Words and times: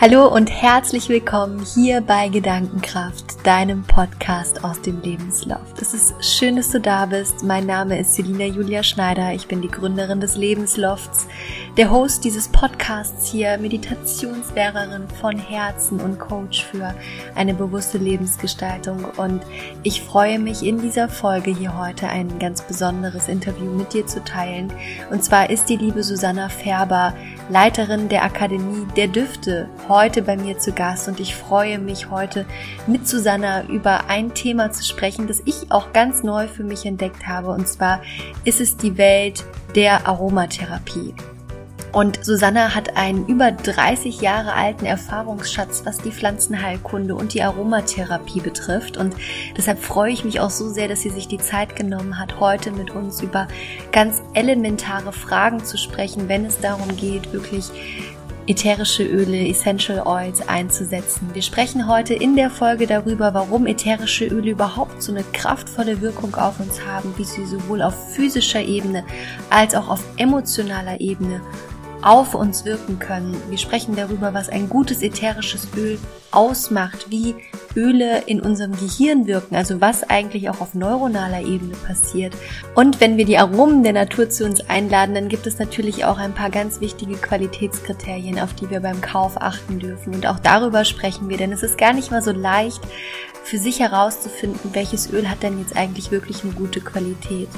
Hallo 0.00 0.28
und 0.28 0.48
herzlich 0.48 1.08
willkommen 1.08 1.66
hier 1.74 2.00
bei 2.00 2.28
Gedankenkraft, 2.28 3.44
deinem 3.44 3.82
Podcast 3.82 4.62
aus 4.62 4.80
dem 4.80 5.00
Lebensloft. 5.00 5.82
Es 5.82 5.92
ist 5.92 6.14
schön, 6.24 6.54
dass 6.54 6.70
du 6.70 6.80
da 6.80 7.06
bist. 7.06 7.42
Mein 7.42 7.66
Name 7.66 7.98
ist 7.98 8.14
Selina 8.14 8.44
Julia 8.44 8.84
Schneider. 8.84 9.32
Ich 9.32 9.48
bin 9.48 9.60
die 9.60 9.66
Gründerin 9.66 10.20
des 10.20 10.36
Lebenslofts, 10.36 11.26
der 11.76 11.90
Host 11.90 12.22
dieses 12.22 12.46
Podcasts 12.46 13.28
hier, 13.28 13.58
Meditationslehrerin 13.58 15.08
von 15.20 15.36
Herzen 15.36 16.00
und 16.00 16.20
Coach 16.20 16.64
für 16.64 16.94
eine 17.34 17.54
bewusste 17.54 17.98
Lebensgestaltung. 17.98 19.04
Und 19.16 19.42
ich 19.82 20.00
freue 20.00 20.38
mich 20.38 20.64
in 20.64 20.80
dieser 20.80 21.08
Folge 21.08 21.50
hier 21.50 21.76
heute 21.76 22.06
ein 22.06 22.38
ganz 22.38 22.62
besonderes 22.62 23.26
Interview 23.26 23.72
mit 23.72 23.92
dir 23.92 24.06
zu 24.06 24.22
teilen. 24.22 24.72
Und 25.10 25.24
zwar 25.24 25.50
ist 25.50 25.68
die 25.68 25.76
liebe 25.76 26.04
Susanna 26.04 26.48
Färber 26.48 27.14
Leiterin 27.50 28.10
der 28.10 28.24
Akademie 28.24 28.86
der 28.94 29.08
Düfte, 29.08 29.70
heute 29.88 30.20
bei 30.20 30.36
mir 30.36 30.58
zu 30.58 30.72
Gast 30.72 31.08
und 31.08 31.18
ich 31.18 31.34
freue 31.34 31.78
mich 31.78 32.10
heute 32.10 32.44
mit 32.86 33.08
Susanna 33.08 33.64
über 33.64 34.10
ein 34.10 34.34
Thema 34.34 34.70
zu 34.70 34.84
sprechen, 34.84 35.26
das 35.26 35.42
ich 35.46 35.70
auch 35.70 35.94
ganz 35.94 36.22
neu 36.22 36.46
für 36.46 36.64
mich 36.64 36.84
entdeckt 36.84 37.26
habe 37.26 37.48
und 37.48 37.66
zwar 37.66 38.02
ist 38.44 38.60
es 38.60 38.76
die 38.76 38.98
Welt 38.98 39.44
der 39.74 40.06
Aromatherapie. 40.06 41.14
Und 41.92 42.24
Susanna 42.24 42.74
hat 42.74 42.96
einen 42.96 43.26
über 43.26 43.50
30 43.50 44.20
Jahre 44.20 44.52
alten 44.52 44.84
Erfahrungsschatz, 44.84 45.82
was 45.84 45.98
die 45.98 46.12
Pflanzenheilkunde 46.12 47.14
und 47.14 47.34
die 47.34 47.42
Aromatherapie 47.42 48.40
betrifft. 48.40 48.96
Und 48.96 49.14
deshalb 49.56 49.78
freue 49.78 50.12
ich 50.12 50.24
mich 50.24 50.40
auch 50.40 50.50
so 50.50 50.68
sehr, 50.68 50.88
dass 50.88 51.00
sie 51.00 51.10
sich 51.10 51.28
die 51.28 51.38
Zeit 51.38 51.76
genommen 51.76 52.18
hat, 52.18 52.40
heute 52.40 52.72
mit 52.72 52.90
uns 52.90 53.22
über 53.22 53.48
ganz 53.90 54.22
elementare 54.34 55.12
Fragen 55.12 55.64
zu 55.64 55.78
sprechen, 55.78 56.28
wenn 56.28 56.44
es 56.44 56.60
darum 56.60 56.94
geht, 56.96 57.32
wirklich 57.32 57.70
ätherische 58.48 59.04
Öle, 59.04 59.46
Essential 59.46 60.06
Oils 60.06 60.48
einzusetzen. 60.48 61.28
Wir 61.34 61.42
sprechen 61.42 61.86
heute 61.86 62.14
in 62.14 62.34
der 62.34 62.48
Folge 62.48 62.86
darüber, 62.86 63.34
warum 63.34 63.66
ätherische 63.66 64.24
Öle 64.26 64.52
überhaupt 64.52 65.02
so 65.02 65.12
eine 65.12 65.22
kraftvolle 65.34 66.00
Wirkung 66.00 66.34
auf 66.34 66.58
uns 66.58 66.84
haben, 66.86 67.12
wie 67.18 67.24
sie 67.24 67.44
sowohl 67.44 67.82
auf 67.82 68.14
physischer 68.14 68.62
Ebene 68.62 69.04
als 69.50 69.74
auch 69.74 69.88
auf 69.88 70.02
emotionaler 70.16 70.98
Ebene 71.00 71.42
auf 72.02 72.34
uns 72.34 72.64
wirken 72.64 72.98
können. 72.98 73.36
Wir 73.48 73.58
sprechen 73.58 73.96
darüber, 73.96 74.34
was 74.34 74.48
ein 74.48 74.68
gutes 74.68 75.02
ätherisches 75.02 75.68
Öl 75.76 75.98
ausmacht, 76.30 77.10
wie 77.10 77.34
Öle 77.74 78.22
in 78.26 78.40
unserem 78.40 78.72
Gehirn 78.72 79.26
wirken, 79.26 79.56
also 79.56 79.80
was 79.80 80.08
eigentlich 80.08 80.50
auch 80.50 80.60
auf 80.60 80.74
neuronaler 80.74 81.42
Ebene 81.42 81.74
passiert. 81.86 82.34
Und 82.74 83.00
wenn 83.00 83.16
wir 83.16 83.24
die 83.24 83.38
Aromen 83.38 83.82
der 83.82 83.94
Natur 83.94 84.28
zu 84.28 84.44
uns 84.44 84.60
einladen, 84.68 85.14
dann 85.14 85.28
gibt 85.28 85.46
es 85.46 85.58
natürlich 85.58 86.04
auch 86.04 86.18
ein 86.18 86.34
paar 86.34 86.50
ganz 86.50 86.80
wichtige 86.80 87.14
Qualitätskriterien, 87.14 88.38
auf 88.38 88.54
die 88.54 88.68
wir 88.68 88.80
beim 88.80 89.00
Kauf 89.00 89.40
achten 89.40 89.78
dürfen. 89.78 90.14
Und 90.14 90.26
auch 90.26 90.38
darüber 90.38 90.84
sprechen 90.84 91.28
wir, 91.28 91.36
denn 91.36 91.52
es 91.52 91.62
ist 91.62 91.78
gar 91.78 91.92
nicht 91.92 92.10
mal 92.10 92.22
so 92.22 92.32
leicht, 92.32 92.80
für 93.44 93.58
sich 93.58 93.80
herauszufinden, 93.80 94.74
welches 94.74 95.10
Öl 95.10 95.28
hat 95.28 95.42
denn 95.42 95.58
jetzt 95.58 95.74
eigentlich 95.74 96.10
wirklich 96.10 96.44
eine 96.44 96.52
gute 96.52 96.80
Qualität. 96.80 97.48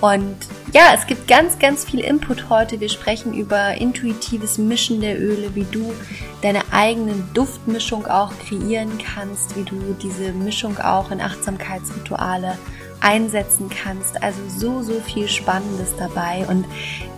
Und 0.00 0.36
ja, 0.72 0.92
es 0.94 1.06
gibt 1.06 1.28
ganz, 1.28 1.58
ganz 1.58 1.84
viel 1.84 2.00
Input 2.00 2.50
heute. 2.50 2.80
Wir 2.80 2.88
sprechen 2.88 3.32
über 3.32 3.74
intuitives 3.74 4.58
Mischen 4.58 5.00
der 5.00 5.20
Öle, 5.20 5.54
wie 5.54 5.66
du 5.70 5.94
deine 6.42 6.60
eigene 6.72 7.14
Duftmischung 7.32 8.06
auch 8.06 8.32
kreieren 8.46 8.98
kannst, 8.98 9.56
wie 9.56 9.62
du 9.62 9.96
diese 10.02 10.32
Mischung 10.32 10.78
auch 10.78 11.10
in 11.10 11.20
Achtsamkeitsrituale 11.20 12.58
einsetzen 13.00 13.70
kannst. 13.70 14.22
Also 14.22 14.40
so, 14.48 14.82
so 14.82 15.00
viel 15.00 15.28
Spannendes 15.28 15.94
dabei. 15.96 16.44
Und 16.48 16.64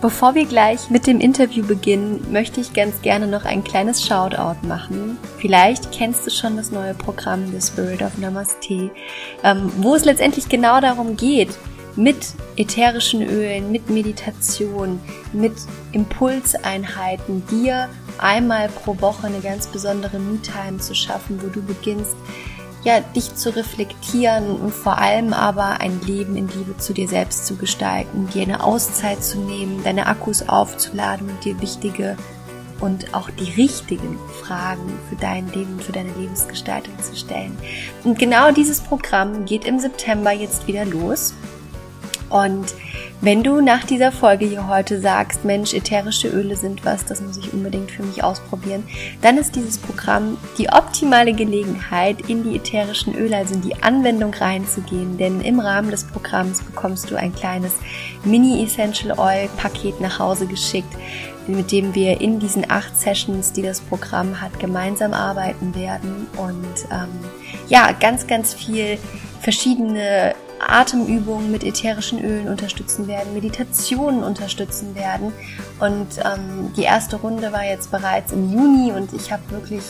bevor 0.01 0.35
wir 0.35 0.45
gleich 0.45 0.89
mit 0.89 1.07
dem 1.07 1.19
Interview 1.19 1.65
beginnen, 1.65 2.25
möchte 2.31 2.61
ich 2.61 2.73
ganz 2.73 3.01
gerne 3.01 3.25
noch 3.25 3.45
ein 3.45 3.63
kleines 3.63 4.05
Shoutout 4.05 4.67
machen. 4.67 5.17
Vielleicht 5.39 5.91
kennst 5.91 6.27
du 6.27 6.31
schon 6.31 6.57
das 6.57 6.71
neue 6.71 6.93
Programm 6.93 7.47
The 7.51 7.61
Spirit 7.61 8.01
of 8.01 8.17
Namaste, 8.17 8.91
ähm, 9.43 9.71
wo 9.77 9.95
es 9.95 10.05
letztendlich 10.05 10.49
genau 10.49 10.79
darum 10.81 11.15
geht, 11.15 11.57
mit 11.97 12.33
ätherischen 12.55 13.21
Ölen, 13.21 13.71
mit 13.71 13.89
Meditation, 13.89 14.99
mit 15.33 15.53
Impulseinheiten 15.91 17.45
dir 17.47 17.89
einmal 18.19 18.69
pro 18.69 19.01
Woche 19.01 19.27
eine 19.27 19.39
ganz 19.39 19.67
besondere 19.67 20.19
Me-Time 20.19 20.77
zu 20.77 20.95
schaffen, 20.95 21.41
wo 21.43 21.47
du 21.47 21.61
beginnst, 21.61 22.15
ja, 22.83 23.01
dich 23.01 23.35
zu 23.35 23.53
reflektieren 23.53 24.55
und 24.55 24.73
vor 24.73 24.99
allem 24.99 25.33
aber 25.33 25.81
ein 25.81 25.99
Leben 26.05 26.37
in 26.37 26.47
Liebe 26.47 26.77
zu 26.77 26.93
dir 26.93 27.07
selbst 27.07 27.45
zu 27.47 27.57
gestalten, 27.57 28.29
dir 28.33 28.43
eine 28.43 28.63
Auszeit 28.63 29.23
zu 29.23 29.39
nehmen, 29.39 29.83
deine 29.83 30.05
Akkus 30.05 30.47
aufzuladen 30.47 31.29
und 31.29 31.43
dir 31.43 31.59
wichtige 31.59 32.15
und 32.79 33.13
auch 33.13 33.29
die 33.31 33.51
richtigen 33.61 34.17
Fragen 34.41 34.99
für 35.09 35.15
dein 35.15 35.51
Leben 35.51 35.73
und 35.73 35.83
für 35.83 35.91
deine 35.91 36.13
Lebensgestaltung 36.13 36.93
zu 37.01 37.15
stellen. 37.15 37.57
Und 38.03 38.19
genau 38.19 38.51
dieses 38.51 38.81
Programm 38.81 39.45
geht 39.45 39.65
im 39.65 39.79
September 39.79 40.31
jetzt 40.31 40.67
wieder 40.67 40.85
los. 40.85 41.33
Und 42.29 42.73
wenn 43.21 43.41
du 43.41 43.61
nach 43.61 43.83
dieser 43.83 44.11
Folge 44.11 44.45
hier 44.45 44.67
heute 44.67 45.01
sagst, 45.01 45.43
Mensch, 45.43 45.73
ätherische 45.73 46.27
Öle 46.27 46.55
sind 46.55 46.85
was, 46.85 47.05
das 47.05 47.21
muss 47.21 47.37
ich 47.37 47.51
unbedingt 47.51 47.89
für 47.89 48.03
mich 48.03 48.23
ausprobieren, 48.23 48.83
dann 49.21 49.37
ist 49.37 49.55
dieses 49.55 49.77
Programm 49.77 50.37
die 50.57 50.69
optimale 50.69 51.33
Gelegenheit, 51.33 52.29
in 52.29 52.43
die 52.43 52.57
ätherischen 52.57 53.15
Öle, 53.15 53.37
also 53.37 53.55
in 53.55 53.61
die 53.61 53.81
Anwendung 53.81 54.33
reinzugehen. 54.33 55.17
Denn 55.17 55.41
im 55.41 55.59
Rahmen 55.59 55.89
des 55.89 56.03
Programms 56.03 56.61
bekommst 56.61 57.09
du 57.09 57.15
ein 57.15 57.33
kleines 57.33 57.73
Mini-Essential 58.23 59.17
Oil 59.17 59.49
Paket 59.57 59.99
nach 59.99 60.19
Hause 60.19 60.45
geschickt, 60.45 60.93
mit 61.47 61.71
dem 61.71 61.95
wir 61.95 62.19
in 62.21 62.39
diesen 62.39 62.69
acht 62.69 62.99
Sessions, 62.99 63.53
die 63.53 63.61
das 63.61 63.79
Programm 63.79 64.41
hat, 64.41 64.59
gemeinsam 64.59 65.13
arbeiten 65.13 65.73
werden 65.73 66.27
und 66.37 66.85
ähm, 66.91 67.07
ja, 67.67 67.91
ganz, 67.93 68.27
ganz 68.27 68.53
viel 68.53 68.97
verschiedene 69.41 70.35
Atemübungen 70.59 71.51
mit 71.51 71.63
ätherischen 71.63 72.23
Ölen 72.23 72.47
unterstützen 72.47 73.07
werden, 73.07 73.33
Meditationen 73.33 74.23
unterstützen 74.23 74.95
werden. 74.95 75.31
Und 75.79 76.07
ähm, 76.23 76.73
die 76.75 76.83
erste 76.83 77.17
Runde 77.17 77.51
war 77.51 77.63
jetzt 77.63 77.91
bereits 77.91 78.31
im 78.31 78.51
Juni 78.51 78.91
und 78.91 79.13
ich 79.13 79.31
habe 79.31 79.43
wirklich 79.49 79.83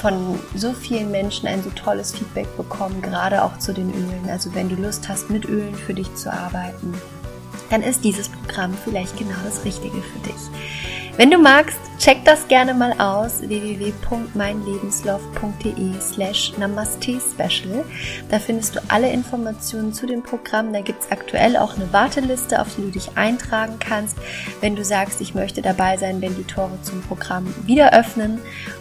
von 0.00 0.38
so 0.56 0.72
vielen 0.72 1.10
Menschen 1.10 1.46
ein 1.46 1.62
so 1.62 1.70
tolles 1.70 2.12
Feedback 2.12 2.56
bekommen, 2.56 3.02
gerade 3.02 3.44
auch 3.44 3.58
zu 3.58 3.72
den 3.72 3.90
Ölen. 3.90 4.28
Also 4.28 4.54
wenn 4.54 4.68
du 4.68 4.74
Lust 4.74 5.08
hast, 5.08 5.30
mit 5.30 5.44
Ölen 5.44 5.74
für 5.74 5.94
dich 5.94 6.12
zu 6.14 6.32
arbeiten, 6.32 6.94
dann 7.70 7.82
ist 7.82 8.02
dieses 8.04 8.28
Programm 8.28 8.74
vielleicht 8.84 9.16
genau 9.16 9.36
das 9.44 9.64
Richtige 9.64 10.02
für 10.02 10.18
dich. 10.18 11.01
Wenn 11.18 11.30
du 11.30 11.36
magst, 11.36 11.78
check 11.98 12.24
das 12.24 12.48
gerne 12.48 12.72
mal 12.72 12.98
aus 12.98 13.42
www.meinlebensloft.de 13.42 16.00
slash 16.00 16.54
namaste 16.56 17.20
special. 17.20 17.84
Da 18.30 18.38
findest 18.38 18.76
du 18.76 18.80
alle 18.88 19.12
Informationen 19.12 19.92
zu 19.92 20.06
dem 20.06 20.22
Programm. 20.22 20.72
Da 20.72 20.80
gibt 20.80 21.04
es 21.04 21.10
aktuell 21.10 21.58
auch 21.58 21.76
eine 21.76 21.92
Warteliste, 21.92 22.62
auf 22.62 22.74
die 22.74 22.80
du 22.82 22.92
dich 22.92 23.10
eintragen 23.16 23.78
kannst, 23.78 24.16
wenn 24.62 24.74
du 24.74 24.82
sagst, 24.82 25.20
ich 25.20 25.34
möchte 25.34 25.60
dabei 25.60 25.98
sein, 25.98 26.22
wenn 26.22 26.34
die 26.34 26.44
Tore 26.44 26.78
zum 26.82 27.02
Programm 27.02 27.54
wieder 27.66 27.92
öffnen 27.92 28.40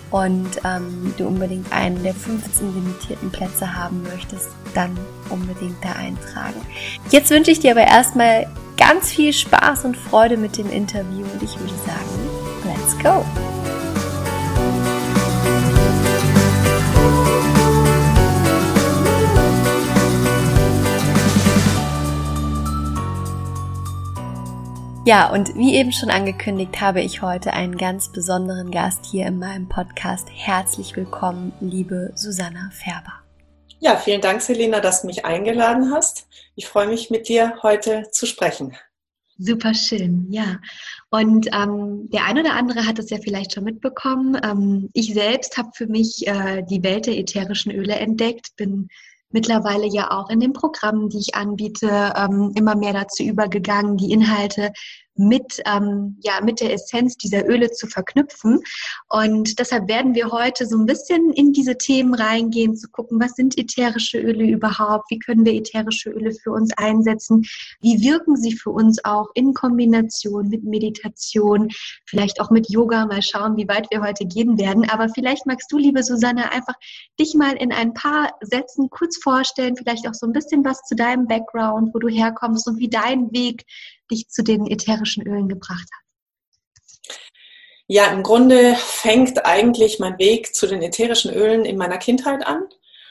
und 0.10 0.62
ähm, 0.64 1.14
du 1.18 1.28
unbedingt 1.28 1.74
einen 1.74 2.02
der 2.02 2.14
15 2.14 2.74
limitierten 2.74 3.30
Plätze 3.30 3.76
haben 3.76 4.04
möchtest, 4.04 4.48
dann 4.74 4.98
unbedingt 5.30 5.84
da 5.84 5.92
eintragen. 5.94 6.62
Jetzt 7.10 7.30
wünsche 7.30 7.52
ich 7.52 7.60
dir 7.60 7.72
aber 7.72 7.88
erstmal 7.88 8.48
ganz 8.78 9.12
viel 9.12 9.32
Spaß 9.32 9.86
und 9.86 9.96
Freude 9.96 10.38
mit 10.38 10.58
dem 10.58 10.72
Interview 10.72 11.24
und 11.34 11.44
ich 11.44 11.60
würde 11.60 11.76
sagen, 11.86 12.21
let's 12.92 13.04
go! 13.04 13.26
Ja, 25.04 25.32
und 25.32 25.56
wie 25.56 25.76
eben 25.76 25.92
schon 25.92 26.12
angekündigt, 26.12 26.80
habe 26.80 27.02
ich 27.02 27.24
heute 27.24 27.54
einen 27.54 27.76
ganz 27.76 28.12
besonderen 28.12 28.70
Gast 28.70 29.04
hier 29.06 29.26
in 29.26 29.40
meinem 29.40 29.68
Podcast. 29.68 30.28
Herzlich 30.32 30.96
willkommen, 30.96 31.54
liebe 31.60 32.12
Susanna 32.16 32.70
Färber. 32.72 33.14
Ja, 33.80 33.98
vielen 33.98 34.22
Dank, 34.22 34.44
Selina, 34.44 34.80
dass 34.80 35.02
du 35.02 35.08
mich 35.08 35.26
eingeladen 35.26 35.92
hast. 35.92 36.28
Ich 36.56 36.68
freue 36.68 36.88
mich, 36.88 37.10
mit 37.10 37.28
dir 37.28 37.58
heute 37.64 38.04
zu 38.12 38.28
sprechen. 38.28 38.78
Super 39.40 39.74
schön, 39.74 40.28
ja. 40.30 40.60
Und 41.14 41.50
ähm, 41.54 42.10
der 42.10 42.26
ein 42.26 42.40
oder 42.40 42.54
andere 42.54 42.88
hat 42.88 42.98
es 42.98 43.10
ja 43.10 43.18
vielleicht 43.22 43.54
schon 43.54 43.66
mitbekommen. 43.66 44.40
Ähm, 44.44 44.90
ich 44.94 45.14
selbst 45.14 45.58
habe 45.58 45.70
für 45.74 45.88
mich 45.88 46.26
äh, 46.26 46.64
die 46.64 46.84
Welt 46.84 47.06
der 47.06 47.18
ätherischen 47.18 47.72
Öle 47.74 47.96
entdeckt, 47.96 48.56
bin 48.56 48.88
mittlerweile 49.30 49.88
ja 49.88 50.12
auch 50.12 50.30
in 50.30 50.40
den 50.40 50.54
Programmen, 50.54 51.10
die 51.10 51.20
ich 51.20 51.36
anbiete, 51.36 52.14
ähm, 52.16 52.54
immer 52.56 52.76
mehr 52.76 52.94
dazu 52.94 53.24
übergegangen, 53.24 53.98
die 53.98 54.12
Inhalte 54.12 54.72
mit, 55.16 55.62
ähm, 55.66 56.18
ja, 56.22 56.42
mit 56.42 56.60
der 56.62 56.74
Essenz 56.74 57.18
dieser 57.18 57.48
Öle 57.48 57.72
zu 57.72 57.88
verknüpfen. 57.88 58.60
Und 59.10 59.60
deshalb 59.60 59.88
werden 59.88 60.16
wir 60.16 60.32
heute 60.32 60.66
so 60.66 60.78
ein 60.78 60.86
bisschen 60.86 61.32
in 61.34 61.54
diese 61.54 61.78
Themen 61.78 62.14
reingehen, 62.14 62.76
zu 62.76 62.90
gucken, 62.90 63.20
was 63.20 63.34
sind 63.34 63.58
ätherische 63.58 64.20
Öle 64.20 64.46
überhaupt, 64.46 65.10
wie 65.10 65.20
können 65.20 65.46
wir 65.46 65.54
ätherische 65.54 66.10
Öle 66.10 66.32
für 66.32 66.52
uns 66.52 66.72
einsetzen, 66.78 67.44
wie 67.82 68.02
wirken 68.02 68.36
sie 68.38 68.54
für 68.54 68.72
uns 68.72 69.04
auch 69.04 69.28
in 69.34 69.54
Kombination 69.54 70.50
mit 70.50 70.64
Meditation, 70.64 71.70
vielleicht 72.06 72.40
auch 72.40 72.50
mit 72.50 72.70
Yoga, 72.70 73.06
mal 73.06 73.22
schauen, 73.22 73.58
wie 73.58 73.68
weit 73.68 73.88
wir 73.92 74.02
heute 74.02 74.26
gehen 74.26 74.58
werden. 74.58 74.90
Aber 74.90 75.10
vielleicht 75.10 75.46
magst 75.46 75.72
du, 75.72 75.78
liebe 75.78 76.04
Susanne, 76.04 76.52
einfach 76.52 76.76
dich 77.20 77.36
mal 77.36 77.54
in 77.54 77.72
ein 77.72 77.94
paar 77.94 78.32
Sätzen 78.42 78.90
kurz 78.90 79.18
vorstellen, 79.18 79.76
vielleicht 79.76 80.08
auch 80.08 80.14
so 80.14 80.26
ein 80.26 80.34
bisschen 80.34 80.64
was 80.64 80.82
zu 80.84 80.96
deinem 80.96 81.28
Background, 81.28 81.94
wo 81.94 82.00
du 82.00 82.08
herkommst 82.08 82.68
und 82.68 82.78
wie 82.80 82.90
dein 82.90 83.32
Weg 83.32 83.66
dich 84.12 84.28
zu 84.30 84.44
den 84.44 84.68
ätherischen 84.68 85.26
Ölen 85.26 85.48
gebracht 85.48 85.88
hat? 85.92 87.16
Ja, 87.88 88.06
im 88.06 88.24
Grunde 88.24 88.76
fängt 88.78 89.46
eigentlich 89.46 90.00
mein 90.00 90.18
Weg 90.18 90.56
zu 90.56 90.66
den 90.68 90.82
ätherischen 90.82 91.34
Ölen 91.34 91.66
in 91.66 91.78
meiner 91.78 91.98
Kindheit 91.98 92.46
an. 92.46 92.64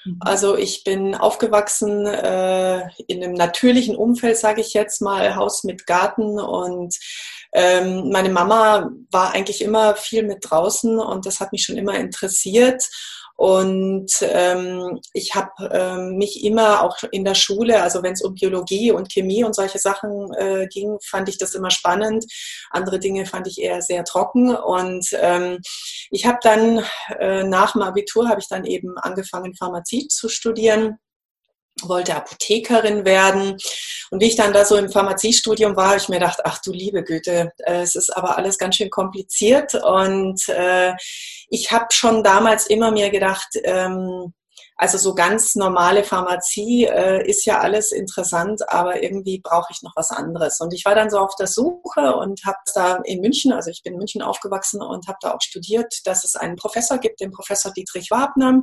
Mhm. 0.05 0.17
Also 0.21 0.57
ich 0.57 0.85
bin 0.85 1.15
aufgewachsen 1.15 2.07
äh, 2.07 2.89
in 3.07 3.23
einem 3.23 3.35
natürlichen 3.35 3.97
Umfeld, 3.97 4.39
sage 4.39 4.61
ich 4.61 4.73
jetzt 4.73 5.03
mal, 5.03 5.37
Haus 5.37 5.65
mit 5.65 5.87
Garten 5.87 6.39
und 6.39 6.97
ähm, 7.53 8.11
meine 8.11 8.31
Mama 8.31 8.91
war 9.11 9.33
eigentlich 9.33 9.61
immer 9.63 9.97
viel 9.97 10.23
mit 10.23 10.39
draußen 10.49 10.99
und 10.99 11.27
das 11.27 11.41
hat 11.41 11.53
mich 11.53 11.65
schon 11.65 11.77
immer 11.77 11.97
interessiert. 11.97 12.85
Und 13.41 14.11
ähm, 14.21 15.01
ich 15.15 15.35
habe 15.35 15.71
ähm, 15.73 16.19
mich 16.19 16.45
immer 16.45 16.83
auch 16.83 16.99
in 17.11 17.25
der 17.25 17.35
Schule, 17.35 17.81
also 17.81 18.03
wenn 18.03 18.13
es 18.13 18.21
um 18.21 18.35
Biologie 18.35 18.93
und 18.93 19.11
Chemie 19.11 19.45
und 19.45 19.55
solche 19.55 19.79
Sachen 19.79 20.31
äh, 20.35 20.67
ging, 20.67 20.99
fand 21.03 21.27
ich 21.31 21.39
das 21.39 21.55
immer 21.55 21.71
spannend. 21.71 22.27
Andere 22.69 22.99
Dinge 22.99 23.25
fand 23.25 23.47
ich 23.47 23.59
eher 23.59 23.81
sehr 23.81 24.05
trocken. 24.05 24.55
Und 24.55 25.07
ähm, 25.15 25.59
ich 26.11 26.27
habe 26.27 26.37
dann 26.43 26.85
äh, 27.19 27.43
nach 27.45 27.73
dem 27.73 27.81
Abitur 27.81 28.29
habe 28.29 28.41
ich 28.41 28.49
dann 28.49 28.67
eben 28.67 28.99
angefangen, 28.99 29.55
Pharmazie 29.55 30.07
zu 30.09 30.29
studieren 30.29 30.99
wollte 31.89 32.17
Apothekerin 32.17 33.05
werden. 33.05 33.57
Und 34.11 34.21
wie 34.21 34.27
ich 34.27 34.37
dann 34.37 34.53
da 34.53 34.65
so 34.65 34.77
im 34.77 34.91
Pharmaziestudium 34.91 35.77
war, 35.77 35.89
habe 35.89 35.99
ich 35.99 36.09
mir 36.09 36.19
gedacht, 36.19 36.41
ach 36.45 36.61
du 36.63 36.73
liebe 36.73 37.03
Güte, 37.03 37.53
äh, 37.59 37.83
es 37.83 37.95
ist 37.95 38.17
aber 38.17 38.37
alles 38.37 38.59
ganz 38.59 38.77
schön 38.77 38.91
kompliziert. 38.91 39.75
Und 39.75 40.49
äh, 40.49 40.93
ich 41.49 41.71
habe 41.73 41.87
schon 41.93 42.23
damals 42.23 42.67
immer 42.67 42.91
mir 42.91 43.11
gedacht, 43.11 43.49
ähm, 43.65 44.33
also 44.81 44.97
so 44.97 45.15
ganz 45.15 45.57
normale 45.57 46.05
Pharmazie 46.05 46.87
äh, 46.87 47.29
ist 47.29 47.45
ja 47.45 47.61
alles 47.61 47.93
interessant, 47.93 48.63
aber 48.73 49.03
irgendwie 49.03 49.39
brauche 49.39 49.71
ich 49.73 49.83
noch 49.83 49.93
was 49.95 50.11
anderes. 50.11 50.59
Und 50.59 50.73
ich 50.73 50.87
war 50.87 50.95
dann 50.95 51.11
so 51.11 51.19
auf 51.19 51.35
der 51.37 51.49
Suche 51.49 52.17
und 52.17 52.41
habe 52.47 52.57
da 52.75 52.97
in 53.05 53.21
München, 53.21 53.53
also 53.53 53.69
ich 53.71 53.83
bin 53.83 53.93
in 53.93 53.99
München 53.99 54.23
aufgewachsen 54.23 54.81
und 54.81 55.07
habe 55.07 55.19
da 55.21 55.35
auch 55.35 55.41
studiert, 55.43 55.95
dass 56.07 56.25
es 56.25 56.35
einen 56.35 56.57
Professor 56.57 56.97
gibt, 56.97 57.21
den 57.21 57.31
Professor 57.31 57.71
Dietrich 57.73 58.11
Wabner. 58.11 58.63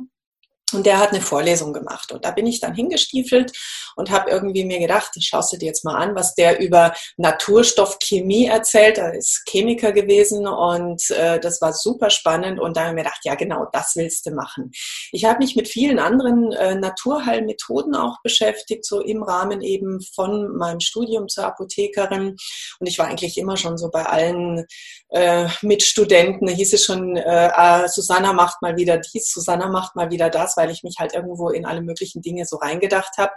Und 0.72 0.86
der 0.86 0.98
hat 0.98 1.10
eine 1.10 1.20
Vorlesung 1.20 1.72
gemacht. 1.72 2.12
Und 2.12 2.24
da 2.24 2.30
bin 2.30 2.46
ich 2.46 2.60
dann 2.60 2.74
hingestiefelt 2.74 3.52
und 3.96 4.10
habe 4.10 4.30
irgendwie 4.30 4.64
mir 4.64 4.78
gedacht, 4.78 5.12
schaust 5.20 5.52
du 5.52 5.56
dir 5.56 5.66
jetzt 5.66 5.84
mal 5.84 5.96
an, 5.96 6.14
was 6.14 6.34
der 6.34 6.60
über 6.60 6.92
Naturstoffchemie 7.16 8.46
erzählt. 8.46 8.98
Er 8.98 9.14
ist 9.14 9.42
Chemiker 9.48 9.92
gewesen 9.92 10.46
und 10.46 11.10
äh, 11.10 11.40
das 11.40 11.60
war 11.60 11.72
super 11.72 12.10
spannend. 12.10 12.60
Und 12.60 12.76
da 12.76 12.82
habe 12.82 12.90
ich 12.90 12.94
mir 12.96 13.02
gedacht, 13.04 13.20
ja 13.24 13.34
genau, 13.34 13.66
das 13.72 13.92
willst 13.96 14.26
du 14.26 14.32
machen. 14.32 14.70
Ich 15.12 15.24
habe 15.24 15.38
mich 15.38 15.56
mit 15.56 15.68
vielen 15.68 15.98
anderen 15.98 16.52
äh, 16.52 16.74
Naturheilmethoden 16.74 17.94
auch 17.94 18.20
beschäftigt, 18.22 18.84
so 18.84 19.00
im 19.00 19.22
Rahmen 19.22 19.62
eben 19.62 20.00
von 20.14 20.56
meinem 20.56 20.80
Studium 20.80 21.28
zur 21.28 21.46
Apothekerin. 21.46 22.36
Und 22.78 22.86
ich 22.86 22.98
war 22.98 23.06
eigentlich 23.06 23.38
immer 23.38 23.56
schon 23.56 23.78
so 23.78 23.90
bei 23.90 24.04
allen 24.04 24.66
äh, 25.10 25.48
Mitstudenten, 25.62 26.46
da 26.46 26.52
hieß 26.52 26.74
es 26.74 26.84
schon, 26.84 27.16
äh, 27.16 27.50
ah, 27.52 27.88
Susanna 27.88 28.32
macht 28.32 28.60
mal 28.60 28.76
wieder 28.76 28.98
dies, 28.98 29.30
Susanna 29.32 29.68
macht 29.68 29.96
mal 29.96 30.10
wieder 30.10 30.28
das 30.28 30.57
weil 30.58 30.70
ich 30.70 30.82
mich 30.82 30.96
halt 30.98 31.14
irgendwo 31.14 31.48
in 31.48 31.64
alle 31.64 31.80
möglichen 31.80 32.20
Dinge 32.20 32.44
so 32.44 32.56
reingedacht 32.56 33.16
habe. 33.16 33.32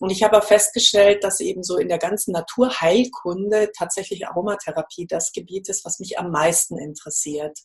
Und 0.00 0.10
ich 0.10 0.22
habe 0.22 0.42
festgestellt, 0.42 1.24
dass 1.24 1.40
eben 1.40 1.62
so 1.62 1.78
in 1.78 1.88
der 1.88 1.98
ganzen 1.98 2.32
Naturheilkunde 2.32 3.70
tatsächlich 3.74 4.28
Aromatherapie 4.28 5.06
das 5.06 5.32
Gebiet 5.32 5.70
ist, 5.70 5.86
was 5.86 5.98
mich 5.98 6.18
am 6.18 6.30
meisten 6.30 6.78
interessiert. 6.78 7.58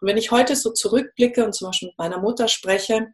Und 0.00 0.08
wenn 0.08 0.16
ich 0.16 0.32
heute 0.32 0.56
so 0.56 0.72
zurückblicke 0.72 1.44
und 1.44 1.54
zum 1.54 1.68
Beispiel 1.68 1.88
mit 1.88 1.98
meiner 1.98 2.18
Mutter 2.18 2.48
spreche, 2.48 3.12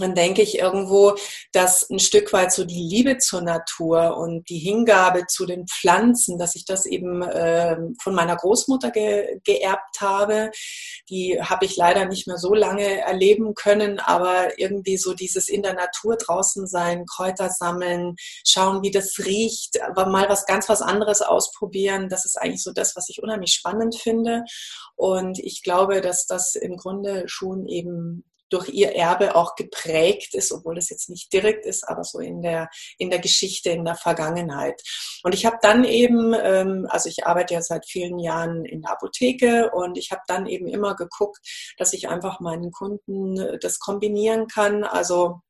dann 0.00 0.14
denke 0.14 0.42
ich 0.42 0.58
irgendwo, 0.58 1.14
dass 1.52 1.88
ein 1.90 1.98
Stück 1.98 2.32
weit 2.32 2.52
so 2.52 2.64
die 2.64 2.82
Liebe 2.82 3.18
zur 3.18 3.40
Natur 3.40 4.16
und 4.16 4.48
die 4.48 4.58
Hingabe 4.58 5.26
zu 5.26 5.46
den 5.46 5.66
Pflanzen, 5.66 6.38
dass 6.38 6.54
ich 6.54 6.64
das 6.64 6.86
eben 6.86 7.22
äh, 7.22 7.76
von 8.02 8.14
meiner 8.14 8.36
Großmutter 8.36 8.90
ge 8.90 9.40
geerbt 9.44 10.00
habe. 10.00 10.50
Die 11.08 11.40
habe 11.40 11.64
ich 11.64 11.76
leider 11.76 12.06
nicht 12.06 12.26
mehr 12.26 12.38
so 12.38 12.54
lange 12.54 13.00
erleben 13.00 13.54
können, 13.54 13.98
aber 13.98 14.58
irgendwie 14.58 14.96
so 14.96 15.14
dieses 15.14 15.48
in 15.48 15.62
der 15.62 15.74
Natur 15.74 16.16
draußen 16.16 16.66
sein, 16.66 17.06
Kräuter 17.06 17.50
sammeln, 17.50 18.16
schauen, 18.46 18.82
wie 18.82 18.90
das 18.90 19.18
riecht, 19.18 19.80
aber 19.82 20.06
mal 20.06 20.28
was 20.28 20.46
ganz 20.46 20.68
was 20.68 20.82
anderes 20.82 21.22
ausprobieren, 21.22 22.08
das 22.08 22.24
ist 22.24 22.36
eigentlich 22.36 22.62
so 22.62 22.72
das, 22.72 22.96
was 22.96 23.08
ich 23.08 23.22
unheimlich 23.22 23.52
spannend 23.52 23.96
finde. 23.96 24.44
Und 24.96 25.38
ich 25.38 25.62
glaube, 25.62 26.00
dass 26.00 26.26
das 26.26 26.54
im 26.54 26.76
Grunde 26.76 27.24
schon 27.26 27.66
eben 27.66 28.24
durch 28.50 28.68
ihr 28.68 28.94
Erbe 28.94 29.36
auch 29.36 29.54
geprägt 29.54 30.34
ist, 30.34 30.52
obwohl 30.52 30.74
das 30.74 30.90
jetzt 30.90 31.08
nicht 31.10 31.32
direkt 31.32 31.66
ist, 31.66 31.88
aber 31.88 32.04
so 32.04 32.18
in 32.18 32.42
der, 32.42 32.68
in 32.98 33.10
der 33.10 33.18
Geschichte, 33.18 33.70
in 33.70 33.84
der 33.84 33.96
Vergangenheit. 33.96 34.80
Und 35.22 35.34
ich 35.34 35.46
habe 35.46 35.58
dann 35.62 35.84
eben, 35.84 36.34
ähm, 36.34 36.86
also 36.90 37.08
ich 37.08 37.26
arbeite 37.26 37.54
ja 37.54 37.62
seit 37.62 37.86
vielen 37.86 38.18
Jahren 38.18 38.64
in 38.64 38.82
der 38.82 38.92
Apotheke 38.92 39.70
und 39.72 39.98
ich 39.98 40.10
habe 40.10 40.22
dann 40.26 40.46
eben 40.46 40.66
immer 40.66 40.96
geguckt, 40.96 41.38
dass 41.76 41.92
ich 41.92 42.08
einfach 42.08 42.40
meinen 42.40 42.72
Kunden 42.72 43.58
das 43.60 43.78
kombinieren 43.78 44.46
kann. 44.46 44.84
Also 44.84 45.40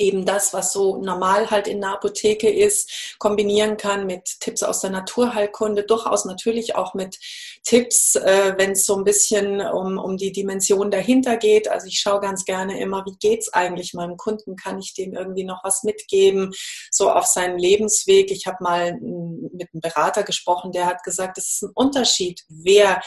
eben 0.00 0.24
das, 0.24 0.52
was 0.52 0.72
so 0.72 0.96
normal 0.96 1.50
halt 1.50 1.68
in 1.68 1.80
der 1.80 1.90
Apotheke 1.90 2.50
ist, 2.50 3.14
kombinieren 3.18 3.76
kann 3.76 4.06
mit 4.06 4.40
Tipps 4.40 4.62
aus 4.62 4.80
der 4.80 4.90
Naturheilkunde, 4.90 5.84
durchaus 5.84 6.24
natürlich 6.24 6.74
auch 6.74 6.94
mit 6.94 7.18
Tipps, 7.62 8.16
äh, 8.16 8.54
wenn 8.56 8.72
es 8.72 8.86
so 8.86 8.96
ein 8.96 9.04
bisschen 9.04 9.60
um, 9.60 9.98
um 9.98 10.16
die 10.16 10.32
Dimension 10.32 10.90
dahinter 10.90 11.36
geht. 11.36 11.68
Also 11.68 11.86
ich 11.86 12.00
schaue 12.00 12.20
ganz 12.20 12.44
gerne 12.44 12.80
immer, 12.80 13.04
wie 13.04 13.16
geht's 13.20 13.52
eigentlich 13.52 13.92
meinem 13.94 14.16
Kunden? 14.16 14.56
Kann 14.56 14.78
ich 14.78 14.94
dem 14.94 15.12
irgendwie 15.14 15.44
noch 15.44 15.62
was 15.62 15.82
mitgeben, 15.82 16.52
so 16.90 17.10
auf 17.10 17.26
seinen 17.26 17.58
Lebensweg? 17.58 18.30
Ich 18.30 18.46
habe 18.46 18.56
mal 18.60 18.94
mit 19.00 19.68
einem 19.72 19.80
Berater 19.80 20.22
gesprochen, 20.22 20.72
der 20.72 20.86
hat 20.86 21.02
gesagt, 21.04 21.36
es 21.38 21.52
ist 21.52 21.62
ein 21.62 21.72
Unterschied, 21.74 22.42
wer 22.48 23.00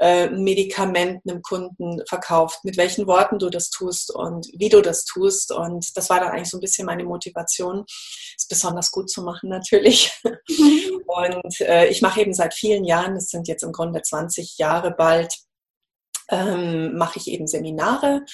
äh, 0.00 0.30
Medikament 0.30 1.20
einem 1.28 1.42
Kunden 1.42 2.00
verkauft, 2.08 2.64
mit 2.64 2.78
welchen 2.78 3.06
Worten 3.06 3.38
du 3.38 3.50
das 3.50 3.68
tust 3.68 4.10
und 4.10 4.48
wie 4.54 4.70
du 4.70 4.80
das 4.80 5.04
tust. 5.04 5.52
Und 5.52 5.94
das 5.94 6.08
war 6.08 6.20
dann 6.20 6.30
eigentlich 6.30 6.48
so 6.48 6.56
ein 6.56 6.62
bisschen 6.62 6.86
meine 6.86 7.04
Motivation, 7.04 7.84
es 7.86 8.48
besonders 8.48 8.90
gut 8.90 9.10
zu 9.10 9.22
machen 9.22 9.50
natürlich. 9.50 10.10
Mhm. 10.24 11.02
Und 11.06 11.60
äh, 11.60 11.88
ich 11.88 12.02
mache 12.02 12.20
eben 12.20 12.32
seit 12.32 12.54
vielen 12.54 12.84
Jahren, 12.84 13.16
das 13.16 13.26
sind 13.26 13.48
jetzt 13.48 13.64
im 13.64 13.72
Grunde 13.72 14.00
20 14.00 14.58
Jahre 14.58 14.92
bald, 14.92 15.34
ähm, 16.30 16.96
mache 16.96 17.18
ich 17.18 17.28
eben 17.28 17.46
Seminare 17.46 18.24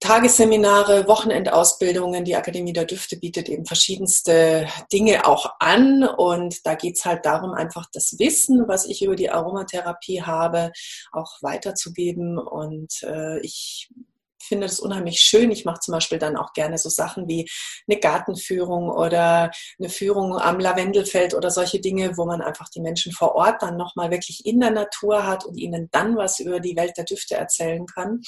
Tagesseminare, 0.00 1.08
Wochenendausbildungen. 1.08 2.24
Die 2.24 2.36
Akademie 2.36 2.72
der 2.72 2.84
Düfte 2.84 3.16
bietet 3.16 3.48
eben 3.48 3.66
verschiedenste 3.66 4.68
Dinge 4.92 5.26
auch 5.26 5.56
an. 5.58 6.04
Und 6.04 6.66
da 6.66 6.74
geht's 6.74 7.04
halt 7.04 7.26
darum, 7.26 7.52
einfach 7.52 7.86
das 7.92 8.18
Wissen, 8.18 8.68
was 8.68 8.86
ich 8.86 9.02
über 9.02 9.16
die 9.16 9.30
Aromatherapie 9.30 10.22
habe, 10.22 10.72
auch 11.12 11.42
weiterzugeben. 11.42 12.38
Und 12.38 13.02
äh, 13.02 13.40
ich 13.40 13.90
finde 14.48 14.66
das 14.66 14.80
unheimlich 14.80 15.20
schön. 15.20 15.50
Ich 15.50 15.64
mache 15.64 15.80
zum 15.80 15.92
Beispiel 15.92 16.18
dann 16.18 16.36
auch 16.36 16.52
gerne 16.52 16.78
so 16.78 16.88
Sachen 16.88 17.28
wie 17.28 17.48
eine 17.88 18.00
Gartenführung 18.00 18.90
oder 18.90 19.50
eine 19.78 19.88
Führung 19.88 20.36
am 20.38 20.58
Lavendelfeld 20.58 21.34
oder 21.34 21.50
solche 21.50 21.80
Dinge, 21.80 22.16
wo 22.16 22.24
man 22.24 22.40
einfach 22.40 22.68
die 22.68 22.80
Menschen 22.80 23.12
vor 23.12 23.34
Ort 23.34 23.62
dann 23.62 23.76
nochmal 23.76 24.10
wirklich 24.10 24.44
in 24.44 24.60
der 24.60 24.70
Natur 24.70 25.26
hat 25.26 25.44
und 25.44 25.56
ihnen 25.56 25.88
dann 25.92 26.16
was 26.16 26.40
über 26.40 26.60
die 26.60 26.76
Welt 26.76 26.96
der 26.96 27.04
Düfte 27.04 27.36
erzählen 27.36 27.86
kann. 27.86 28.22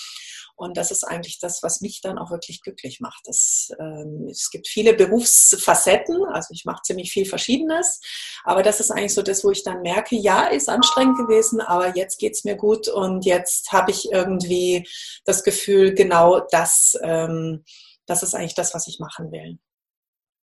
Und 0.60 0.76
das 0.76 0.90
ist 0.90 1.04
eigentlich 1.04 1.38
das, 1.38 1.62
was 1.62 1.80
mich 1.80 2.02
dann 2.02 2.18
auch 2.18 2.30
wirklich 2.30 2.60
glücklich 2.60 3.00
macht. 3.00 3.22
Das, 3.24 3.70
ähm, 3.80 4.28
es 4.30 4.50
gibt 4.50 4.68
viele 4.68 4.92
Berufsfacetten, 4.92 6.22
also 6.26 6.48
ich 6.52 6.66
mache 6.66 6.82
ziemlich 6.82 7.10
viel 7.10 7.24
Verschiedenes, 7.24 7.98
aber 8.44 8.62
das 8.62 8.78
ist 8.78 8.90
eigentlich 8.90 9.14
so 9.14 9.22
das, 9.22 9.42
wo 9.42 9.50
ich 9.50 9.64
dann 9.64 9.80
merke, 9.80 10.16
ja, 10.16 10.44
ist 10.48 10.68
anstrengend 10.68 11.16
gewesen, 11.16 11.62
aber 11.62 11.96
jetzt 11.96 12.18
geht's 12.18 12.44
mir 12.44 12.56
gut 12.56 12.88
und 12.88 13.24
jetzt 13.24 13.72
habe 13.72 13.90
ich 13.90 14.12
irgendwie 14.12 14.86
das 15.24 15.44
Gefühl, 15.44 15.94
genau 15.94 16.09
das, 16.50 16.98
ähm, 17.02 17.64
das 18.06 18.22
ist 18.22 18.34
eigentlich 18.34 18.54
das, 18.54 18.74
was 18.74 18.86
ich 18.88 18.98
machen 18.98 19.30
will. 19.32 19.58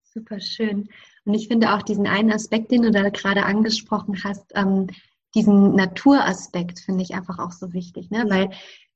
Super 0.02 0.40
schön. 0.40 0.88
Und 1.24 1.34
ich 1.34 1.48
finde 1.48 1.74
auch 1.74 1.82
diesen 1.82 2.06
einen 2.06 2.32
Aspekt, 2.32 2.70
den 2.70 2.82
du 2.82 2.90
da 2.90 3.10
gerade 3.10 3.44
angesprochen 3.44 4.22
hast, 4.24 4.52
ähm, 4.54 4.86
diesen 5.34 5.74
Naturaspekt 5.74 6.80
finde 6.80 7.02
ich 7.02 7.14
einfach 7.14 7.38
auch 7.38 7.52
so 7.52 7.72
wichtig, 7.74 8.10
ne? 8.10 8.24
weil 8.28 8.50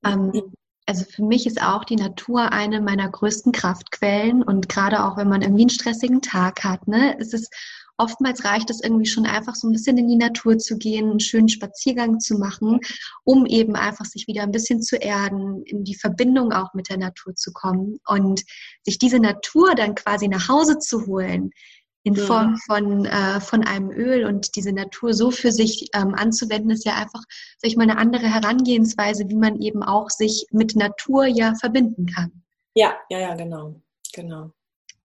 ähm, 0.05 0.55
also 0.87 1.05
für 1.05 1.23
mich 1.23 1.47
ist 1.47 1.63
auch 1.63 1.85
die 1.85 1.97
Natur 1.97 2.53
eine 2.53 2.81
meiner 2.81 3.09
größten 3.09 3.53
Kraftquellen 3.53 4.43
und 4.43 4.69
gerade 4.69 5.05
auch 5.05 5.17
wenn 5.17 5.29
man 5.29 5.43
irgendwie 5.43 5.63
einen 5.63 5.71
stressigen 5.71 6.21
Tag 6.21 6.65
hat, 6.65 6.89
ne, 6.89 7.17
ist 7.19 7.33
es 7.33 7.49
oftmals 8.01 8.45
reicht 8.45 8.71
es 8.71 8.83
irgendwie 8.83 9.07
schon 9.07 9.27
einfach 9.27 9.55
so 9.55 9.69
ein 9.69 9.73
bisschen 9.73 9.99
in 9.99 10.09
die 10.09 10.17
Natur 10.17 10.59
zu 10.59 10.79
gehen, 10.79 11.11
einen 11.11 11.21
schönen 11.21 11.49
Spaziergang 11.49 12.19
zu 12.19 12.39
machen, 12.39 12.81
um 13.25 13.47
eben 13.47 13.77
einfach 13.77 14.07
sich 14.07 14.27
wieder 14.27 14.43
ein 14.43 14.53
bisschen 14.53 14.83
zu 14.83 14.97
erden, 14.97 15.63
in 15.65 15.85
die 15.85 15.95
Verbindung 15.95 16.53
auch 16.53 16.75
mit 16.75 16.89
der 16.89 16.99
Natur 16.99 17.35
zu 17.35 17.53
kommen 17.53 17.99
und 18.07 18.43
sich 18.83 18.99
diese 18.99 19.19
Natur 19.19 19.75
dann 19.75 19.95
quasi 19.95 20.29
nach 20.29 20.49
Hause 20.49 20.79
zu 20.79 21.07
holen 21.07 21.51
in 22.03 22.17
Form 22.17 22.57
von, 22.67 23.05
äh, 23.05 23.41
von 23.41 23.63
einem 23.63 23.91
Öl 23.91 24.25
und 24.25 24.57
diese 24.57 24.73
Natur 24.73 25.13
so 25.13 25.31
für 25.31 25.53
sich 25.53 25.91
ähm, 25.95 26.15
anzuwenden, 26.15 26.71
ist 26.71 26.87
ja 26.87 26.95
einfach, 26.95 27.23
sag 27.59 27.69
ich 27.69 27.77
mal, 27.77 27.83
eine 27.83 27.99
andere 27.99 28.27
Herangehensweise, 28.27 29.29
wie 29.29 29.37
man 29.37 29.61
eben 29.61 29.83
auch 29.83 30.09
sich 30.09 30.47
mit 30.51 30.77
Natur 30.77 31.27
ja 31.27 31.55
verbinden 31.57 32.07
kann. 32.07 32.43
Ja, 32.75 32.95
ja, 33.11 33.19
ja, 33.19 33.35
genau, 33.35 33.83
genau. 34.15 34.51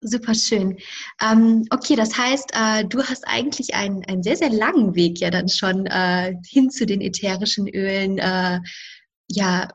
Super 0.07 0.35
schön. 0.35 0.77
Ähm, 1.23 1.65
okay, 1.71 1.97
das 1.97 2.17
heißt, 2.17 2.51
äh, 2.53 2.85
du 2.85 3.03
hast 3.03 3.27
eigentlich 3.27 3.75
einen, 3.75 4.05
einen 4.05 4.23
sehr, 4.23 4.37
sehr 4.37 4.51
langen 4.51 4.95
Weg 4.95 5.19
ja 5.19 5.31
dann 5.31 5.49
schon 5.49 5.87
äh, 5.87 6.35
hin 6.47 6.69
zu 6.69 6.85
den 6.85 7.01
ätherischen 7.01 7.67
Ölen. 7.69 8.19
Äh, 8.19 8.61
ja, 9.29 9.69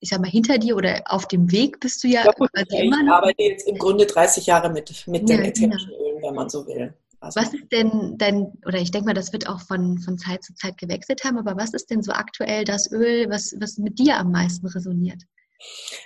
ich 0.00 0.08
sag 0.08 0.20
mal, 0.20 0.28
hinter 0.28 0.58
dir 0.58 0.76
oder 0.76 1.00
auf 1.06 1.28
dem 1.28 1.52
Weg 1.52 1.78
bist 1.78 2.02
du 2.02 2.08
ja. 2.08 2.24
ja 2.24 2.32
gut, 2.32 2.50
also 2.54 2.76
ich 2.76 2.92
arbeite 2.92 3.42
jetzt 3.42 3.68
im 3.68 3.78
Grunde 3.78 4.04
30 4.04 4.46
Jahre 4.46 4.68
mit, 4.68 5.06
mit 5.06 5.30
ja, 5.30 5.36
den 5.36 5.44
ätherischen 5.44 5.90
genau. 5.90 6.10
Ölen, 6.10 6.22
wenn 6.22 6.34
man 6.34 6.48
so 6.48 6.66
will. 6.66 6.92
Also, 7.20 7.40
was 7.40 7.54
ist 7.54 7.70
denn 7.70 8.18
dein, 8.18 8.52
oder 8.66 8.78
ich 8.78 8.90
denke 8.90 9.06
mal, 9.06 9.14
das 9.14 9.32
wird 9.32 9.48
auch 9.48 9.60
von, 9.60 9.98
von 9.98 10.18
Zeit 10.18 10.42
zu 10.42 10.54
Zeit 10.54 10.76
gewechselt 10.76 11.22
haben, 11.22 11.38
aber 11.38 11.56
was 11.56 11.72
ist 11.72 11.88
denn 11.88 12.02
so 12.02 12.10
aktuell 12.10 12.64
das 12.64 12.90
Öl, 12.90 13.30
was, 13.30 13.54
was 13.60 13.78
mit 13.78 14.00
dir 14.00 14.18
am 14.18 14.32
meisten 14.32 14.66
resoniert? 14.66 15.22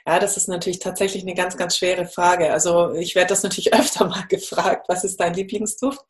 Ja, 0.06 0.18
das 0.18 0.36
ist 0.36 0.48
natürlich 0.48 0.78
tatsächlich 0.78 1.22
eine 1.22 1.34
ganz, 1.34 1.56
ganz 1.56 1.76
schwere 1.76 2.06
Frage. 2.06 2.52
Also 2.52 2.92
ich 2.92 3.14
werde 3.14 3.28
das 3.28 3.42
natürlich 3.42 3.74
öfter 3.74 4.06
mal 4.06 4.26
gefragt, 4.28 4.86
was 4.88 5.04
ist 5.04 5.20
dein 5.20 5.34
Lieblingsduft? 5.34 6.00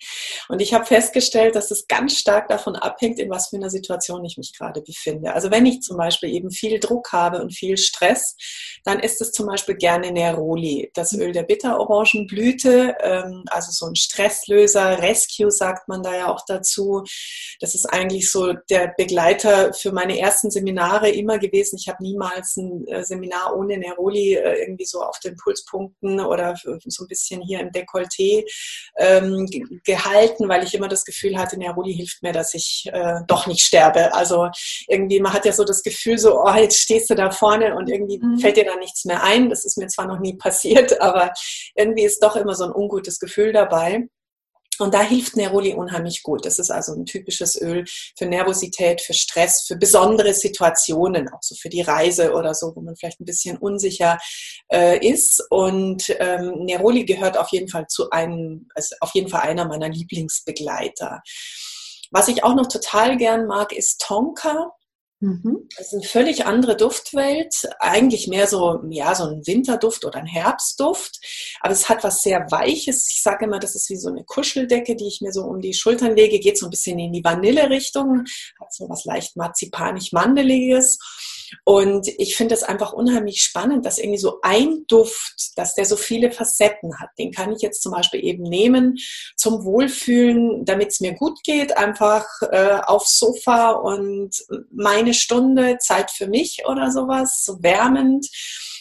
Und 0.49 0.61
ich 0.61 0.75
habe 0.75 0.85
festgestellt, 0.85 1.57
dass 1.57 1.71
es 1.71 1.87
ganz 1.89 2.17
stark 2.19 2.49
davon 2.49 2.77
abhängt, 2.77 3.19
in 3.19 3.31
was 3.31 3.49
für 3.49 3.57
einer 3.57 3.71
Situation 3.71 4.25
ich 4.25 4.37
mich 4.37 4.57
gerade 4.57 4.83
befinde. 4.83 5.33
Also 5.33 5.51
wenn 5.51 5.67
ich 5.67 5.83
zum 5.83 5.97
Beispiel 5.97 6.31
eben 6.31 6.51
viel 6.51 6.79
Druck 6.79 7.13
habe 7.13 7.41
und 7.41 7.53
viel 7.53 7.77
Stress, 7.77 8.37
dann 8.85 9.01
ist 9.01 9.21
es 9.21 9.33
zum 9.33 9.47
Beispiel 9.47 9.75
gerne 9.75 10.13
Neroli, 10.13 10.91
das 10.95 11.13
Öl 11.13 11.33
der 11.33 11.43
Bitterorangenblüte, 11.43 12.97
ähm, 13.01 13.45
also 13.51 13.73
so 13.73 13.87
ein 13.87 13.97
Stresslöser, 13.97 15.03
Rescue 15.03 15.51
sagt 15.51 15.89
man 15.89 16.03
da 16.03 16.15
ja 16.15 16.33
auch 16.33 16.45
dazu. 16.47 17.05
Das 17.61 17.75
ist 17.75 17.87
eigentlich 17.87 18.31
so 18.31 18.53
der 18.71 18.95
Begleiter 18.97 19.73
für 19.73 19.93
meine 19.93 20.19
ersten 20.19 20.51
Seminare 20.51 21.11
immer 21.11 21.39
gewesen. 21.39 21.77
Ich 21.79 21.89
habe 21.89 22.03
niemals 22.03 22.57
ein 22.57 22.87
äh, 22.87 23.05
Seminar 23.05 23.30
Seminar 23.31 23.57
ohne 23.57 23.79
Neroli 23.79 24.35
äh, 24.35 24.63
irgendwie 24.63 24.85
so 24.85 25.03
auf 25.03 25.19
den 25.21 25.37
Pulspunkten 25.37 26.21
oder 26.21 26.55
so 26.57 27.05
ein 27.05 27.09
bisschen 27.09 27.41
hier 27.43 27.61
im 27.61 27.71
Dekolleté 27.71 28.45
ähm, 28.97 29.47
gehalten, 29.85 30.49
weil 30.49 30.65
ich 30.65 30.75
immer 30.75 30.89
das 30.89 31.05
Gefühl 31.05 31.39
hatte, 31.39 31.59
Neroli 31.59 31.95
hilft 31.95 32.23
mir, 32.23 32.33
dass 32.33 32.55
ich 32.55 32.89
äh, 32.93 33.21
doch 33.27 33.47
nicht 33.47 33.63
sterbe. 33.63 34.13
Also 34.15 34.49
irgendwie, 34.89 35.21
man 35.21 35.33
hat 35.33 35.45
ja 35.45 35.53
so 35.53 35.65
das 35.65 35.83
Gefühl, 35.83 36.19
so, 36.19 36.43
oh, 36.43 36.55
jetzt 36.55 36.79
stehst 36.79 37.11
du 37.11 37.15
da 37.15 37.31
vorne 37.31 37.75
und 37.75 37.89
irgendwie 37.89 38.19
mhm. 38.19 38.39
fällt 38.39 38.57
dir 38.57 38.65
da 38.65 38.77
nichts 38.77 39.05
mehr 39.05 39.23
ein. 39.23 39.49
Das 39.49 39.65
ist 39.65 39.79
mir 39.79 39.89
zwar 39.89 40.07
noch 40.07 40.21
nie 40.21 40.37
passiert, 40.37 41.01
aber 41.01 41.33
irgendwie 41.75 42.05
ist 42.05 42.23
doch 42.23 42.37
immer 42.37 42.55
so 42.55 42.65
ein 42.65 42.73
ungutes 42.75 43.19
Gefühl 43.19 43.53
dabei. 43.53 44.09
Und 44.81 44.95
da 44.95 45.03
hilft 45.03 45.37
Neroli 45.37 45.75
unheimlich 45.75 46.23
gut. 46.23 46.45
Das 46.47 46.59
ist 46.59 46.71
also 46.71 46.93
ein 46.95 47.07
typisches 47.07 47.61
Öl 47.61 47.85
für 48.17 48.27
Nervosität, 48.27 49.01
für 49.01 49.15
Stress, 49.15 49.65
für 49.67 49.77
besondere 49.77 50.35
Situationen, 50.35 51.29
auch 51.29 51.43
so 51.43 51.55
für 51.55 51.69
die 51.69 51.83
Reise 51.83 52.33
oder 52.33 52.55
so, 52.55 52.73
wo 52.75 52.81
man 52.81 52.97
vielleicht 52.97 53.21
ein 53.21 53.25
bisschen 53.25 53.59
unsicher 53.59 54.19
äh, 54.73 55.07
ist. 55.07 55.45
Und 55.51 56.15
ähm, 56.19 56.65
Neroli 56.65 57.05
gehört 57.05 57.37
auf 57.37 57.49
jeden 57.51 57.69
Fall 57.69 57.87
zu 57.89 58.11
einem, 58.11 58.69
also 58.75 58.95
auf 59.01 59.11
jeden 59.15 59.29
Fall 59.29 59.43
einer 59.43 59.67
meiner 59.67 59.89
Lieblingsbegleiter. 59.89 61.23
Was 62.11 62.29
ich 62.29 62.43
auch 62.43 62.55
noch 62.55 62.67
total 62.67 63.17
gern 63.17 63.47
mag, 63.47 63.73
ist 63.73 64.01
Tonka. 64.01 64.73
Mhm. 65.23 65.69
Das 65.77 65.89
ist 65.89 65.93
eine 65.93 66.03
völlig 66.03 66.47
andere 66.47 66.77
Duftwelt, 66.77 67.69
eigentlich 67.79 68.27
mehr 68.27 68.47
so, 68.47 68.81
ja, 68.89 69.15
so 69.15 69.25
ein 69.25 69.47
Winterduft 69.47 70.07
oder 70.07 70.19
ein 70.19 70.27
Herbstduft, 70.27 71.21
aber 71.61 71.73
es 71.75 71.91
hat 71.91 72.03
was 72.03 72.23
sehr 72.23 72.51
Weiches. 72.51 73.11
Ich 73.11 73.23
sage 73.23 73.45
immer, 73.45 73.59
das 73.59 73.75
ist 73.75 73.91
wie 73.91 73.99
so 73.99 74.09
eine 74.09 74.25
Kuscheldecke, 74.25 74.97
die 74.97 75.09
ich 75.09 75.21
mir 75.21 75.33
so 75.33 75.45
um 75.45 75.61
die 75.61 75.75
Schultern 75.75 76.17
lege, 76.17 76.41
geht 76.41 76.59
so 76.59 76.67
ein 76.67 76.71
bisschen 76.71 76.99
in 76.99 77.13
die 77.13 77.23
Vanille-Richtung, 77.23 78.25
hat 78.59 78.73
so 78.73 78.89
was 78.89 79.05
leicht 79.05 79.37
marzipanig-mandeliges 79.37 80.99
und 81.65 82.09
ich 82.19 82.37
finde 82.37 82.55
es 82.55 82.63
einfach 82.63 82.93
unheimlich 82.93 83.43
spannend, 83.43 83.87
dass 83.87 83.99
irgendwie 83.99 84.19
so 84.19 84.41
ein 84.43 84.85
Duft, 84.89 85.53
dass 85.57 85.75
der 85.75 85.85
so 85.85 85.97
viele 85.97 86.31
Facetten 86.31 86.99
hat. 86.99 87.11
Den 87.19 87.33
kann 87.33 87.53
ich 87.53 87.63
jetzt 87.63 87.83
zum 87.83 87.93
Beispiel 87.93 88.25
eben 88.25 88.43
nehmen 88.43 88.97
zum 89.37 89.65
Wohlfühlen, 89.65 90.65
damit 90.65 90.89
es 90.89 91.01
mir 91.01 91.15
gut 91.15 91.43
geht, 91.45 91.77
einfach 91.77 92.27
äh, 92.51 92.81
aufs 92.85 93.19
Sofa 93.19 93.71
und 93.71 94.37
meine 94.71 95.15
Stunde 95.15 95.79
Zeit 95.79 96.11
für 96.11 96.27
mich 96.27 96.63
oder 96.67 96.91
sowas, 96.91 97.43
so 97.45 97.63
wärmend. 97.63 98.27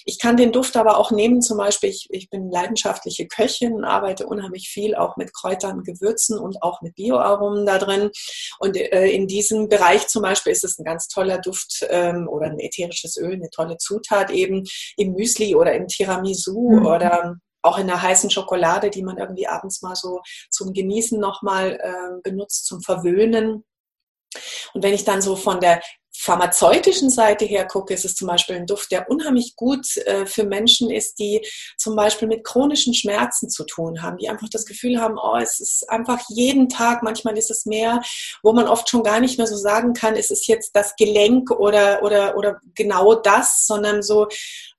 Ich 0.06 0.20
kann 0.20 0.38
den 0.38 0.52
Duft 0.52 0.78
aber 0.78 0.98
auch 0.98 1.12
nehmen, 1.12 1.42
zum 1.42 1.58
Beispiel, 1.58 1.90
ich, 1.90 2.08
ich 2.10 2.30
bin 2.30 2.52
leidenschaftliche 2.52 3.28
Köchin, 3.28 3.84
arbeite 3.84 4.26
unheimlich 4.28 4.70
viel 4.70 4.96
auch 4.96 5.18
mit 5.18 5.34
Kräutern, 5.34 5.84
Gewürzen 5.84 6.38
und 6.38 6.62
auch 6.62 6.82
mit 6.82 6.96
Bioaromen 6.96 7.66
da 7.66 7.78
drin. 7.78 8.12
Und 8.60 8.78
äh, 8.78 9.08
in 9.08 9.28
diesem 9.28 9.70
Bereich 9.70 10.08
zum 10.08 10.22
Beispiel 10.22 10.52
ist 10.52 10.64
es 10.64 10.78
ein 10.80 10.86
ganz 10.86 11.08
toller 11.08 11.40
Duft 11.40 11.86
ähm, 11.90 12.28
oder 12.28 12.48
ein 12.48 12.60
ätherisches 12.60 13.18
Öl, 13.18 13.34
eine 13.34 13.50
tolle 13.50 13.78
Zutat 13.78 14.32
eben 14.32 14.64
im 14.98 15.14
Müsli 15.14 15.56
oder 15.56 15.74
im 15.74 15.88
Tiramisu 15.88 16.72
mhm. 16.72 16.86
oder 16.86 17.36
auch 17.62 17.78
in 17.78 17.88
der 17.88 18.02
heißen 18.02 18.30
Schokolade, 18.30 18.90
die 18.90 19.04
man 19.04 19.18
irgendwie 19.18 19.48
abends 19.48 19.82
mal 19.82 19.96
so 19.96 20.22
zum 20.50 20.74
Genießen 20.74 21.20
nochmal 21.20 21.80
äh, 21.82 22.22
benutzt, 22.24 22.66
zum 22.66 22.82
Verwöhnen. 22.82 23.66
Und 24.74 24.84
wenn 24.84 24.94
ich 24.94 25.06
dann 25.06 25.22
so 25.22 25.36
von 25.36 25.60
der 25.60 25.82
pharmazeutischen 26.22 27.10
Seite 27.10 27.46
her 27.46 27.66
gucke, 27.66 27.94
ist 27.94 28.04
es 28.04 28.14
zum 28.14 28.28
Beispiel 28.28 28.58
ein 28.58 28.66
Duft, 28.66 28.92
der 28.92 29.10
unheimlich 29.10 29.56
gut 29.56 29.96
äh, 29.98 30.26
für 30.26 30.44
Menschen 30.44 30.92
ist, 30.92 31.18
die 31.18 31.48
zum 31.78 31.96
Beispiel 31.96 32.28
mit 32.28 32.44
chronischen 32.44 32.94
Schmerzen 32.94 33.50
zu 33.50 33.64
tun 33.64 34.02
haben, 34.02 34.18
die 34.18 34.28
einfach 34.28 34.50
das 34.50 34.66
Gefühl 34.66 35.00
haben, 35.00 35.16
oh, 35.18 35.38
es 35.38 35.62
ist 35.62 35.90
einfach 35.90 36.20
jeden 36.28 36.68
Tag, 36.68 37.04
manchmal 37.04 37.38
ist 37.38 37.50
es 37.50 37.66
mehr, 37.66 38.02
wo 38.44 38.52
man 38.52 38.68
oft 38.68 38.90
schon 38.90 39.04
gar 39.04 39.22
nicht 39.22 39.38
mehr 39.38 39.48
so 39.48 39.56
sagen 39.56 39.94
kann, 39.94 40.18
ist 40.18 40.30
es 40.30 40.46
jetzt 40.48 40.76
das 40.76 40.96
Gelenk 40.98 41.52
oder, 41.52 42.04
oder, 42.04 42.36
oder 42.36 42.60
genau 42.76 43.16
das, 43.16 43.66
sondern 43.66 44.04
so, 44.04 44.28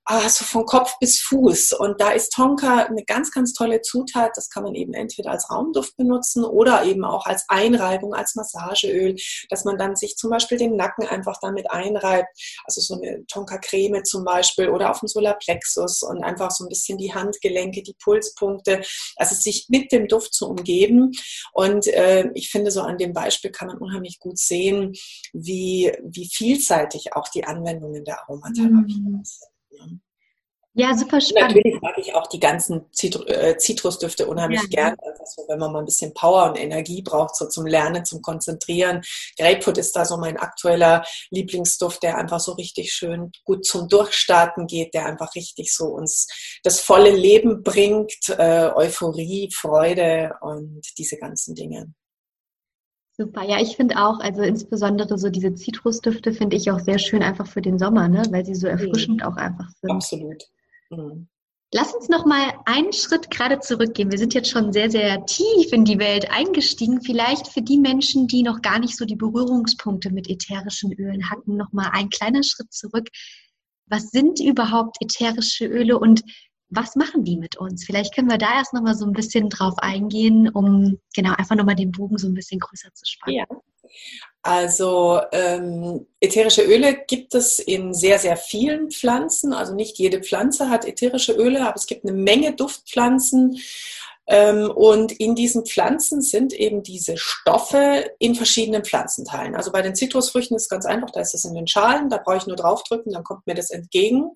also 0.05 0.45
von 0.45 0.65
Kopf 0.65 0.97
bis 0.99 1.19
Fuß. 1.21 1.73
Und 1.73 2.01
da 2.01 2.11
ist 2.11 2.33
Tonka 2.33 2.85
eine 2.85 3.03
ganz, 3.03 3.31
ganz 3.31 3.53
tolle 3.53 3.81
Zutat. 3.81 4.31
Das 4.35 4.49
kann 4.49 4.63
man 4.63 4.75
eben 4.75 4.93
entweder 4.93 5.31
als 5.31 5.49
Raumduft 5.49 5.95
benutzen 5.95 6.43
oder 6.43 6.83
eben 6.85 7.05
auch 7.05 7.25
als 7.25 7.45
Einreibung, 7.49 8.13
als 8.13 8.35
Massageöl, 8.35 9.15
dass 9.49 9.63
man 9.63 9.77
dann 9.77 9.95
sich 9.95 10.15
zum 10.15 10.31
Beispiel 10.31 10.57
den 10.57 10.75
Nacken 10.75 11.07
einfach 11.07 11.37
damit 11.41 11.69
einreibt. 11.69 12.29
Also 12.65 12.81
so 12.81 12.95
eine 12.95 13.25
Tonka-Creme 13.27 14.03
zum 14.03 14.25
Beispiel 14.25 14.69
oder 14.69 14.89
auf 14.89 14.99
dem 14.99 15.07
Solarplexus 15.07 16.03
und 16.03 16.23
einfach 16.23 16.51
so 16.51 16.65
ein 16.65 16.69
bisschen 16.69 16.97
die 16.97 17.13
Handgelenke, 17.13 17.83
die 17.83 17.95
Pulspunkte. 18.01 18.81
Also 19.17 19.35
sich 19.35 19.67
mit 19.69 19.91
dem 19.91 20.07
Duft 20.07 20.33
zu 20.33 20.49
umgeben. 20.49 21.11
Und 21.53 21.87
äh, 21.87 22.29
ich 22.33 22.49
finde, 22.49 22.71
so 22.71 22.81
an 22.81 22.97
dem 22.97 23.13
Beispiel 23.13 23.51
kann 23.51 23.67
man 23.67 23.77
unheimlich 23.77 24.19
gut 24.19 24.39
sehen, 24.39 24.93
wie, 25.33 25.91
wie 26.03 26.27
vielseitig 26.31 27.15
auch 27.15 27.27
die 27.29 27.43
Anwendungen 27.43 28.03
der 28.03 28.21
Aromatherapie 28.21 29.01
mhm. 29.01 29.23
Ja, 30.73 30.95
super 30.95 31.19
spannend. 31.19 31.55
Natürlich 31.55 31.81
mag 31.81 31.97
ich 31.97 32.15
auch 32.15 32.27
die 32.27 32.39
ganzen 32.39 32.85
äh, 33.27 33.57
Zitrusdüfte 33.57 34.25
unheimlich 34.25 34.61
ja. 34.61 34.67
gern. 34.69 34.95
Also 35.19 35.43
wenn 35.49 35.59
man 35.59 35.73
mal 35.73 35.79
ein 35.79 35.85
bisschen 35.85 36.13
Power 36.13 36.49
und 36.49 36.57
Energie 36.57 37.01
braucht, 37.01 37.35
so 37.35 37.49
zum 37.49 37.65
Lernen, 37.65 38.05
zum 38.05 38.21
Konzentrieren. 38.21 39.01
Grapefruit 39.37 39.77
ist 39.77 39.93
da 39.93 40.05
so 40.05 40.15
mein 40.15 40.37
aktueller 40.37 41.03
Lieblingsduft, 41.29 42.01
der 42.03 42.17
einfach 42.17 42.39
so 42.39 42.53
richtig 42.53 42.93
schön 42.93 43.31
gut 43.43 43.65
zum 43.65 43.89
Durchstarten 43.89 44.65
geht, 44.65 44.93
der 44.93 45.07
einfach 45.07 45.35
richtig 45.35 45.73
so 45.75 45.87
uns 45.87 46.27
das 46.63 46.79
volle 46.79 47.11
Leben 47.11 47.63
bringt, 47.63 48.29
äh, 48.29 48.69
Euphorie, 48.73 49.49
Freude 49.53 50.35
und 50.39 50.81
diese 50.97 51.17
ganzen 51.17 51.53
Dinge. 51.53 51.93
Super, 53.21 53.43
ja, 53.43 53.61
ich 53.61 53.75
finde 53.75 53.97
auch, 53.97 54.19
also 54.19 54.41
insbesondere 54.41 55.15
so 55.19 55.29
diese 55.29 55.53
Zitrusdüfte 55.53 56.33
finde 56.33 56.55
ich 56.55 56.71
auch 56.71 56.79
sehr 56.79 56.97
schön 56.97 57.21
einfach 57.21 57.45
für 57.45 57.61
den 57.61 57.77
Sommer, 57.77 58.07
ne? 58.07 58.23
weil 58.31 58.43
sie 58.43 58.55
so 58.55 58.65
mhm. 58.65 58.73
erfrischend 58.73 59.17
mhm. 59.17 59.27
auch 59.27 59.35
einfach 59.35 59.69
sind. 59.79 59.91
Absolut. 59.91 60.43
Mhm. 60.89 61.27
Lass 61.71 61.93
uns 61.93 62.09
noch 62.09 62.25
mal 62.25 62.51
einen 62.65 62.91
Schritt 62.93 63.29
gerade 63.29 63.59
zurückgehen. 63.59 64.11
Wir 64.11 64.17
sind 64.17 64.33
jetzt 64.33 64.49
schon 64.49 64.73
sehr, 64.73 64.89
sehr 64.89 65.23
tief 65.27 65.71
in 65.71 65.85
die 65.85 65.99
Welt 65.99 66.31
eingestiegen. 66.31 67.01
Vielleicht 67.01 67.47
für 67.47 67.61
die 67.61 67.77
Menschen, 67.77 68.25
die 68.27 68.41
noch 68.41 68.63
gar 68.63 68.79
nicht 68.79 68.97
so 68.97 69.05
die 69.05 69.15
Berührungspunkte 69.15 70.11
mit 70.11 70.27
ätherischen 70.27 70.91
Ölen 70.91 71.29
hatten, 71.29 71.57
noch 71.57 71.71
mal 71.73 71.91
ein 71.93 72.09
kleiner 72.09 72.41
Schritt 72.41 72.73
zurück. 72.73 73.07
Was 73.85 74.09
sind 74.09 74.39
überhaupt 74.39 74.97
ätherische 74.99 75.67
Öle 75.67 75.99
und 75.99 76.23
was 76.71 76.95
machen 76.95 77.23
die 77.23 77.37
mit 77.37 77.57
uns? 77.57 77.85
Vielleicht 77.85 78.15
können 78.15 78.29
wir 78.29 78.37
da 78.37 78.55
erst 78.55 78.73
noch 78.73 78.81
mal 78.81 78.95
so 78.95 79.05
ein 79.05 79.13
bisschen 79.13 79.49
drauf 79.49 79.77
eingehen, 79.77 80.49
um 80.49 80.97
genau 81.13 81.33
einfach 81.37 81.55
noch 81.55 81.65
mal 81.65 81.75
den 81.75 81.91
Bogen 81.91 82.17
so 82.17 82.27
ein 82.27 82.33
bisschen 82.33 82.59
größer 82.59 82.93
zu 82.93 83.05
spannen. 83.05 83.35
Ja, 83.35 83.45
Also 84.41 85.21
ähm, 85.33 86.07
ätherische 86.21 86.63
Öle 86.63 86.97
gibt 87.07 87.35
es 87.35 87.59
in 87.59 87.93
sehr, 87.93 88.19
sehr 88.19 88.37
vielen 88.37 88.89
Pflanzen. 88.89 89.53
Also 89.53 89.75
nicht 89.75 89.97
jede 89.97 90.21
Pflanze 90.21 90.69
hat 90.69 90.85
ätherische 90.85 91.33
Öle, 91.33 91.67
aber 91.67 91.75
es 91.75 91.87
gibt 91.87 92.05
eine 92.05 92.17
Menge 92.17 92.55
Duftpflanzen. 92.55 93.59
Ähm, 94.27 94.71
und 94.71 95.11
in 95.11 95.35
diesen 95.35 95.65
Pflanzen 95.65 96.21
sind 96.21 96.53
eben 96.53 96.83
diese 96.83 97.17
Stoffe 97.17 98.11
in 98.17 98.33
verschiedenen 98.33 98.85
Pflanzenteilen. 98.85 99.55
Also 99.55 99.73
bei 99.73 99.81
den 99.81 99.93
Zitrusfrüchten 99.93 100.55
ist 100.55 100.63
es 100.63 100.69
ganz 100.69 100.85
einfach, 100.85 101.09
da 101.11 101.19
ist 101.19 101.33
es 101.33 101.43
in 101.43 101.53
den 101.53 101.67
Schalen, 101.67 102.09
da 102.09 102.17
brauche 102.17 102.37
ich 102.37 102.47
nur 102.47 102.55
draufdrücken, 102.55 103.11
dann 103.11 103.25
kommt 103.25 103.45
mir 103.45 103.55
das 103.55 103.71
entgegen. 103.71 104.31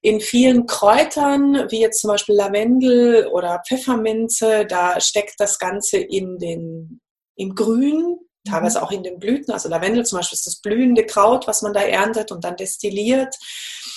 In 0.00 0.20
vielen 0.20 0.66
Kräutern, 0.66 1.66
wie 1.70 1.80
jetzt 1.80 2.00
zum 2.00 2.08
Beispiel 2.08 2.36
Lavendel 2.36 3.26
oder 3.28 3.62
Pfefferminze, 3.66 4.64
da 4.66 5.00
steckt 5.00 5.34
das 5.38 5.58
Ganze 5.58 5.98
in 5.98 6.38
den, 6.38 7.00
im 7.36 7.54
Grün, 7.54 8.18
teilweise 8.48 8.78
mhm. 8.78 8.84
auch 8.84 8.92
in 8.92 9.02
den 9.02 9.18
Blüten. 9.18 9.52
Also 9.52 9.68
Lavendel 9.68 10.06
zum 10.06 10.18
Beispiel 10.18 10.36
ist 10.36 10.46
das 10.46 10.60
blühende 10.60 11.04
Kraut, 11.04 11.46
was 11.48 11.62
man 11.62 11.72
da 11.72 11.80
erntet 11.80 12.30
und 12.30 12.44
dann 12.44 12.56
destilliert. 12.56 13.34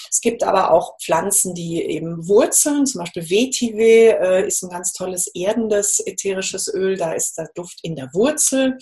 Es 0.10 0.20
gibt 0.20 0.44
aber 0.44 0.72
auch 0.72 0.98
Pflanzen, 1.00 1.54
die 1.54 1.82
eben 1.86 2.28
Wurzeln, 2.28 2.86
zum 2.86 3.00
Beispiel 3.00 3.30
Vetiver 3.30 4.20
äh, 4.20 4.48
ist 4.48 4.62
ein 4.62 4.70
ganz 4.70 4.92
tolles 4.92 5.28
erdendes 5.28 6.06
ätherisches 6.06 6.68
Öl, 6.74 6.98
da 6.98 7.14
ist 7.14 7.38
der 7.38 7.50
Duft 7.56 7.80
in 7.84 7.96
der 7.96 8.10
Wurzel. 8.14 8.78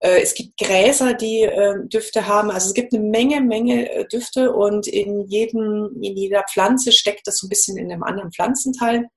Äh, 0.00 0.20
es 0.22 0.34
gibt 0.34 0.58
Gräser, 0.58 1.14
die 1.14 1.42
äh, 1.42 1.86
Düfte 1.86 2.26
haben. 2.26 2.50
Also 2.50 2.68
es 2.68 2.74
gibt 2.74 2.92
eine 2.94 3.02
Menge, 3.02 3.40
Menge 3.40 3.90
äh, 3.90 4.06
Düfte 4.06 4.52
und 4.52 4.86
in, 4.86 5.26
jedem, 5.26 5.90
in 6.00 6.16
jeder 6.16 6.44
Pflanze 6.50 6.92
steckt 6.92 7.26
das 7.26 7.38
so 7.38 7.46
ein 7.46 7.50
bisschen 7.50 7.76
in 7.76 7.90
einem 7.90 8.02
anderen 8.02 8.32
Pflanzenteil 8.32 9.08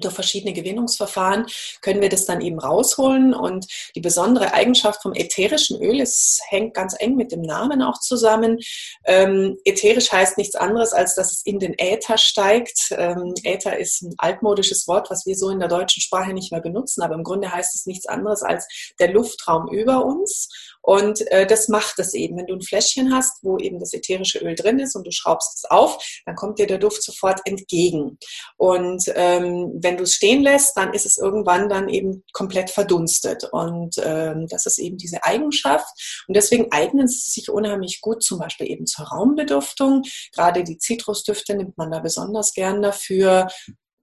durch 0.00 0.14
verschiedene 0.14 0.52
Gewinnungsverfahren 0.52 1.46
können 1.80 2.00
wir 2.00 2.08
das 2.08 2.26
dann 2.26 2.40
eben 2.40 2.58
rausholen. 2.58 3.34
Und 3.34 3.66
die 3.94 4.00
besondere 4.00 4.52
Eigenschaft 4.52 5.02
vom 5.02 5.14
ätherischen 5.14 5.80
Öl, 5.80 6.00
es 6.00 6.40
hängt 6.48 6.74
ganz 6.74 6.94
eng 6.98 7.16
mit 7.16 7.32
dem 7.32 7.42
Namen 7.42 7.82
auch 7.82 8.00
zusammen. 8.00 8.58
Ähm, 9.04 9.56
ätherisch 9.64 10.12
heißt 10.12 10.38
nichts 10.38 10.56
anderes, 10.56 10.92
als 10.92 11.14
dass 11.14 11.32
es 11.32 11.42
in 11.44 11.58
den 11.58 11.74
Äther 11.78 12.18
steigt. 12.18 12.94
Ähm, 12.96 13.34
Äther 13.42 13.78
ist 13.78 14.02
ein 14.02 14.14
altmodisches 14.18 14.86
Wort, 14.88 15.10
was 15.10 15.26
wir 15.26 15.36
so 15.36 15.50
in 15.50 15.60
der 15.60 15.68
deutschen 15.68 16.00
Sprache 16.00 16.32
nicht 16.32 16.52
mehr 16.52 16.60
benutzen, 16.60 17.02
aber 17.02 17.14
im 17.14 17.24
Grunde 17.24 17.52
heißt 17.52 17.74
es 17.74 17.86
nichts 17.86 18.06
anderes 18.06 18.42
als 18.42 18.66
der 18.98 19.12
Luftraum 19.12 19.68
über 19.72 20.04
uns. 20.04 20.48
Und 20.86 21.28
äh, 21.32 21.46
das 21.46 21.66
macht 21.66 21.98
es 21.98 22.14
eben. 22.14 22.36
Wenn 22.36 22.46
du 22.46 22.54
ein 22.54 22.62
Fläschchen 22.62 23.12
hast, 23.12 23.42
wo 23.42 23.58
eben 23.58 23.80
das 23.80 23.92
ätherische 23.92 24.38
Öl 24.38 24.54
drin 24.54 24.78
ist 24.78 24.94
und 24.94 25.04
du 25.04 25.10
schraubst 25.10 25.56
es 25.56 25.64
auf, 25.68 25.98
dann 26.24 26.36
kommt 26.36 26.60
dir 26.60 26.68
der 26.68 26.78
Duft 26.78 27.02
sofort 27.02 27.40
entgegen. 27.44 28.18
Und 28.56 29.02
ähm, 29.16 29.72
wenn 29.82 29.96
du 29.96 30.04
es 30.04 30.14
stehen 30.14 30.42
lässt, 30.42 30.76
dann 30.76 30.94
ist 30.94 31.04
es 31.04 31.18
irgendwann 31.18 31.68
dann 31.68 31.88
eben 31.88 32.22
komplett 32.32 32.70
verdunstet. 32.70 33.48
Und 33.50 33.96
ähm, 34.00 34.46
das 34.48 34.66
ist 34.66 34.78
eben 34.78 34.96
diese 34.96 35.24
Eigenschaft. 35.24 35.88
Und 36.28 36.36
deswegen 36.36 36.70
eignen 36.70 37.08
sie 37.08 37.32
sich 37.32 37.50
unheimlich 37.50 38.00
gut 38.00 38.22
zum 38.22 38.38
Beispiel 38.38 38.70
eben 38.70 38.86
zur 38.86 39.06
Raumbeduftung. 39.06 40.04
Gerade 40.32 40.62
die 40.62 40.78
Zitrusdüfte 40.78 41.56
nimmt 41.56 41.76
man 41.76 41.90
da 41.90 41.98
besonders 41.98 42.54
gern 42.54 42.80
dafür. 42.80 43.48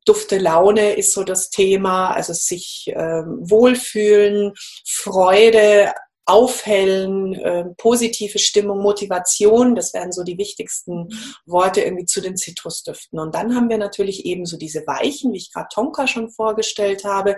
Dufte 0.06 0.38
Laune 0.38 0.96
ist 0.96 1.14
so 1.14 1.24
das 1.24 1.50
Thema, 1.50 2.12
also 2.12 2.34
sich 2.34 2.92
ähm, 2.94 3.38
wohlfühlen, 3.40 4.52
Freude, 4.86 5.94
aufhellen, 6.26 7.34
äh, 7.34 7.66
positive 7.78 8.40
Stimmung, 8.40 8.80
Motivation, 8.80 9.76
das 9.76 9.94
wären 9.94 10.12
so 10.12 10.24
die 10.24 10.38
wichtigsten 10.38 11.10
Worte 11.46 11.82
irgendwie 11.82 12.06
zu 12.06 12.22
den 12.22 12.38
Zitrusdüften. 12.38 13.20
Und 13.20 13.36
dann 13.36 13.56
haben 13.56 13.70
wir 13.70 13.78
natürlich 13.78 14.26
eben 14.26 14.46
so 14.46 14.58
diese 14.58 14.88
Weichen, 14.88 15.34
wie 15.34 15.38
ich 15.38 15.52
gerade 15.52 15.68
Tonka 15.74 16.08
schon 16.08 16.30
vorgestellt 16.30 17.04
habe. 17.04 17.36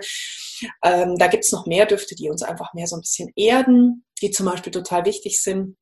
Ähm, 0.84 1.16
da 1.16 1.26
gibt's 1.26 1.52
noch 1.52 1.66
mehr 1.66 1.86
Düfte, 1.86 2.14
die 2.14 2.30
uns 2.30 2.42
einfach 2.42 2.74
mehr 2.74 2.86
so 2.86 2.96
ein 2.96 3.02
bisschen 3.02 3.30
erden, 3.34 4.04
die 4.22 4.30
zum 4.30 4.46
Beispiel 4.46 4.72
total 4.72 5.04
wichtig 5.04 5.42
sind 5.42 5.76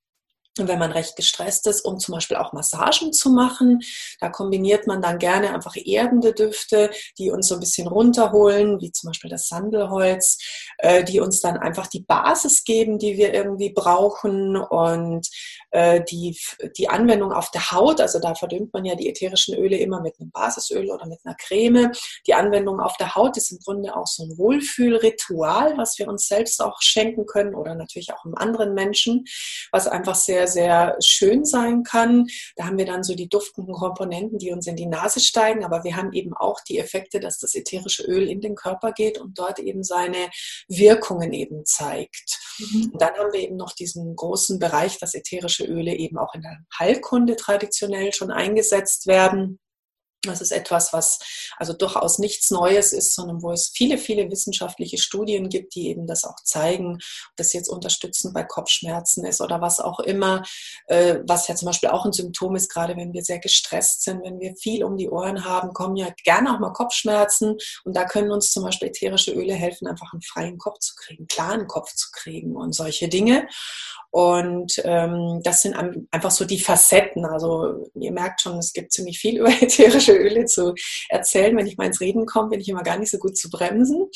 wenn 0.57 0.79
man 0.79 0.93
recht 0.93 1.17
gestresst 1.17 1.67
ist, 1.67 1.83
um 1.83 1.99
zum 1.99 2.15
Beispiel 2.15 2.37
auch 2.37 2.53
Massagen 2.53 3.13
zu 3.13 3.31
machen. 3.31 3.81
Da 4.21 4.29
kombiniert 4.29 4.87
man 4.87 5.03
dann 5.03 5.19
gerne 5.19 5.53
einfach 5.53 5.75
erdende 5.77 6.33
Düfte, 6.33 6.91
die 7.19 7.31
uns 7.31 7.49
so 7.49 7.55
ein 7.55 7.61
bisschen 7.61 7.89
runterholen, 7.89 8.81
wie 8.81 8.93
zum 8.93 9.09
Beispiel 9.09 9.31
das 9.31 9.49
Sandelholz, 9.49 10.39
äh, 10.79 11.05
die 11.05 11.21
uns 11.21 11.41
dann 11.41 11.57
einfach 11.57 11.87
die 11.87 12.03
Basis 12.03 12.65
geben, 12.65 12.99
die 12.99 13.17
wir 13.17 13.35
irgendwie 13.35 13.71
brauchen 13.71 14.57
und 14.57 15.29
äh, 15.71 16.03
die, 16.05 16.39
die 16.77 16.89
Anwendung 16.89 17.33
auf 17.33 17.51
der 17.51 17.73
Haut, 17.73 18.01
also 18.01 18.21
da 18.21 18.35
verdünnt 18.35 18.73
man 18.73 18.85
ja 18.85 18.95
die 18.95 19.09
ätherischen 19.09 19.57
Öle 19.57 19.77
immer 19.77 20.01
mit 20.01 20.21
einem 20.21 20.31
Basisöl 20.31 20.91
oder 20.91 21.07
mit 21.07 21.21
einer 21.25 21.35
Creme. 21.35 21.91
Die 22.27 22.35
Anwendung 22.35 22.81
auf 22.81 22.97
der 22.97 23.15
Haut 23.15 23.37
ist 23.37 23.51
im 23.51 23.59
Grunde 23.59 23.97
auch 23.97 24.07
so 24.07 24.25
ein 24.25 24.39
Wohlfühlritual, 24.39 25.77
was 25.77 25.99
wir 25.99 26.09
uns 26.09 26.29
selbst 26.29 26.63
auch 26.63 26.81
schenken 26.81 27.27
können 27.27 27.55
oder 27.55 27.75
natürlich 27.75 28.13
auch 28.13 28.25
im 28.25 28.37
anderen 28.37 28.75
Menschen, 28.75 29.25
was 29.73 29.87
einfach 29.87 30.15
sehr 30.15 30.44
sehr, 30.47 30.97
schön 31.03 31.45
sein 31.45 31.83
kann. 31.83 32.27
Da 32.57 32.67
haben 32.67 32.79
wir 32.79 32.87
dann 32.87 33.03
so 33.03 33.15
die 33.15 33.29
duftenden 33.29 33.75
Komponenten, 33.75 34.39
die 34.39 34.53
uns 34.53 34.67
in 34.67 34.77
die 34.77 34.87
Nase 34.87 35.21
steigen, 35.21 35.65
aber 35.65 35.85
wir 35.85 35.97
haben 35.97 36.13
eben 36.13 36.35
auch 36.35 36.61
die 36.69 36.79
Effekte, 36.79 37.21
dass 37.21 37.39
das 37.39 37.55
ätherische 37.55 38.05
Öl 38.05 38.29
in 38.29 38.41
den 38.41 38.55
Körper 38.55 38.93
geht 38.93 39.19
und 39.19 39.39
dort 39.39 39.59
eben 39.59 39.83
seine 39.83 40.31
Wirkungen 40.69 41.33
eben 41.33 41.65
zeigt. 41.65 42.39
Mhm. 42.59 42.91
Und 42.93 43.03
dann 43.03 43.15
haben 43.15 43.33
wir 43.33 43.41
eben 43.41 43.57
noch 43.57 43.73
diesen 43.73 44.15
großen 44.17 44.59
Bereich, 44.59 44.99
dass 44.99 45.15
ätherische 45.15 45.65
Öle 45.65 45.95
eben 45.95 46.19
auch 46.19 46.35
in 46.35 46.43
der 46.43 46.59
Heilkunde 46.79 47.37
traditionell 47.37 48.13
schon 48.13 48.31
eingesetzt 48.31 49.07
werden. 49.07 49.61
Das 50.31 50.41
ist 50.41 50.53
etwas, 50.53 50.93
was 50.93 51.19
also 51.57 51.73
durchaus 51.73 52.19
nichts 52.19 52.51
Neues 52.51 52.93
ist, 52.93 53.15
sondern 53.15 53.43
wo 53.43 53.53
es 53.53 53.71
viele, 53.75 53.99
viele 53.99 54.31
wissenschaftliche 54.31 54.99
Studien 54.99 55.49
gibt, 55.49 55.75
die 55.75 55.89
eben 55.89 56.07
das 56.07 56.25
auch 56.25 56.37
zeigen, 56.45 56.99
das 57.37 57.53
jetzt 57.53 57.69
unterstützend 57.69 58.35
bei 58.35 58.45
Kopfschmerzen 58.45 59.25
ist 59.25 59.41
oder 59.41 59.61
was 59.61 59.81
auch 59.81 60.01
immer, 60.01 60.43
äh, 60.87 61.17
was 61.27 61.49
ja 61.49 61.55
zum 61.55 61.67
Beispiel 61.67 61.91
auch 61.91 62.05
ein 62.05 62.13
Symptom 62.13 62.57
ist, 62.57 62.69
gerade 62.69 62.97
wenn 62.97 63.13
wir 63.13 63.23
sehr 63.23 63.39
gestresst 63.39 64.03
sind, 64.03 64.23
wenn 64.25 64.41
wir 64.41 64.55
viel 64.57 64.85
um 64.85 64.97
die 64.97 65.09
Ohren 65.09 65.45
haben, 65.45 65.73
kommen 65.73 65.97
ja 65.97 66.09
gerne 66.25 66.55
auch 66.55 66.61
mal 66.61 66.73
Kopfschmerzen 66.73 67.57
und 67.85 67.97
da 67.97 68.05
können 68.05 68.31
uns 68.31 68.51
zum 68.51 68.65
Beispiel 68.65 68.89
ätherische 68.89 69.33
Öle 69.33 69.55
helfen, 69.55 69.87
einfach 69.87 70.13
einen 70.13 70.23
freien 70.23 70.59
Kopf 70.59 70.79
zu 70.79 70.95
kriegen, 70.97 71.21
einen 71.21 71.29
klaren 71.29 71.67
Kopf 71.67 71.95
zu 71.95 72.09
kriegen 72.13 72.57
und 72.57 72.75
solche 72.75 73.09
Dinge. 73.09 73.47
Und 74.11 74.81
ähm, 74.85 75.41
das 75.43 75.63
sind 75.63 75.75
einfach 76.13 76.31
so 76.31 76.45
die 76.45 76.61
Facetten. 76.61 77.25
Also 77.25 77.91
ihr 77.95 78.13
merkt 78.13 78.43
schon, 78.43 78.59
es 78.59 78.73
gibt 78.73 78.93
ziemlich 78.93 79.19
viel 79.19 79.39
über 79.41 79.49
ätherische 79.49 80.14
Öle 80.17 80.47
zu 80.47 80.75
erzählen. 81.09 81.57
Wenn 81.57 81.67
ich 81.67 81.77
mal 81.77 81.87
ins 81.87 82.01
Reden 82.01 82.27
komme, 82.27 82.51
bin 82.51 82.61
ich 82.61 82.69
immer 82.69 82.83
gar 82.83 82.99
nicht 82.99 83.11
so 83.11 83.19
gut 83.19 83.37
zu 83.37 83.51
bremsen. 83.51 84.09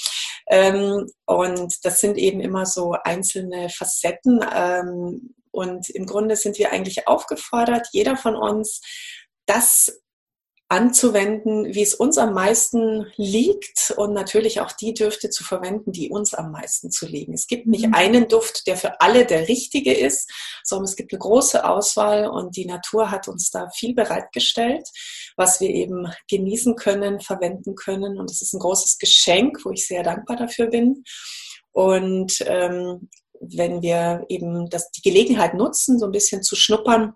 Ähm, 0.49 1.07
und 1.27 1.75
das 1.85 2.01
sind 2.01 2.17
eben 2.19 2.41
immer 2.41 2.67
so 2.67 2.95
einzelne 3.05 3.69
Facetten. 3.69 4.45
Ähm, 4.55 5.35
und 5.51 5.89
im 5.91 6.07
Grunde 6.07 6.37
sind 6.37 6.59
wir 6.59 6.73
eigentlich 6.73 7.09
aufgefordert, 7.09 7.89
jeder 7.93 8.17
von 8.17 8.37
uns, 8.37 8.81
das 9.47 10.01
anzuwenden, 10.71 11.75
wie 11.75 11.83
es 11.83 11.95
uns 11.95 12.19
am 12.19 12.35
meisten 12.35 13.07
liegt 13.17 13.95
und 13.97 14.13
natürlich 14.13 14.61
auch 14.61 14.71
die 14.71 14.93
Düfte 14.93 15.31
zu 15.31 15.43
verwenden, 15.43 15.93
die 15.93 16.11
uns 16.11 16.35
am 16.35 16.53
meisten 16.53 16.91
zu 16.91 17.07
liegen. 17.07 17.33
Es 17.33 17.47
gibt 17.47 17.67
nicht 17.67 17.87
mhm. 17.87 17.95
einen 17.95 18.29
Duft, 18.29 18.67
der 18.67 18.77
für 18.77 19.01
alle 19.01 19.25
der 19.25 19.49
richtige 19.49 19.95
ist, 19.95 20.31
sondern 20.63 20.85
es 20.85 20.97
gibt 20.97 21.13
eine 21.13 21.21
große 21.21 21.65
Auswahl 21.67 22.29
und 22.29 22.57
die 22.57 22.67
Natur 22.67 23.11
hat 23.11 23.29
uns 23.29 23.51
da 23.51 23.71
viel 23.71 23.95
bereitgestellt, 23.95 24.87
was 25.37 25.59
wir 25.61 25.71
eben 25.71 26.13
genießen 26.29 26.77
können, 26.77 27.21
verwenden 27.21 27.75
können 27.75 28.19
und 28.19 28.31
es 28.31 28.43
ist 28.43 28.53
ein 28.53 28.61
großes 28.61 28.99
Geschenk, 28.99 29.65
wo 29.65 29.71
ich 29.71 29.87
sehr 29.87 30.03
dankbar 30.03 30.37
dafür 30.37 30.67
bin. 30.67 31.03
Und 31.73 32.45
ähm, 32.47 33.09
wenn 33.41 33.81
wir 33.81 34.27
eben 34.29 34.69
das, 34.69 34.91
die 34.91 35.03
Gelegenheit 35.03 35.55
nutzen, 35.55 35.99
so 35.99 36.05
ein 36.05 36.13
bisschen 36.13 36.43
zu 36.43 36.57
schnuppern, 36.57 37.15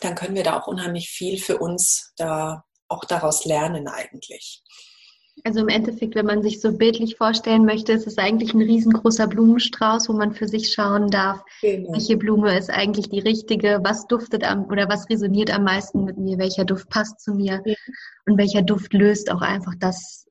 dann 0.00 0.14
können 0.14 0.36
wir 0.36 0.44
da 0.44 0.60
auch 0.60 0.68
unheimlich 0.68 1.08
viel 1.10 1.38
für 1.38 1.58
uns 1.58 2.12
da 2.16 2.64
auch 2.88 3.04
daraus 3.04 3.44
lernen 3.44 3.88
eigentlich. 3.88 4.62
Also 5.44 5.60
im 5.60 5.68
Endeffekt, 5.68 6.14
wenn 6.14 6.26
man 6.26 6.42
sich 6.42 6.60
so 6.60 6.72
bildlich 6.72 7.16
vorstellen 7.16 7.64
möchte, 7.64 7.92
ist 7.92 8.06
es 8.06 8.18
eigentlich 8.18 8.54
ein 8.54 8.62
riesengroßer 8.62 9.26
Blumenstrauß, 9.28 10.08
wo 10.08 10.12
man 10.12 10.32
für 10.32 10.48
sich 10.48 10.72
schauen 10.72 11.10
darf, 11.10 11.42
genau. 11.60 11.92
welche 11.92 12.16
Blume 12.16 12.58
ist 12.58 12.70
eigentlich 12.70 13.08
die 13.08 13.20
richtige, 13.20 13.80
was 13.82 14.06
duftet 14.06 14.44
am 14.44 14.64
oder 14.66 14.88
was 14.88 15.08
resoniert 15.08 15.52
am 15.52 15.64
meisten 15.64 16.04
mit 16.04 16.18
mir, 16.18 16.38
welcher 16.38 16.64
Duft 16.64 16.88
passt 16.88 17.20
zu 17.20 17.34
mir 17.34 17.62
ja. 17.64 17.74
und 18.26 18.36
welcher 18.38 18.62
Duft 18.62 18.92
löst 18.92 19.30
auch 19.30 19.40
einfach 19.42 19.74
das, 19.78 20.26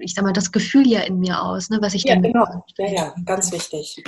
ich 0.00 0.14
sag 0.14 0.24
mal, 0.24 0.32
das 0.32 0.52
Gefühl 0.52 0.86
ja 0.86 1.00
in 1.00 1.18
mir 1.18 1.42
aus, 1.42 1.68
ne, 1.68 1.78
was 1.80 1.94
ich 1.94 2.04
ja, 2.04 2.14
dann. 2.14 2.22
Genau. 2.22 2.64
Ja, 2.78 2.86
ja, 2.86 3.14
ganz 3.26 3.52
wichtig. 3.52 4.02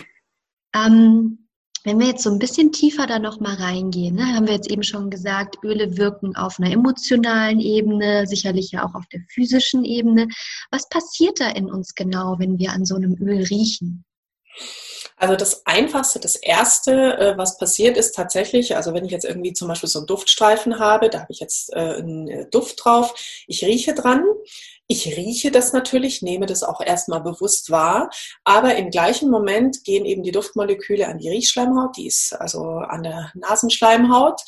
Ähm, 0.75 1.44
wenn 1.85 2.01
wir 2.01 2.07
jetzt 2.09 2.23
so 2.23 2.31
ein 2.31 2.39
bisschen 2.39 2.73
tiefer 2.73 3.07
da 3.07 3.19
noch 3.19 3.41
mal 3.41 3.55
reingehen, 3.55 4.17
ne, 4.17 4.35
haben 4.35 4.47
wir 4.47 4.55
jetzt 4.55 4.71
eben 4.71 4.83
schon 4.83 5.11
gesagt, 5.11 5.59
Öle 5.63 5.97
wirken 5.99 6.35
auf 6.35 6.59
einer 6.59 6.73
emotionalen 6.73 7.61
Ebene, 7.61 8.27
sicherlich 8.27 8.73
ja 8.73 8.87
auch 8.87 8.95
auf 8.95 9.05
der 9.13 9.21
physischen 9.33 9.85
Ebene. 9.85 10.29
Was 10.71 10.89
passiert 10.89 11.41
da 11.41 11.51
in 11.51 11.71
uns 11.71 11.95
genau, 11.95 12.39
wenn 12.39 12.59
wir 12.59 12.73
an 12.73 12.87
so 12.87 12.97
einem 12.97 13.15
Öl 13.21 13.45
riechen? 13.45 14.05
Also 15.17 15.37
das 15.37 15.65
Einfachste, 15.67 16.19
das 16.19 16.37
Erste, 16.37 17.19
äh, 17.19 17.39
was 17.39 17.59
passiert, 17.59 17.97
ist 17.97 18.15
tatsächlich, 18.15 18.75
also 18.77 18.95
wenn 18.95 19.05
ich 19.05 19.13
jetzt 19.13 19.25
irgendwie 19.25 19.53
zum 19.53 19.69
Beispiel 19.69 19.89
so 19.89 20.01
einen 20.01 20.07
Duftstreifen 20.07 20.79
habe, 20.79 21.09
da 21.09 21.21
habe 21.21 21.33
ich 21.33 21.41
jetzt 21.41 21.73
äh, 21.73 21.79
einen 21.79 22.51
Duft 22.51 22.85
drauf, 22.85 23.15
ich 23.47 23.65
rieche 23.65 23.95
dran, 23.95 24.25
Ich 24.87 25.07
rieche 25.17 25.51
das 25.51 25.73
natürlich, 25.73 26.21
nehme 26.21 26.45
das 26.45 26.63
auch 26.63 26.81
erstmal 26.81 27.23
bewusst 27.23 27.71
wahr, 27.71 28.11
aber 28.45 28.77
im 28.77 28.91
gleichen 28.91 29.31
Moment 29.31 29.83
gehen 29.85 30.05
eben 30.05 30.23
die 30.23 30.31
Duftmoleküle 30.31 31.09
an 31.09 31.19
die 31.19 31.31
Riechschleimhaut, 31.31 31.97
die 31.97 32.07
ist 32.07 32.35
also 32.39 32.65
an 32.65 33.03
der 33.03 33.33
Nasenschleimhaut 33.35 34.43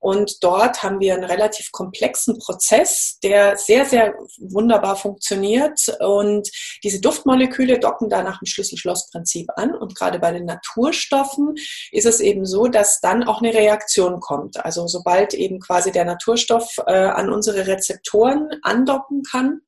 und 0.00 0.42
dort 0.44 0.82
haben 0.82 1.00
wir 1.00 1.14
einen 1.14 1.24
relativ 1.24 1.72
komplexen 1.72 2.38
Prozess, 2.38 3.18
der 3.22 3.56
sehr, 3.56 3.84
sehr 3.84 4.14
wunderbar 4.38 4.96
funktioniert. 4.96 5.80
Und 6.00 6.48
diese 6.84 7.00
Duftmoleküle 7.00 7.80
docken 7.80 8.08
da 8.08 8.22
nach 8.22 8.38
dem 8.38 8.46
Schlüssel-Schloss-Prinzip 8.46 9.48
an. 9.56 9.74
Und 9.74 9.96
gerade 9.96 10.20
bei 10.20 10.30
den 10.30 10.44
Naturstoffen 10.44 11.54
ist 11.90 12.06
es 12.06 12.20
eben 12.20 12.46
so, 12.46 12.68
dass 12.68 13.00
dann 13.00 13.24
auch 13.24 13.42
eine 13.42 13.52
Reaktion 13.52 14.20
kommt. 14.20 14.64
Also 14.64 14.86
sobald 14.86 15.34
eben 15.34 15.58
quasi 15.58 15.90
der 15.90 16.04
Naturstoff 16.04 16.76
äh, 16.86 16.92
an 16.92 17.32
unsere 17.32 17.66
Rezeptoren 17.66 18.48
andocken 18.62 19.22
kann, 19.24 19.62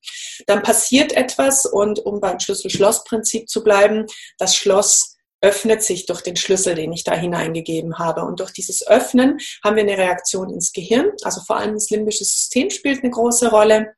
dann 0.47 0.63
passiert 0.63 1.13
etwas. 1.13 1.67
Und 1.67 1.99
um 2.01 2.21
beim 2.21 2.39
Schlüssel-Schloss-Prinzip 2.39 3.49
zu 3.49 3.65
bleiben, 3.65 4.07
das 4.39 4.55
Schloss 4.55 5.17
öffnet 5.41 5.83
sich 5.83 6.07
durch 6.07 6.23
den 6.23 6.37
Schlüssel, 6.37 6.75
den 6.75 6.93
ich 6.93 7.05
da 7.05 7.15
hineingegeben 7.15 7.99
habe. 7.99 8.25
Und 8.25 8.41
durch 8.41 8.53
dieses 8.53 8.87
Öffnen 8.87 9.39
haben 9.65 9.77
wir 9.77 9.83
eine 9.83 9.97
Reaktion 9.97 10.51
ins 10.51 10.73
Gehirn. 10.73 11.11
Also 11.23 11.41
vor 11.43 11.57
allem 11.57 11.75
das 11.75 11.91
limbische 11.91 12.25
System 12.25 12.71
spielt 12.71 13.03
eine 13.03 13.11
große 13.11 13.51
Rolle. 13.51 13.95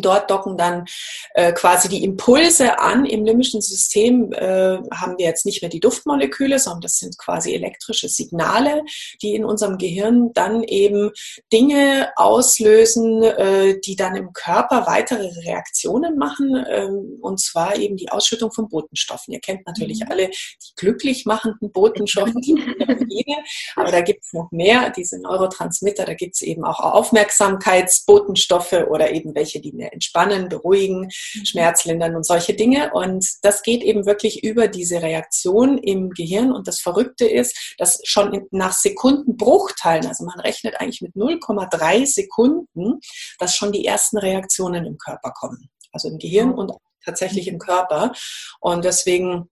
Dort 0.00 0.30
docken 0.30 0.56
dann 0.56 0.86
äh, 1.34 1.52
quasi 1.52 1.88
die 1.88 2.04
Impulse 2.04 2.78
an. 2.78 3.04
Im 3.04 3.24
limbischen 3.24 3.60
System 3.60 4.32
äh, 4.32 4.78
haben 4.92 5.18
wir 5.18 5.26
jetzt 5.26 5.44
nicht 5.44 5.62
mehr 5.62 5.70
die 5.70 5.80
Duftmoleküle, 5.80 6.58
sondern 6.58 6.82
das 6.82 6.98
sind 6.98 7.18
quasi 7.18 7.54
elektrische 7.54 8.08
Signale, 8.08 8.82
die 9.20 9.34
in 9.34 9.44
unserem 9.44 9.78
Gehirn 9.78 10.32
dann 10.32 10.62
eben 10.62 11.10
Dinge 11.52 12.12
auslösen, 12.16 13.22
äh, 13.22 13.80
die 13.80 13.96
dann 13.96 14.16
im 14.16 14.32
Körper 14.32 14.86
weitere 14.86 15.28
Reaktionen 15.44 16.16
machen. 16.16 16.56
Äh, 16.56 16.88
und 17.20 17.40
zwar 17.40 17.76
eben 17.76 17.96
die 17.96 18.10
Ausschüttung 18.10 18.52
von 18.52 18.68
Botenstoffen. 18.68 19.34
Ihr 19.34 19.40
kennt 19.40 19.66
natürlich 19.66 20.00
mhm. 20.00 20.10
alle 20.10 20.28
die 20.28 20.74
glücklich 20.76 21.26
machenden 21.26 21.72
Botenstoffe, 21.72 22.32
die 22.36 22.52
aber 23.76 23.90
da 23.90 24.00
gibt 24.00 24.24
es 24.24 24.32
noch 24.32 24.50
mehr, 24.50 24.90
diese 24.90 25.20
Neurotransmitter, 25.20 26.04
da 26.04 26.14
gibt 26.14 26.34
es 26.34 26.42
eben 26.42 26.64
auch 26.64 26.80
Aufmerksamkeitsbotenstoffe 26.80 28.72
oder 28.88 29.12
eben 29.12 29.34
welche, 29.34 29.60
die 29.60 29.72
entspannen, 29.90 30.48
beruhigen, 30.48 31.02
mhm. 31.34 31.44
schmerzlindern 31.44 32.14
und 32.16 32.26
solche 32.26 32.54
Dinge. 32.54 32.92
Und 32.92 33.26
das 33.42 33.62
geht 33.62 33.82
eben 33.82 34.06
wirklich 34.06 34.44
über 34.44 34.68
diese 34.68 35.02
Reaktion 35.02 35.78
im 35.78 36.10
Gehirn. 36.10 36.52
Und 36.52 36.68
das 36.68 36.80
Verrückte 36.80 37.26
ist, 37.26 37.74
dass 37.78 38.00
schon 38.04 38.46
nach 38.50 38.72
Sekundenbruchteilen, 38.72 40.06
also 40.06 40.24
man 40.24 40.40
rechnet 40.40 40.80
eigentlich 40.80 41.00
mit 41.00 41.14
0,3 41.14 42.06
Sekunden, 42.06 43.00
dass 43.38 43.56
schon 43.56 43.72
die 43.72 43.86
ersten 43.86 44.18
Reaktionen 44.18 44.86
im 44.86 44.98
Körper 44.98 45.32
kommen. 45.32 45.70
Also 45.92 46.08
im 46.08 46.18
Gehirn 46.18 46.52
und 46.52 46.72
tatsächlich 47.04 47.48
im 47.48 47.58
Körper. 47.58 48.12
Und 48.60 48.84
deswegen 48.84 49.48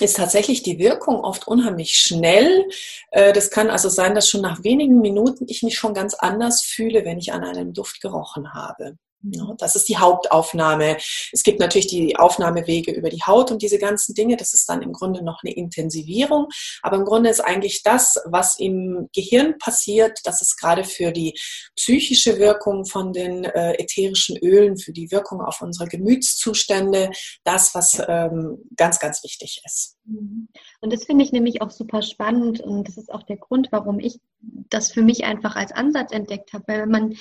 ist 0.00 0.16
tatsächlich 0.16 0.62
die 0.62 0.78
Wirkung 0.78 1.20
oft 1.20 1.46
unheimlich 1.46 1.98
schnell. 1.98 2.66
Äh, 3.10 3.32
das 3.32 3.50
kann 3.50 3.70
also 3.70 3.88
sein, 3.88 4.14
dass 4.14 4.28
schon 4.28 4.40
nach 4.40 4.64
wenigen 4.64 5.00
Minuten 5.00 5.46
ich 5.48 5.62
mich 5.62 5.76
schon 5.76 5.94
ganz 5.94 6.14
anders 6.14 6.62
fühle, 6.62 7.04
wenn 7.04 7.18
ich 7.18 7.32
an 7.32 7.44
einem 7.44 7.72
Duft 7.72 8.00
gerochen 8.00 8.54
habe. 8.54 8.96
Das 9.22 9.76
ist 9.76 9.88
die 9.88 9.98
Hauptaufnahme. 9.98 10.96
Es 11.32 11.42
gibt 11.42 11.60
natürlich 11.60 11.88
die 11.88 12.16
Aufnahmewege 12.16 12.92
über 12.92 13.10
die 13.10 13.22
Haut 13.22 13.50
und 13.50 13.60
diese 13.62 13.78
ganzen 13.78 14.14
Dinge. 14.14 14.36
Das 14.36 14.54
ist 14.54 14.68
dann 14.68 14.82
im 14.82 14.92
Grunde 14.92 15.22
noch 15.22 15.42
eine 15.42 15.54
Intensivierung. 15.54 16.46
Aber 16.82 16.96
im 16.96 17.04
Grunde 17.04 17.28
ist 17.28 17.40
eigentlich 17.40 17.82
das, 17.82 18.18
was 18.24 18.58
im 18.58 19.08
Gehirn 19.14 19.58
passiert, 19.58 20.20
das 20.24 20.40
ist 20.40 20.56
gerade 20.56 20.84
für 20.84 21.12
die 21.12 21.38
psychische 21.76 22.38
Wirkung 22.38 22.86
von 22.86 23.12
den 23.12 23.44
äh, 23.44 23.74
ätherischen 23.74 24.36
Ölen, 24.38 24.78
für 24.78 24.92
die 24.92 25.10
Wirkung 25.10 25.40
auf 25.42 25.60
unsere 25.60 25.88
Gemütszustände, 25.88 27.10
das, 27.44 27.74
was 27.74 28.02
ähm, 28.08 28.58
ganz, 28.76 28.98
ganz 28.98 29.22
wichtig 29.22 29.60
ist. 29.64 29.96
Mhm. 30.04 30.48
Und 30.80 30.92
das 30.92 31.04
finde 31.04 31.24
ich 31.24 31.32
nämlich 31.32 31.62
auch 31.62 31.70
super 31.70 32.02
spannend 32.02 32.60
und 32.60 32.88
das 32.88 32.96
ist 32.96 33.12
auch 33.12 33.22
der 33.22 33.36
Grund, 33.36 33.68
warum 33.70 34.00
ich 34.00 34.18
das 34.40 34.92
für 34.92 35.02
mich 35.02 35.24
einfach 35.24 35.56
als 35.56 35.72
Ansatz 35.72 36.12
entdeckt 36.12 36.52
habe, 36.52 36.64
weil 36.66 36.86
man 36.86 37.16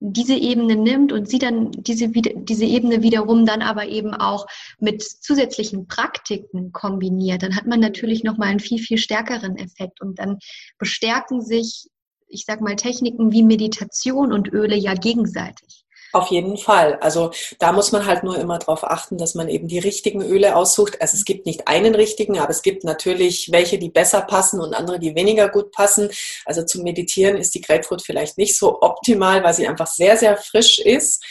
diese 0.00 0.34
Ebene 0.34 0.76
nimmt 0.76 1.12
und 1.12 1.28
sie 1.28 1.38
dann 1.38 1.70
diese, 1.72 2.08
diese 2.08 2.64
Ebene 2.64 3.02
wiederum 3.02 3.46
dann 3.46 3.62
aber 3.62 3.88
eben 3.88 4.12
auch 4.12 4.46
mit 4.78 5.02
zusätzlichen 5.02 5.86
Praktiken 5.88 6.72
kombiniert, 6.72 7.42
dann 7.42 7.56
hat 7.56 7.66
man 7.66 7.80
natürlich 7.80 8.22
nochmal 8.22 8.48
einen 8.48 8.60
viel, 8.60 8.78
viel 8.78 8.98
stärkeren 8.98 9.56
Effekt 9.56 10.02
und 10.02 10.18
dann 10.18 10.38
bestärken 10.78 11.40
sich, 11.40 11.88
ich 12.28 12.44
sag 12.44 12.60
mal, 12.60 12.76
Techniken 12.76 13.32
wie 13.32 13.42
Meditation 13.42 14.32
und 14.32 14.52
Öle 14.52 14.76
ja 14.76 14.94
gegenseitig. 14.94 15.85
Auf 16.16 16.28
jeden 16.28 16.56
Fall. 16.56 16.94
Also 17.02 17.30
da 17.58 17.72
muss 17.72 17.92
man 17.92 18.06
halt 18.06 18.24
nur 18.24 18.38
immer 18.38 18.58
darauf 18.58 18.84
achten, 18.84 19.18
dass 19.18 19.34
man 19.34 19.50
eben 19.50 19.68
die 19.68 19.78
richtigen 19.78 20.22
Öle 20.22 20.56
aussucht. 20.56 21.02
Also 21.02 21.14
es 21.14 21.26
gibt 21.26 21.44
nicht 21.44 21.68
einen 21.68 21.94
richtigen, 21.94 22.38
aber 22.38 22.48
es 22.48 22.62
gibt 22.62 22.84
natürlich 22.84 23.52
welche, 23.52 23.78
die 23.78 23.90
besser 23.90 24.22
passen 24.22 24.62
und 24.62 24.72
andere, 24.72 24.98
die 24.98 25.14
weniger 25.14 25.50
gut 25.50 25.72
passen. 25.72 26.08
Also 26.46 26.64
zum 26.64 26.84
Meditieren 26.84 27.36
ist 27.36 27.54
die 27.54 27.60
Grapefruit 27.60 28.00
vielleicht 28.00 28.38
nicht 28.38 28.56
so 28.56 28.80
optimal, 28.80 29.44
weil 29.44 29.52
sie 29.52 29.68
einfach 29.68 29.88
sehr, 29.88 30.16
sehr 30.16 30.38
frisch 30.38 30.78
ist. 30.78 31.22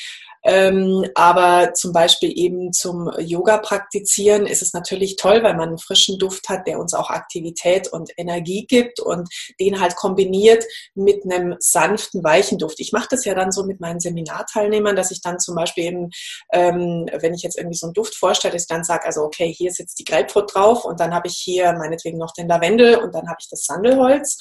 Ähm, 0.45 1.05
aber 1.15 1.73
zum 1.73 1.91
Beispiel 1.91 2.31
eben 2.37 2.71
zum 2.71 3.11
Yoga 3.19 3.57
praktizieren 3.57 4.45
ist 4.45 4.61
es 4.61 4.73
natürlich 4.73 5.15
toll, 5.15 5.41
weil 5.41 5.55
man 5.55 5.69
einen 5.69 5.77
frischen 5.79 6.19
Duft 6.19 6.49
hat, 6.49 6.67
der 6.67 6.79
uns 6.79 6.93
auch 6.93 7.09
Aktivität 7.09 7.87
und 7.87 8.11
Energie 8.15 8.67
gibt 8.67 8.99
und 8.99 9.27
den 9.59 9.81
halt 9.81 9.95
kombiniert 9.95 10.63
mit 10.93 11.23
einem 11.25 11.55
sanften, 11.59 12.23
weichen 12.23 12.59
Duft. 12.59 12.79
Ich 12.79 12.91
mache 12.91 13.07
das 13.09 13.25
ja 13.25 13.33
dann 13.33 13.51
so 13.51 13.65
mit 13.65 13.79
meinen 13.79 13.99
Seminarteilnehmern, 13.99 14.95
dass 14.95 15.09
ich 15.09 15.21
dann 15.21 15.39
zum 15.39 15.55
Beispiel 15.55 15.85
eben, 15.85 16.09
ähm, 16.53 17.09
wenn 17.19 17.33
ich 17.33 17.41
jetzt 17.41 17.57
irgendwie 17.57 17.77
so 17.77 17.87
einen 17.87 17.93
Duft 17.93 18.15
vorstelle, 18.15 18.55
ich 18.55 18.67
dann 18.67 18.83
sage, 18.83 19.05
also 19.05 19.21
okay, 19.23 19.51
hier 19.51 19.71
ist 19.71 19.79
jetzt 19.79 19.97
die 19.97 20.05
Grapefruit 20.05 20.53
drauf 20.53 20.85
und 20.85 20.99
dann 20.99 21.13
habe 21.13 21.27
ich 21.27 21.37
hier 21.37 21.73
meinetwegen 21.73 22.19
noch 22.19 22.33
den 22.33 22.47
Lavendel 22.47 22.97
und 22.97 23.15
dann 23.15 23.27
habe 23.27 23.37
ich 23.39 23.49
das 23.49 23.65
Sandelholz. 23.65 24.37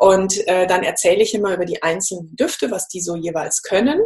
Und 0.00 0.48
äh, 0.48 0.66
dann 0.66 0.82
erzähle 0.82 1.22
ich 1.22 1.34
immer 1.34 1.52
über 1.52 1.66
die 1.66 1.82
einzelnen 1.82 2.34
Düfte, 2.34 2.70
was 2.70 2.88
die 2.88 3.02
so 3.02 3.16
jeweils 3.16 3.60
können. 3.60 4.00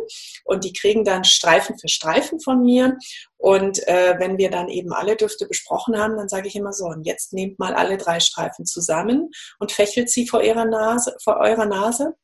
Und 0.44 0.64
die 0.64 0.72
kriegen 0.72 1.04
dann 1.04 1.22
Streifen 1.22 1.78
für 1.78 1.86
Streifen 1.86 2.40
von 2.40 2.64
mir. 2.64 2.98
Und 3.36 3.86
äh, 3.86 4.16
wenn 4.18 4.36
wir 4.36 4.50
dann 4.50 4.68
eben 4.68 4.92
alle 4.92 5.14
Düfte 5.14 5.46
besprochen 5.46 5.96
haben, 5.96 6.16
dann 6.16 6.28
sage 6.28 6.48
ich 6.48 6.56
immer 6.56 6.72
so, 6.72 6.86
und 6.86 7.06
jetzt 7.06 7.32
nehmt 7.32 7.60
mal 7.60 7.74
alle 7.74 7.96
drei 7.96 8.18
Streifen 8.18 8.66
zusammen 8.66 9.30
und 9.60 9.70
fächelt 9.70 10.10
sie 10.10 10.26
vor 10.26 10.42
ihrer 10.42 10.64
Nase, 10.64 11.14
vor 11.22 11.36
eurer 11.36 11.66
Nase. 11.66 12.14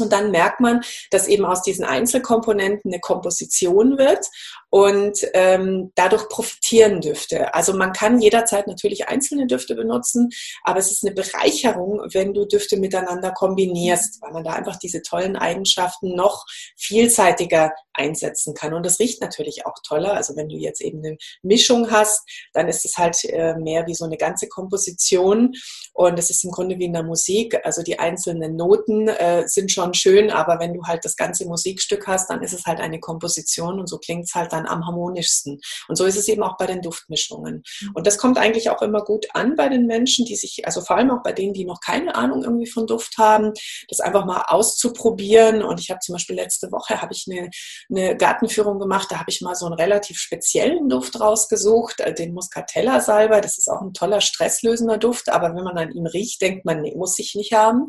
Und 0.00 0.12
dann 0.12 0.30
merkt 0.30 0.60
man, 0.60 0.82
dass 1.10 1.28
eben 1.28 1.44
aus 1.44 1.62
diesen 1.62 1.84
Einzelkomponenten 1.84 2.92
eine 2.92 3.00
Komposition 3.00 3.98
wird 3.98 4.26
und 4.70 5.18
ähm, 5.34 5.92
dadurch 5.94 6.28
profitieren 6.28 7.00
Düfte. 7.00 7.54
Also 7.54 7.72
man 7.72 7.92
kann 7.92 8.20
jederzeit 8.20 8.66
natürlich 8.66 9.08
einzelne 9.08 9.46
Düfte 9.46 9.74
benutzen, 9.74 10.30
aber 10.62 10.78
es 10.78 10.90
ist 10.90 11.04
eine 11.04 11.14
Bereicherung, 11.14 12.02
wenn 12.12 12.34
du 12.34 12.46
Düfte 12.46 12.76
miteinander 12.76 13.30
kombinierst, 13.32 14.20
weil 14.20 14.32
man 14.32 14.44
da 14.44 14.52
einfach 14.52 14.76
diese 14.76 15.02
tollen 15.02 15.36
Eigenschaften 15.36 16.14
noch 16.14 16.44
vielseitiger 16.76 17.72
einsetzen 17.94 18.54
kann. 18.54 18.74
Und 18.74 18.86
das 18.86 19.00
riecht 19.00 19.20
natürlich 19.20 19.66
auch 19.66 19.74
toller. 19.82 20.14
Also 20.14 20.36
wenn 20.36 20.48
du 20.48 20.56
jetzt 20.56 20.80
eben 20.80 20.98
eine 21.04 21.16
Mischung 21.42 21.90
hast, 21.90 22.22
dann 22.52 22.68
ist 22.68 22.84
es 22.84 22.96
halt 22.96 23.24
äh, 23.24 23.54
mehr 23.54 23.86
wie 23.86 23.94
so 23.94 24.04
eine 24.04 24.16
ganze 24.16 24.48
Komposition. 24.48 25.54
Und 25.92 26.18
es 26.18 26.30
ist 26.30 26.44
im 26.44 26.50
Grunde 26.50 26.78
wie 26.78 26.84
in 26.84 26.92
der 26.92 27.02
Musik. 27.02 27.58
Also 27.64 27.82
die 27.82 27.98
einzelnen 27.98 28.56
Noten 28.56 29.08
äh, 29.08 29.46
sind 29.46 29.72
schon 29.72 29.87
schön, 29.94 30.30
aber 30.30 30.58
wenn 30.60 30.74
du 30.74 30.84
halt 30.84 31.04
das 31.04 31.16
ganze 31.16 31.46
Musikstück 31.46 32.06
hast, 32.06 32.30
dann 32.30 32.42
ist 32.42 32.52
es 32.52 32.66
halt 32.66 32.80
eine 32.80 33.00
Komposition 33.00 33.78
und 33.78 33.88
so 33.88 33.98
klingt 33.98 34.24
es 34.24 34.34
halt 34.34 34.52
dann 34.52 34.66
am 34.66 34.86
harmonischsten. 34.86 35.60
Und 35.88 35.96
so 35.96 36.04
ist 36.04 36.16
es 36.16 36.28
eben 36.28 36.42
auch 36.42 36.56
bei 36.56 36.66
den 36.66 36.82
Duftmischungen. 36.82 37.62
Mhm. 37.80 37.90
Und 37.94 38.06
das 38.06 38.18
kommt 38.18 38.38
eigentlich 38.38 38.70
auch 38.70 38.82
immer 38.82 39.02
gut 39.02 39.26
an 39.34 39.56
bei 39.56 39.68
den 39.68 39.86
Menschen, 39.86 40.24
die 40.24 40.36
sich, 40.36 40.62
also 40.66 40.80
vor 40.80 40.96
allem 40.96 41.10
auch 41.10 41.22
bei 41.22 41.32
denen, 41.32 41.54
die 41.54 41.64
noch 41.64 41.80
keine 41.80 42.14
Ahnung 42.14 42.44
irgendwie 42.44 42.66
von 42.70 42.86
Duft 42.86 43.18
haben, 43.18 43.52
das 43.88 44.00
einfach 44.00 44.24
mal 44.24 44.42
auszuprobieren. 44.48 45.62
Und 45.62 45.80
ich 45.80 45.90
habe 45.90 46.00
zum 46.00 46.14
Beispiel 46.14 46.36
letzte 46.36 46.70
Woche 46.72 47.00
habe 47.00 47.12
ich 47.12 47.26
eine, 47.30 47.50
eine 47.90 48.16
Gartenführung 48.16 48.78
gemacht, 48.78 49.08
da 49.10 49.18
habe 49.18 49.30
ich 49.30 49.40
mal 49.40 49.54
so 49.54 49.66
einen 49.66 49.74
relativ 49.74 50.18
speziellen 50.18 50.88
Duft 50.88 51.20
rausgesucht, 51.20 52.00
äh, 52.00 52.14
den 52.14 52.34
Muscatella 52.34 53.00
Salbei. 53.00 53.40
Das 53.40 53.58
ist 53.58 53.68
auch 53.68 53.80
ein 53.80 53.94
toller 53.94 54.20
stresslösender 54.20 54.98
Duft, 54.98 55.28
aber 55.28 55.54
wenn 55.54 55.64
man 55.64 55.78
an 55.78 55.92
ihm 55.92 56.06
riecht, 56.06 56.40
denkt 56.42 56.64
man, 56.64 56.82
nee, 56.82 56.94
muss 56.94 57.18
ich 57.18 57.34
nicht 57.34 57.52
haben. 57.52 57.88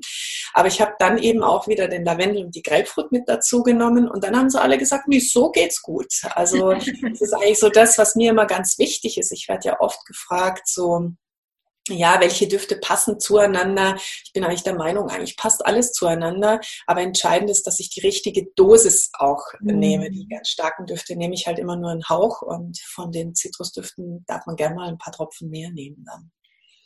Aber 0.54 0.68
ich 0.68 0.82
habe 0.82 0.94
dann 1.00 1.18
eben 1.18 1.44
auch 1.44 1.68
wieder 1.68 1.88
den 1.90 2.06
Lavendel 2.06 2.46
und 2.46 2.56
die 2.56 2.62
Grapefruit 2.62 3.12
mit 3.12 3.28
dazu 3.28 3.64
genommen 3.64 4.08
und 4.08 4.24
dann 4.24 4.38
haben 4.38 4.50
sie 4.50 4.62
alle 4.62 4.78
gesagt, 4.78 5.08
nee, 5.08 5.20
so 5.20 5.52
geht's 5.52 5.82
gut. 5.82 6.14
Also 6.36 6.74
das 6.74 7.22
ist 7.22 7.34
eigentlich 7.34 7.60
so 7.60 7.70
das, 7.70 7.98
was 7.98 8.16
mir 8.16 8.32
immer 8.32 8.46
ganz 8.46 8.78
wichtig 8.78 9.18
ist. 9.18 9.32
Ich 9.32 9.48
werde 9.48 9.70
ja 9.70 9.80
oft 9.80 10.06
gefragt, 10.06 10.68
so, 10.68 11.12
ja, 11.90 12.20
welche 12.20 12.48
Düfte 12.48 12.76
passen 12.76 13.20
zueinander. 13.20 13.96
Ich 14.24 14.32
bin 14.34 14.44
eigentlich 14.44 14.64
der 14.64 14.76
Meinung, 14.76 15.10
eigentlich 15.10 15.38
passt 15.38 15.66
alles 15.66 15.92
zueinander. 15.94 16.60
Aber 16.86 17.02
entscheidend 17.02 17.50
ist, 17.50 17.66
dass 17.68 17.80
ich 17.80 17.90
die 17.90 18.02
richtige 18.02 18.48
Dosis 18.56 19.12
auch 19.18 19.44
mhm. 19.60 19.80
nehme. 19.80 20.12
Die 20.12 20.28
ganz 20.28 20.50
starken 20.50 20.86
Düfte 20.86 21.16
nehme 21.16 21.34
ich 21.34 21.48
halt 21.48 21.60
immer 21.60 21.76
nur 21.76 21.92
einen 21.92 22.08
Hauch 22.08 22.42
und 22.42 22.80
von 22.80 23.12
den 23.12 23.36
Zitrusdüften 23.36 24.24
darf 24.28 24.46
man 24.46 24.56
gerne 24.56 24.76
mal 24.76 24.88
ein 24.88 24.98
paar 24.98 25.14
Tropfen 25.14 25.50
mehr 25.50 25.72
nehmen 25.72 26.06
dann. 26.06 26.32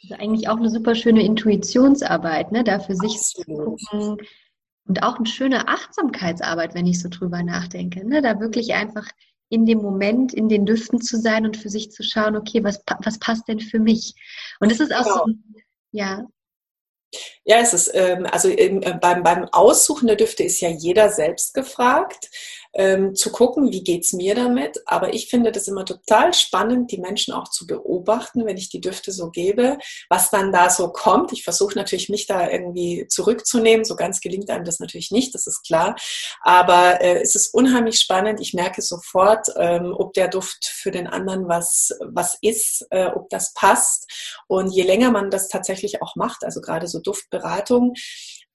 Also 0.03 0.15
eigentlich 0.15 0.49
auch 0.49 0.57
eine 0.57 0.69
super 0.69 0.95
schöne 0.95 1.23
Intuitionsarbeit, 1.23 2.51
ne? 2.51 2.63
da 2.63 2.79
für 2.79 2.95
sich 2.95 3.17
zu 3.19 3.41
gucken. 3.43 4.17
Und 4.85 5.03
auch 5.03 5.17
eine 5.17 5.25
schöne 5.25 5.67
Achtsamkeitsarbeit, 5.67 6.73
wenn 6.75 6.85
ich 6.85 7.01
so 7.01 7.09
drüber 7.09 7.41
nachdenke. 7.41 8.05
Ne? 8.05 8.21
Da 8.21 8.39
wirklich 8.39 8.73
einfach 8.73 9.07
in 9.49 9.65
dem 9.65 9.79
Moment, 9.81 10.33
in 10.33 10.49
den 10.49 10.65
Düften 10.65 10.99
zu 10.99 11.17
sein 11.17 11.45
und 11.45 11.57
für 11.57 11.69
sich 11.69 11.91
zu 11.91 12.03
schauen, 12.03 12.35
okay, 12.35 12.63
was, 12.63 12.83
was 13.03 13.19
passt 13.19 13.47
denn 13.47 13.59
für 13.59 13.79
mich? 13.79 14.15
Und 14.59 14.71
es 14.71 14.79
ist 14.79 14.93
auch 14.93 15.03
genau. 15.03 15.25
so, 15.25 15.33
ja. 15.91 16.27
Ja, 17.45 17.57
es 17.57 17.73
ist, 17.73 17.91
ähm, 17.93 18.25
also 18.25 18.49
im, 18.49 18.81
äh, 18.81 18.97
beim, 18.99 19.21
beim 19.21 19.45
Aussuchen 19.51 20.07
der 20.07 20.15
Düfte 20.15 20.43
ist 20.43 20.59
ja 20.61 20.69
jeder 20.69 21.09
selbst 21.09 21.53
gefragt 21.53 22.29
ähm, 22.73 23.15
zu 23.15 23.31
gucken, 23.31 23.71
wie 23.71 23.83
geht's 23.83 24.13
mir 24.13 24.35
damit. 24.35 24.81
Aber 24.85 25.13
ich 25.13 25.29
finde 25.29 25.51
das 25.51 25.67
immer 25.67 25.85
total 25.85 26.33
spannend, 26.33 26.91
die 26.91 26.97
Menschen 26.97 27.33
auch 27.33 27.49
zu 27.49 27.67
beobachten, 27.67 28.45
wenn 28.45 28.57
ich 28.57 28.69
die 28.69 28.81
Düfte 28.81 29.11
so 29.11 29.29
gebe, 29.29 29.77
was 30.09 30.29
dann 30.29 30.51
da 30.51 30.69
so 30.69 30.89
kommt. 30.89 31.31
Ich 31.31 31.43
versuche 31.43 31.77
natürlich, 31.77 32.09
mich 32.09 32.25
da 32.25 32.49
irgendwie 32.49 33.07
zurückzunehmen. 33.07 33.85
So 33.85 33.95
ganz 33.95 34.21
gelingt 34.21 34.49
einem 34.49 34.65
das 34.65 34.79
natürlich 34.79 35.11
nicht, 35.11 35.35
das 35.35 35.47
ist 35.47 35.63
klar. 35.63 35.95
Aber 36.41 37.01
äh, 37.01 37.21
es 37.21 37.35
ist 37.35 37.53
unheimlich 37.53 37.99
spannend. 37.99 38.39
Ich 38.39 38.53
merke 38.53 38.81
sofort, 38.81 39.47
ähm, 39.57 39.93
ob 39.95 40.13
der 40.13 40.27
Duft 40.27 40.65
für 40.65 40.91
den 40.91 41.07
anderen 41.07 41.47
was, 41.47 41.91
was 42.01 42.37
ist, 42.41 42.87
äh, 42.89 43.07
ob 43.07 43.29
das 43.29 43.53
passt. 43.53 44.09
Und 44.47 44.71
je 44.71 44.83
länger 44.83 45.11
man 45.11 45.29
das 45.29 45.47
tatsächlich 45.47 46.01
auch 46.01 46.15
macht, 46.15 46.43
also 46.43 46.61
gerade 46.61 46.87
so 46.87 46.99
Duftberatung, 46.99 47.93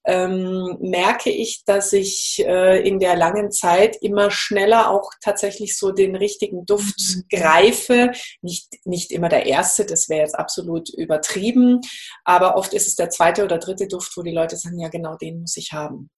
ähm, 0.09 0.77
merke 0.81 1.29
ich, 1.29 1.63
dass 1.65 1.93
ich 1.93 2.43
äh, 2.43 2.81
in 2.81 2.99
der 2.99 3.15
langen 3.15 3.51
Zeit 3.51 3.95
immer 4.01 4.31
schneller 4.31 4.89
auch 4.89 5.11
tatsächlich 5.21 5.77
so 5.77 5.91
den 5.91 6.15
richtigen 6.15 6.65
Duft 6.65 6.99
mhm. 6.99 7.23
greife. 7.29 8.11
Nicht, 8.41 8.67
nicht 8.85 9.11
immer 9.11 9.29
der 9.29 9.45
erste, 9.45 9.85
das 9.85 10.09
wäre 10.09 10.21
jetzt 10.21 10.33
absolut 10.33 10.89
übertrieben, 10.89 11.81
aber 12.23 12.55
oft 12.55 12.73
ist 12.73 12.87
es 12.87 12.95
der 12.95 13.11
zweite 13.11 13.43
oder 13.43 13.59
dritte 13.59 13.87
Duft, 13.87 14.17
wo 14.17 14.23
die 14.23 14.31
Leute 14.31 14.57
sagen, 14.57 14.79
ja 14.79 14.89
genau 14.89 15.15
den 15.15 15.41
muss 15.41 15.55
ich 15.57 15.73
haben. 15.73 16.09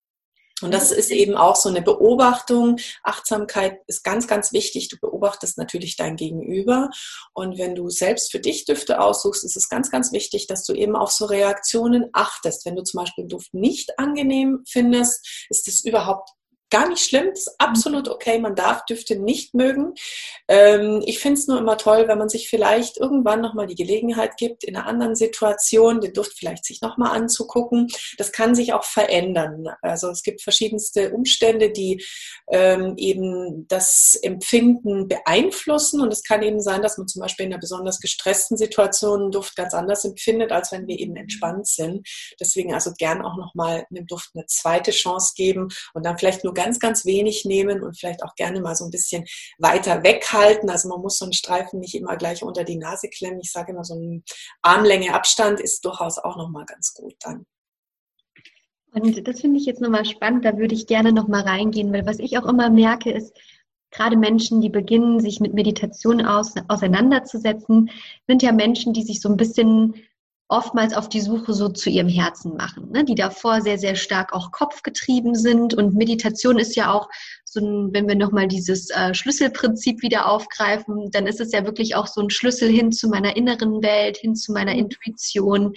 Und 0.62 0.74
das 0.74 0.92
ist 0.92 1.12
eben 1.12 1.36
auch 1.36 1.56
so 1.56 1.70
eine 1.70 1.82
Beobachtung. 1.82 2.78
Achtsamkeit 3.04 3.80
ist 3.88 4.04
ganz, 4.04 4.28
ganz 4.28 4.52
wichtig. 4.54 4.90
Du 4.90 4.98
beobachtest 5.00 5.58
natürlich 5.58 5.96
dein 5.96 6.16
Gegenüber. 6.16 6.90
Und 7.34 7.58
wenn 7.58 7.76
du 7.76 7.90
selbst 7.90 8.32
für 8.32 8.40
dich 8.40 8.66
Düfte 8.66 9.00
aussuchst, 9.00 9.44
ist 9.44 9.58
es 9.58 9.70
ganz, 9.70 9.92
ganz 9.92 10.12
wichtig, 10.12 10.48
dass 10.48 10.64
du 10.66 10.74
eben 10.74 10.96
auf 10.96 11.12
so 11.12 11.26
Reaktionen 11.26 12.10
achtest. 12.14 12.66
Wenn 12.66 12.76
du 12.76 12.84
zum 12.84 13.00
Beispiel 13.00 13.24
einen 13.24 13.30
Duft 13.30 13.54
nicht 13.54 13.98
angenehm 13.98 14.64
findest, 14.68 15.48
ist 15.50 15.68
es 15.68 15.84
überhaupt 15.84 16.30
gar 16.72 16.90
nicht 16.90 17.04
schlimm, 17.04 17.28
ist 17.32 17.54
absolut 17.60 18.08
okay. 18.08 18.40
Man 18.40 18.56
darf 18.56 18.86
Düfte 18.86 19.18
nicht 19.18 19.54
mögen. 19.54 19.94
Ähm, 20.48 21.04
ich 21.06 21.20
finde 21.20 21.40
es 21.40 21.48
nur 21.48 21.60
immer 21.60 21.78
toll, 21.78 22.08
wenn 22.08 22.18
man 22.18 22.30
sich 22.30 22.50
vielleicht 22.50 22.98
irgendwann 22.98 23.42
nochmal 23.42 23.68
die 23.68 23.76
Gelegenheit 23.76 24.38
gibt, 24.38 24.64
in 24.64 24.76
einer 24.76 24.88
anderen 24.88 25.16
Situation 25.16 26.02
den 26.02 26.14
Duft 26.14 26.34
vielleicht 26.38 26.66
sich 26.66 26.82
nochmal 26.82 27.16
anzugucken. 27.16 27.88
Das 28.18 28.32
kann 28.32 28.56
sich 28.56 28.74
auch 28.74 28.84
verändern. 28.84 29.68
Also 29.82 30.10
es 30.10 30.24
gibt 30.24 30.42
verschiedenste 30.42 31.12
Umstände, 31.12 31.72
die 31.72 32.04
ähm, 32.50 32.96
eben 32.98 33.68
das 33.68 34.18
Empfinden 34.22 35.08
beeinflussen. 35.08 36.02
Und 36.02 36.12
es 36.12 36.24
kann 36.24 36.42
eben 36.42 36.62
sein, 36.62 36.82
dass 36.82 36.98
man 36.98 37.08
zum 37.08 37.22
Beispiel 37.22 37.46
in 37.46 37.54
einer 37.54 37.60
besonders 37.60 38.00
gestressten 38.00 38.58
Situation 38.58 39.22
einen 39.22 39.32
Duft 39.32 39.56
ganz 39.56 39.74
anders 39.74 40.06
empfindet, 40.06 40.52
als 40.52 40.72
wenn 40.72 40.88
wir 40.88 40.98
eben 41.00 41.16
entspannt 41.16 41.68
sind. 41.68 42.08
Deswegen 42.40 42.74
also 42.74 42.94
gern 42.98 43.22
auch 43.22 43.38
nochmal 43.38 43.86
einem 43.90 44.08
Duft 44.08 44.32
eine 44.34 44.46
zweite 44.46 44.92
Chance 44.92 45.34
geben 45.36 45.70
und 45.94 46.06
dann 46.06 46.18
vielleicht 46.18 46.44
nur 46.44 46.54
ganz, 46.62 46.80
ganz 46.80 47.06
wenig 47.06 47.46
nehmen 47.46 47.82
und 47.82 48.00
vielleicht 48.00 48.24
auch 48.24 48.36
gerne 48.36 48.62
mal 48.62 48.76
so 48.76 48.86
ein 48.86 48.92
bisschen 48.92 49.26
weiter 49.58 50.04
weghalten. 50.04 50.70
Also 50.70 50.90
man 50.90 51.02
muss 51.02 51.18
so 51.18 51.26
einen 51.26 51.34
Streifen 51.34 51.80
nicht 51.80 51.96
immer 51.96 52.16
gleich 52.18 52.44
unter 52.44 52.64
die 52.64 52.78
Nase 52.78 53.10
klemmen. 53.10 53.40
Ich 53.42 53.52
sage 53.52 53.72
immer, 53.72 53.84
so 53.84 53.96
eine 53.96 54.22
Armlänge 54.62 55.14
Abstand 55.14 55.60
ist 55.60 55.84
durchaus 55.86 56.18
auch 56.18 56.38
nochmal 56.38 56.66
ganz 56.66 56.94
gut 56.94 57.16
dann. 57.22 57.46
Und 58.94 59.28
das 59.28 59.40
finde 59.40 59.58
ich 59.58 59.66
jetzt 59.66 59.82
nochmal 59.82 60.06
spannend, 60.06 60.44
da 60.44 60.58
würde 60.58 60.76
ich 60.76 60.86
gerne 60.86 61.14
nochmal 61.14 61.44
reingehen, 61.44 61.94
weil 61.94 62.06
was 62.06 62.20
ich 62.20 62.38
auch 62.38 62.46
immer 62.46 62.70
merke, 62.70 63.10
ist, 63.10 63.34
gerade 63.90 64.18
Menschen, 64.18 64.62
die 64.62 64.70
beginnen, 64.70 65.20
sich 65.20 65.40
mit 65.40 65.54
Meditation 65.54 66.26
aus, 66.26 66.54
auseinanderzusetzen, 66.68 67.90
sind 68.28 68.44
ja 68.44 68.52
Menschen, 68.52 68.94
die 68.94 69.04
sich 69.04 69.22
so 69.22 69.30
ein 69.30 69.38
bisschen 69.38 69.96
oftmals 70.52 70.94
auf 70.94 71.08
die 71.08 71.22
Suche 71.22 71.54
so 71.54 71.70
zu 71.70 71.90
ihrem 71.90 72.10
Herzen 72.10 72.56
machen, 72.58 72.92
ne? 72.92 73.06
die 73.06 73.16
davor 73.16 73.62
sehr, 73.62 73.78
sehr 73.78 73.96
stark 73.96 74.34
auch 74.34 74.52
kopfgetrieben 74.52 75.34
sind. 75.34 75.74
Und 75.74 75.96
Meditation 75.96 76.60
ist 76.60 76.76
ja 76.76 76.94
auch 76.94 77.10
so 77.46 77.62
ein, 77.62 77.94
wenn 77.94 78.08
wir 78.08 78.16
nochmal 78.16 78.50
dieses 78.50 78.90
äh, 78.90 79.14
Schlüsselprinzip 79.14 80.02
wieder 80.02 80.30
aufgreifen, 80.30 81.10
dann 81.12 81.26
ist 81.26 81.40
es 81.40 81.54
ja 81.54 81.66
wirklich 81.66 81.96
auch 81.96 82.06
so 82.06 82.22
ein 82.22 82.30
Schlüssel 82.30 82.70
hin 82.70 82.92
zu 82.92 83.08
meiner 83.08 83.38
inneren 83.38 83.82
Welt, 83.82 84.18
hin 84.18 84.36
zu 84.36 84.52
meiner 84.52 84.74
Intuition 84.74 85.74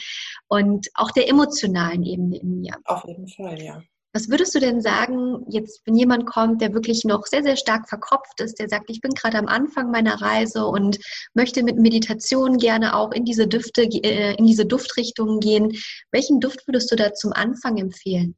und 0.49 0.89
auch 0.95 1.13
der 1.13 1.29
emotionalen 1.29 2.03
Ebene 2.03 2.39
in 2.41 2.61
mir. 2.61 2.75
Auf 2.85 3.05
jeden 3.07 3.29
Fall, 3.29 3.63
ja. 3.63 3.81
Was 4.15 4.31
würdest 4.31 4.55
du 4.55 4.61
denn 4.61 4.81
sagen, 4.81 5.45
jetzt, 5.49 5.81
wenn 5.85 5.97
jemand 5.97 6.25
kommt, 6.27 6.63
der 6.63 6.73
wirklich 6.73 7.03
noch 7.05 7.27
sehr, 7.27 7.43
sehr 7.43 7.57
stark 7.57 7.89
verkopft 7.89 8.41
ist, 8.41 8.61
der 8.61 8.69
sagt, 8.69 8.89
ich 8.89 9.01
bin 9.01 9.11
gerade 9.11 9.39
am 9.39 9.49
Anfang 9.49 9.91
meiner 9.91 10.23
Reise 10.23 10.67
und 10.67 11.01
möchte 11.35 11.65
mit 11.65 11.79
Meditation 11.79 12.59
gerne 12.59 12.95
auch 12.95 13.11
in 13.11 13.25
diese 13.25 13.49
Düfte, 13.49 13.83
äh, 13.83 14.37
in 14.37 14.47
diese 14.47 14.67
Duftrichtungen 14.67 15.41
gehen. 15.41 15.77
Welchen 16.13 16.39
Duft 16.39 16.69
würdest 16.69 16.93
du 16.93 16.97
da 16.97 17.13
zum 17.13 17.33
Anfang 17.33 17.77
empfehlen? 17.77 18.37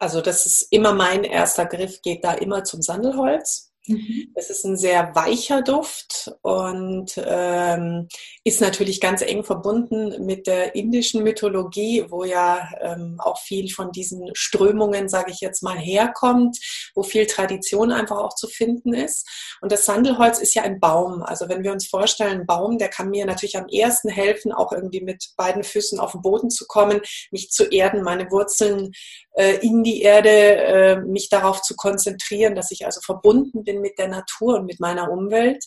Also, 0.00 0.20
das 0.20 0.46
ist 0.46 0.72
immer 0.72 0.92
mein 0.92 1.22
erster 1.22 1.66
Griff, 1.66 2.02
geht 2.02 2.24
da 2.24 2.34
immer 2.34 2.64
zum 2.64 2.82
Sandelholz. 2.82 3.65
Mhm. 3.86 4.32
Es 4.34 4.50
ist 4.50 4.64
ein 4.64 4.76
sehr 4.76 5.14
weicher 5.14 5.62
Duft 5.62 6.32
und 6.42 7.12
ähm, 7.24 8.08
ist 8.44 8.60
natürlich 8.60 9.00
ganz 9.00 9.22
eng 9.22 9.44
verbunden 9.44 10.24
mit 10.24 10.46
der 10.46 10.74
indischen 10.74 11.22
Mythologie, 11.22 12.04
wo 12.08 12.24
ja 12.24 12.68
ähm, 12.80 13.16
auch 13.18 13.38
viel 13.38 13.70
von 13.70 13.92
diesen 13.92 14.30
Strömungen, 14.34 15.08
sage 15.08 15.30
ich 15.30 15.40
jetzt 15.40 15.62
mal, 15.62 15.78
herkommt, 15.78 16.58
wo 16.94 17.02
viel 17.02 17.26
Tradition 17.26 17.92
einfach 17.92 18.18
auch 18.18 18.34
zu 18.34 18.48
finden 18.48 18.92
ist. 18.92 19.28
Und 19.60 19.72
das 19.72 19.84
Sandelholz 19.84 20.38
ist 20.38 20.54
ja 20.54 20.62
ein 20.62 20.80
Baum. 20.80 21.22
Also 21.22 21.48
wenn 21.48 21.62
wir 21.62 21.72
uns 21.72 21.86
vorstellen, 21.86 22.40
ein 22.40 22.46
Baum, 22.46 22.78
der 22.78 22.88
kann 22.88 23.10
mir 23.10 23.26
natürlich 23.26 23.56
am 23.56 23.68
ersten 23.68 24.08
helfen, 24.08 24.52
auch 24.52 24.72
irgendwie 24.72 25.00
mit 25.00 25.30
beiden 25.36 25.62
Füßen 25.62 25.98
auf 25.98 26.12
den 26.12 26.22
Boden 26.22 26.50
zu 26.50 26.66
kommen, 26.66 27.00
mich 27.30 27.50
zu 27.50 27.64
erden, 27.64 28.02
meine 28.02 28.30
Wurzeln 28.30 28.92
äh, 29.32 29.56
in 29.56 29.82
die 29.82 30.02
Erde, 30.02 30.30
äh, 30.30 30.96
mich 31.00 31.28
darauf 31.28 31.62
zu 31.62 31.76
konzentrieren, 31.76 32.54
dass 32.54 32.70
ich 32.70 32.86
also 32.86 33.00
verbunden 33.00 33.64
bin 33.64 33.75
mit 33.80 33.98
der 33.98 34.08
Natur 34.08 34.56
und 34.56 34.66
mit 34.66 34.80
meiner 34.80 35.10
Umwelt. 35.10 35.64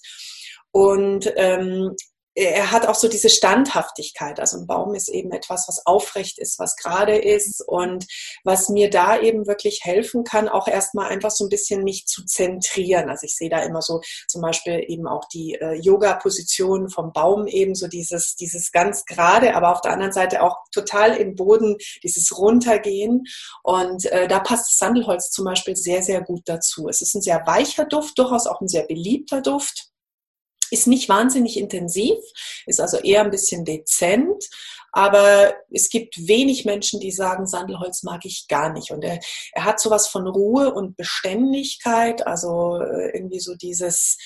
Und 0.72 1.32
ähm, 1.36 1.95
er 2.39 2.71
hat 2.71 2.88
auch 2.88 2.95
so 2.95 3.08
diese 3.08 3.30
Standhaftigkeit. 3.30 4.39
Also 4.39 4.58
ein 4.58 4.67
Baum 4.67 4.95
ist 4.95 5.10
eben 5.10 5.32
etwas, 5.32 5.67
was 5.67 5.86
aufrecht 5.86 6.39
ist, 6.39 6.60
was 6.60 6.75
gerade 6.75 7.17
ist 7.17 7.62
und 7.67 8.06
was 8.43 8.69
mir 8.69 8.89
da 8.89 9.19
eben 9.19 9.47
wirklich 9.47 9.82
helfen 9.84 10.23
kann, 10.23 10.47
auch 10.47 10.67
erstmal 10.67 11.10
einfach 11.10 11.32
so 11.32 11.45
ein 11.45 11.49
bisschen 11.49 11.84
mich 11.84 12.06
zu 12.06 12.25
zentrieren. 12.25 13.10
Also 13.10 13.25
ich 13.25 13.36
sehe 13.36 13.49
da 13.49 13.60
immer 13.63 13.82
so 13.82 14.02
zum 14.28 14.41
Beispiel 14.41 14.84
eben 14.88 15.08
auch 15.08 15.25
die 15.25 15.56
äh, 15.56 15.73
Yoga-Position 15.73 16.89
vom 16.89 17.12
Baum 17.12 17.47
eben 17.47 17.75
so 17.75 17.88
dieses, 17.88 18.36
dieses 18.36 18.71
ganz 18.71 19.06
gerade, 19.06 19.56
aber 19.56 19.71
auf 19.71 19.82
der 19.82 19.91
anderen 19.91 20.13
Seite 20.13 20.41
auch 20.41 20.58
total 20.71 21.15
im 21.17 21.36
Boden, 21.36 21.78
dieses 22.04 22.38
Runtergehen. 22.38 23.25
Und 23.63 24.06
äh, 24.06 24.28
da 24.28 24.39
passt 24.39 24.69
das 24.69 24.78
Sandelholz 24.78 25.32
zum 25.32 25.45
Beispiel 25.45 25.75
sehr, 25.75 26.02
sehr 26.04 26.21
gut 26.21 26.43
dazu. 26.45 26.88
Es 26.88 27.02
ist 27.02 27.15
ein 27.15 27.21
sehr 27.21 27.45
weicher 27.45 27.86
Duft, 27.86 28.17
durchaus 28.17 28.47
auch 28.47 28.62
ein 28.62 28.67
sehr 28.67 28.84
beliebter 28.84 29.41
Duft 29.41 29.89
ist 30.71 30.88
nicht 30.88 31.10
wahnsinnig 31.10 31.58
intensiv, 31.58 32.17
ist 32.65 32.79
also 32.79 32.97
eher 32.97 33.21
ein 33.21 33.32
bisschen 33.32 33.65
dezent, 33.65 34.49
aber 34.91 35.53
es 35.71 35.89
gibt 35.89 36.27
wenig 36.27 36.65
Menschen, 36.65 36.99
die 36.99 37.12
sagen, 37.12 37.45
Sandelholz 37.45 38.03
mag 38.03 38.25
ich 38.25 38.47
gar 38.47 38.73
nicht. 38.73 38.91
Und 38.91 39.03
er, 39.03 39.19
er 39.53 39.63
hat 39.63 39.79
sowas 39.79 40.08
von 40.08 40.27
Ruhe 40.27 40.73
und 40.73 40.97
Beständigkeit, 40.97 42.25
also 42.25 42.82
äh, 42.82 43.12
irgendwie 43.15 43.39
so 43.39 43.55
dieses, 43.55 44.17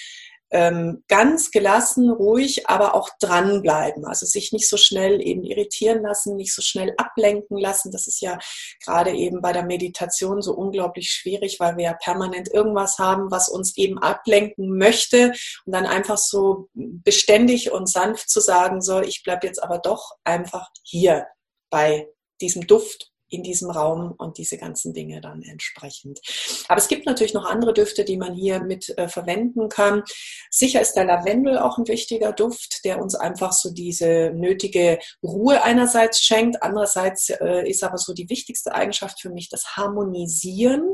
ähm, 0.54 1.04
ganz 1.08 1.50
gelassen, 1.50 2.12
ruhig, 2.12 2.70
aber 2.70 2.94
auch 2.94 3.10
dranbleiben. 3.20 4.06
Also 4.06 4.26
sich 4.28 4.52
nicht 4.54 4.70
so 4.70 4.78
schnell 4.78 5.20
eben 5.20 5.44
irritieren 5.44 6.04
lassen, 6.04 6.36
nicht 6.36 6.54
so 6.54 6.62
schnell 6.62 6.94
ablenken 6.98 7.58
lassen. 7.58 7.92
Das 7.92 8.06
ist 8.08 8.22
ja 8.22 8.38
gerade 8.84 9.12
eben 9.12 9.42
bei 9.42 9.52
der 9.52 9.66
Meditation 9.66 10.42
so 10.44 10.54
unglaublich 10.54 11.10
schwierig, 11.10 11.60
weil 11.60 11.76
wir 11.78 11.86
ja 11.86 11.94
permanent 11.94 12.54
irgendwas 12.54 13.00
haben, 13.00 13.32
was 13.32 13.50
uns 13.50 13.76
eben 13.78 13.98
ablenken 13.98 14.78
möchte 14.78 15.34
und 15.66 15.74
dann 15.74 15.88
einfach 15.88 16.18
so 16.18 16.70
beständig 16.74 17.72
und 17.72 17.90
sanft 17.90 18.30
zu 18.30 18.40
sagen, 18.40 18.82
so, 18.82 19.02
ich 19.02 19.24
bleibe 19.24 19.48
jetzt 19.48 19.62
aber 19.62 19.80
doch 19.80 20.12
einfach 20.24 20.70
hier 20.84 21.26
bei 21.72 22.08
diesem 22.42 22.68
Duft 22.68 23.13
in 23.34 23.42
diesem 23.42 23.72
Raum 23.72 24.14
und 24.18 24.38
diese 24.38 24.58
ganzen 24.58 24.94
Dinge 24.94 25.20
dann 25.20 25.42
entsprechend. 25.42 26.22
Aber 26.68 26.78
es 26.78 26.88
gibt 26.88 27.08
natürlich 27.08 27.34
noch 27.34 27.46
andere 27.46 27.74
Düfte, 27.74 28.06
die 28.06 28.18
man 28.18 28.34
hier 28.34 28.62
mit 28.62 28.96
äh, 28.98 29.08
verwenden 29.08 29.70
kann. 29.70 30.04
Sicher 30.52 30.82
ist 30.82 30.94
der 30.94 31.06
Lavendel 31.06 31.58
auch 31.58 31.80
ein 31.80 31.88
wichtiger 31.88 32.32
Duft, 32.32 32.86
der 32.86 33.02
uns 33.02 33.16
einfach 33.16 33.52
so 33.52 33.72
diese 33.72 34.32
nötige 34.36 35.00
Ruhe 35.24 35.64
einerseits 35.64 36.22
schenkt. 36.22 36.62
Andererseits 36.62 37.30
äh, 37.30 37.68
ist 37.68 37.84
aber 37.84 37.98
so 37.98 38.14
die 38.14 38.30
wichtigste 38.30 38.76
Eigenschaft 38.76 39.20
für 39.20 39.32
mich 39.32 39.50
das 39.50 39.76
Harmonisieren. 39.76 40.94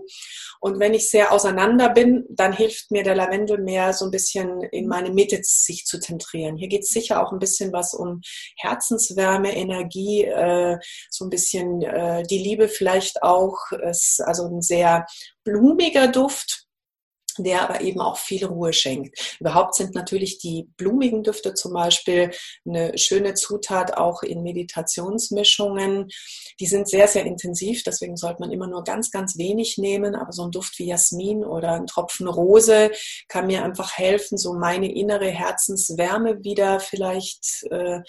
Und 0.62 0.80
wenn 0.80 0.94
ich 0.94 1.10
sehr 1.10 1.34
auseinander 1.34 1.90
bin, 1.90 2.26
dann 2.30 2.54
hilft 2.54 2.92
mir 2.92 3.04
der 3.04 3.16
Lavendel 3.16 3.58
mehr 3.58 3.92
so 3.94 4.06
ein 4.06 4.12
bisschen 4.12 4.62
in 4.72 4.88
meine 4.88 5.12
Mitte 5.12 5.40
sich 5.44 5.86
zu 5.86 6.00
zentrieren. 6.00 6.58
Hier 6.58 6.70
geht 6.70 6.84
es 6.84 6.90
sicher 6.90 7.22
auch 7.22 7.34
ein 7.34 7.40
bisschen 7.40 7.74
was 7.74 7.94
um 7.94 8.22
Herzenswärme, 8.58 9.56
Energie, 9.56 10.24
äh, 10.24 10.78
so 11.10 11.26
ein 11.26 11.30
bisschen 11.30 11.82
äh, 11.82 12.24
die 12.30 12.38
Liebe 12.38 12.68
vielleicht 12.68 13.24
auch. 13.24 13.58
Ist 13.90 14.22
also 14.22 14.46
ein 14.48 14.62
sehr 14.62 15.06
blumiger 15.44 16.08
Duft 16.08 16.70
der 17.44 17.62
aber 17.62 17.82
eben 17.82 18.02
auch 18.02 18.18
viel 18.18 18.46
Ruhe 18.46 18.74
schenkt. 18.74 19.38
Überhaupt 19.40 19.76
sind 19.76 19.96
natürlich 19.96 20.40
die 20.40 20.70
blumigen 20.78 21.24
Düfte 21.24 21.54
zum 21.54 21.74
Beispiel 21.74 22.32
eine 22.66 22.98
schöne 22.98 23.34
Zutat 23.34 23.98
auch 23.98 24.24
in 24.24 24.44
Meditationsmischungen. 24.44 26.10
Die 26.60 26.66
sind 26.66 26.90
sehr, 26.90 27.08
sehr 27.08 27.26
intensiv, 27.26 27.84
deswegen 27.84 28.18
sollte 28.18 28.42
man 28.42 28.52
immer 28.52 28.68
nur 28.68 28.84
ganz, 28.84 29.12
ganz 29.12 29.38
wenig 29.38 29.78
nehmen. 29.78 30.16
Aber 30.16 30.32
so 30.32 30.44
ein 30.44 30.52
Duft 30.52 30.80
wie 30.80 30.88
Jasmin 30.88 31.44
oder 31.44 31.74
ein 31.74 31.88
Tropfen 31.88 32.28
Rose 32.28 32.92
kann 33.28 33.48
mir 33.48 33.64
einfach 33.64 33.98
helfen, 33.98 34.38
so 34.38 34.54
meine 34.54 34.92
innere 34.94 35.30
Herzenswärme 35.30 36.44
wieder 36.44 36.80
vielleicht 36.80 37.64
äh, 37.72 38.02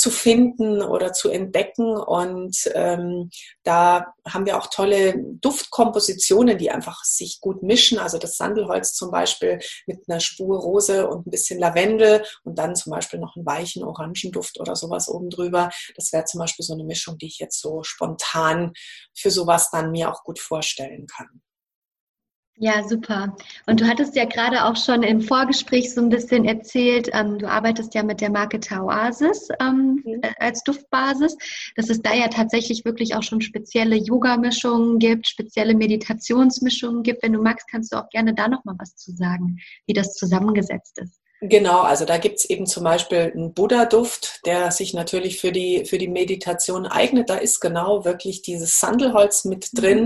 zu 0.00 0.10
finden 0.10 0.82
oder 0.82 1.12
zu 1.12 1.28
entdecken. 1.28 1.94
Und 1.96 2.56
ähm, 2.74 3.30
da 3.62 4.14
haben 4.26 4.46
wir 4.46 4.56
auch 4.56 4.68
tolle 4.68 5.14
Duftkompositionen, 5.42 6.56
die 6.56 6.70
einfach 6.70 7.04
sich 7.04 7.38
gut 7.40 7.62
mischen. 7.62 7.98
Also 7.98 8.16
das 8.16 8.38
Sandelholz 8.38 8.94
zum 8.94 9.10
Beispiel 9.10 9.60
mit 9.86 9.98
einer 10.08 10.20
Spur 10.20 10.58
Rose 10.58 11.06
und 11.06 11.26
ein 11.26 11.30
bisschen 11.30 11.60
Lavendel 11.60 12.24
und 12.44 12.58
dann 12.58 12.74
zum 12.74 12.92
Beispiel 12.92 13.20
noch 13.20 13.36
einen 13.36 13.44
weichen 13.44 13.84
Orangenduft 13.84 14.58
oder 14.58 14.74
sowas 14.74 15.08
oben 15.08 15.28
drüber. 15.28 15.68
Das 15.96 16.12
wäre 16.12 16.24
zum 16.24 16.38
Beispiel 16.40 16.64
so 16.64 16.72
eine 16.72 16.84
Mischung, 16.84 17.18
die 17.18 17.26
ich 17.26 17.38
jetzt 17.38 17.60
so 17.60 17.82
spontan 17.82 18.72
für 19.14 19.30
sowas 19.30 19.68
dann 19.70 19.90
mir 19.90 20.10
auch 20.10 20.24
gut 20.24 20.38
vorstellen 20.38 21.06
kann. 21.06 21.42
Ja, 22.62 22.86
super. 22.86 23.34
Und 23.66 23.80
du 23.80 23.88
hattest 23.88 24.14
ja 24.16 24.26
gerade 24.26 24.66
auch 24.66 24.76
schon 24.76 25.02
im 25.02 25.22
Vorgespräch 25.22 25.94
so 25.94 26.02
ein 26.02 26.10
bisschen 26.10 26.44
erzählt, 26.44 27.08
ähm, 27.14 27.38
du 27.38 27.48
arbeitest 27.48 27.94
ja 27.94 28.02
mit 28.02 28.20
der 28.20 28.30
Marke 28.30 28.60
Taoasis 28.60 29.48
ähm, 29.62 30.02
mhm. 30.04 30.20
Äh, 30.20 30.32
als 30.38 30.62
Duftbasis, 30.64 31.38
dass 31.76 31.88
es 31.88 32.02
da 32.02 32.12
ja 32.12 32.28
tatsächlich 32.28 32.84
wirklich 32.84 33.14
auch 33.14 33.22
schon 33.22 33.40
spezielle 33.40 33.96
Yoga-Mischungen 33.96 34.98
gibt, 34.98 35.26
spezielle 35.26 35.74
Meditationsmischungen 35.74 37.02
gibt. 37.02 37.22
Wenn 37.22 37.32
du 37.32 37.40
magst, 37.40 37.66
kannst 37.66 37.94
du 37.94 37.96
auch 37.96 38.10
gerne 38.10 38.34
da 38.34 38.46
nochmal 38.46 38.74
was 38.78 38.94
zu 38.94 39.12
sagen, 39.12 39.56
wie 39.86 39.94
das 39.94 40.12
zusammengesetzt 40.12 40.98
ist. 40.98 41.18
Genau, 41.40 41.80
also 41.80 42.04
da 42.04 42.18
gibt's 42.18 42.44
eben 42.44 42.66
zum 42.66 42.84
Beispiel 42.84 43.32
einen 43.34 43.54
Buddha-Duft, 43.54 44.40
der 44.44 44.70
sich 44.70 44.92
natürlich 44.92 45.40
für 45.40 45.52
die, 45.52 45.86
für 45.86 45.96
die 45.96 46.08
Meditation 46.08 46.84
eignet. 46.84 47.30
Da 47.30 47.36
ist 47.36 47.60
genau 47.60 48.04
wirklich 48.04 48.42
dieses 48.42 48.78
Sandelholz 48.78 49.46
mit 49.46 49.70
drin. 49.72 50.04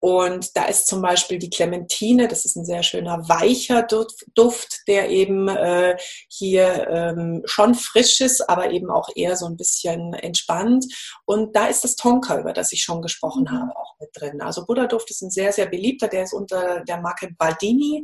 Und 0.00 0.56
da 0.56 0.66
ist 0.66 0.86
zum 0.86 1.00
Beispiel 1.00 1.38
die 1.38 1.50
Clementine, 1.50 2.28
das 2.28 2.44
ist 2.44 2.56
ein 2.56 2.64
sehr 2.64 2.82
schöner 2.82 3.28
weicher 3.28 3.86
Duft, 4.34 4.82
der 4.86 5.10
eben 5.10 5.48
äh, 5.48 5.96
hier 6.28 6.86
ähm, 6.88 7.42
schon 7.46 7.74
frisch 7.74 8.20
ist, 8.20 8.48
aber 8.48 8.70
eben 8.70 8.90
auch 8.90 9.08
eher 9.14 9.36
so 9.36 9.46
ein 9.46 9.56
bisschen 9.56 10.12
entspannt. 10.14 10.84
Und 11.24 11.56
da 11.56 11.66
ist 11.66 11.82
das 11.82 11.96
Tonka, 11.96 12.38
über 12.38 12.52
das 12.52 12.72
ich 12.72 12.82
schon 12.82 13.00
gesprochen 13.00 13.44
mhm. 13.50 13.58
habe, 13.58 13.76
auch 13.76 13.94
mit 13.98 14.10
drin. 14.14 14.42
Also 14.42 14.66
Buddha-Duft 14.66 15.10
ist 15.10 15.22
ein 15.22 15.30
sehr, 15.30 15.52
sehr 15.52 15.66
beliebter, 15.66 16.08
der 16.08 16.24
ist 16.24 16.34
unter 16.34 16.84
der 16.84 17.00
Marke 17.00 17.30
Baldini 17.36 18.02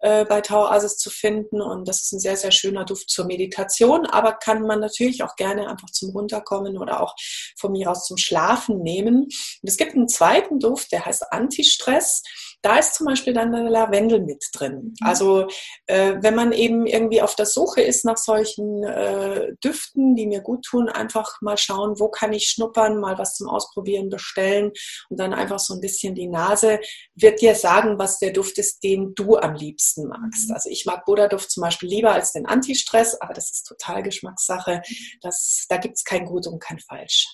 äh, 0.00 0.24
bei 0.24 0.40
Tau 0.40 0.66
Asis 0.66 0.96
zu 0.96 1.10
finden. 1.10 1.60
Und 1.60 1.88
das 1.88 2.02
ist 2.02 2.12
ein 2.12 2.20
sehr, 2.20 2.36
sehr 2.36 2.50
schöner 2.50 2.84
Duft 2.84 3.10
zur 3.10 3.26
Meditation, 3.26 4.06
aber 4.06 4.34
kann 4.34 4.62
man 4.62 4.80
natürlich 4.80 5.22
auch 5.22 5.36
gerne 5.36 5.68
einfach 5.68 5.90
zum 5.90 6.10
Runterkommen 6.10 6.78
oder 6.78 7.02
auch 7.02 7.14
von 7.58 7.72
mir 7.72 7.90
aus 7.90 8.04
zum 8.04 8.16
Schlafen 8.16 8.82
nehmen. 8.82 9.24
Und 9.24 9.62
es 9.62 9.76
gibt 9.76 9.94
einen 9.94 10.08
zweiten 10.08 10.58
Duft, 10.58 10.92
der 10.92 11.04
heißt 11.04 11.25
Antistress. 11.30 12.22
Da 12.62 12.78
ist 12.78 12.94
zum 12.94 13.06
Beispiel 13.06 13.32
dann 13.32 13.52
der 13.52 13.70
Lavendel 13.70 14.20
mit 14.20 14.44
drin. 14.52 14.94
Mhm. 15.00 15.06
Also 15.06 15.46
äh, 15.86 16.16
wenn 16.20 16.34
man 16.34 16.52
eben 16.52 16.86
irgendwie 16.86 17.22
auf 17.22 17.34
der 17.36 17.46
Suche 17.46 17.82
ist 17.82 18.04
nach 18.04 18.16
solchen 18.16 18.82
äh, 18.84 19.52
Düften, 19.62 20.16
die 20.16 20.26
mir 20.26 20.40
gut 20.40 20.64
tun, 20.64 20.88
einfach 20.88 21.40
mal 21.40 21.56
schauen, 21.56 21.98
wo 22.00 22.08
kann 22.08 22.32
ich 22.32 22.48
schnuppern, 22.48 22.98
mal 22.98 23.18
was 23.18 23.34
zum 23.34 23.48
Ausprobieren 23.48 24.08
bestellen 24.08 24.72
und 25.10 25.20
dann 25.20 25.32
einfach 25.32 25.58
so 25.58 25.74
ein 25.74 25.80
bisschen 25.80 26.14
die 26.14 26.28
Nase 26.28 26.80
wird 27.14 27.40
dir 27.40 27.54
sagen, 27.54 27.98
was 27.98 28.18
der 28.18 28.32
Duft 28.32 28.58
ist, 28.58 28.82
den 28.82 29.14
du 29.14 29.36
am 29.36 29.54
liebsten 29.54 30.08
magst. 30.08 30.48
Mhm. 30.48 30.54
Also 30.54 30.70
ich 30.70 30.86
mag 30.86 31.04
Buddha-Duft 31.04 31.50
zum 31.50 31.62
Beispiel 31.62 31.88
lieber 31.88 32.12
als 32.12 32.32
den 32.32 32.46
Antistress, 32.46 33.20
aber 33.20 33.34
das 33.34 33.50
ist 33.50 33.64
total 33.64 34.02
Geschmackssache. 34.02 34.82
Das, 35.20 35.66
da 35.68 35.76
gibt 35.76 35.96
es 35.96 36.04
kein 36.04 36.24
Gut 36.24 36.46
und 36.46 36.58
kein 36.58 36.78
Falsch. 36.78 37.26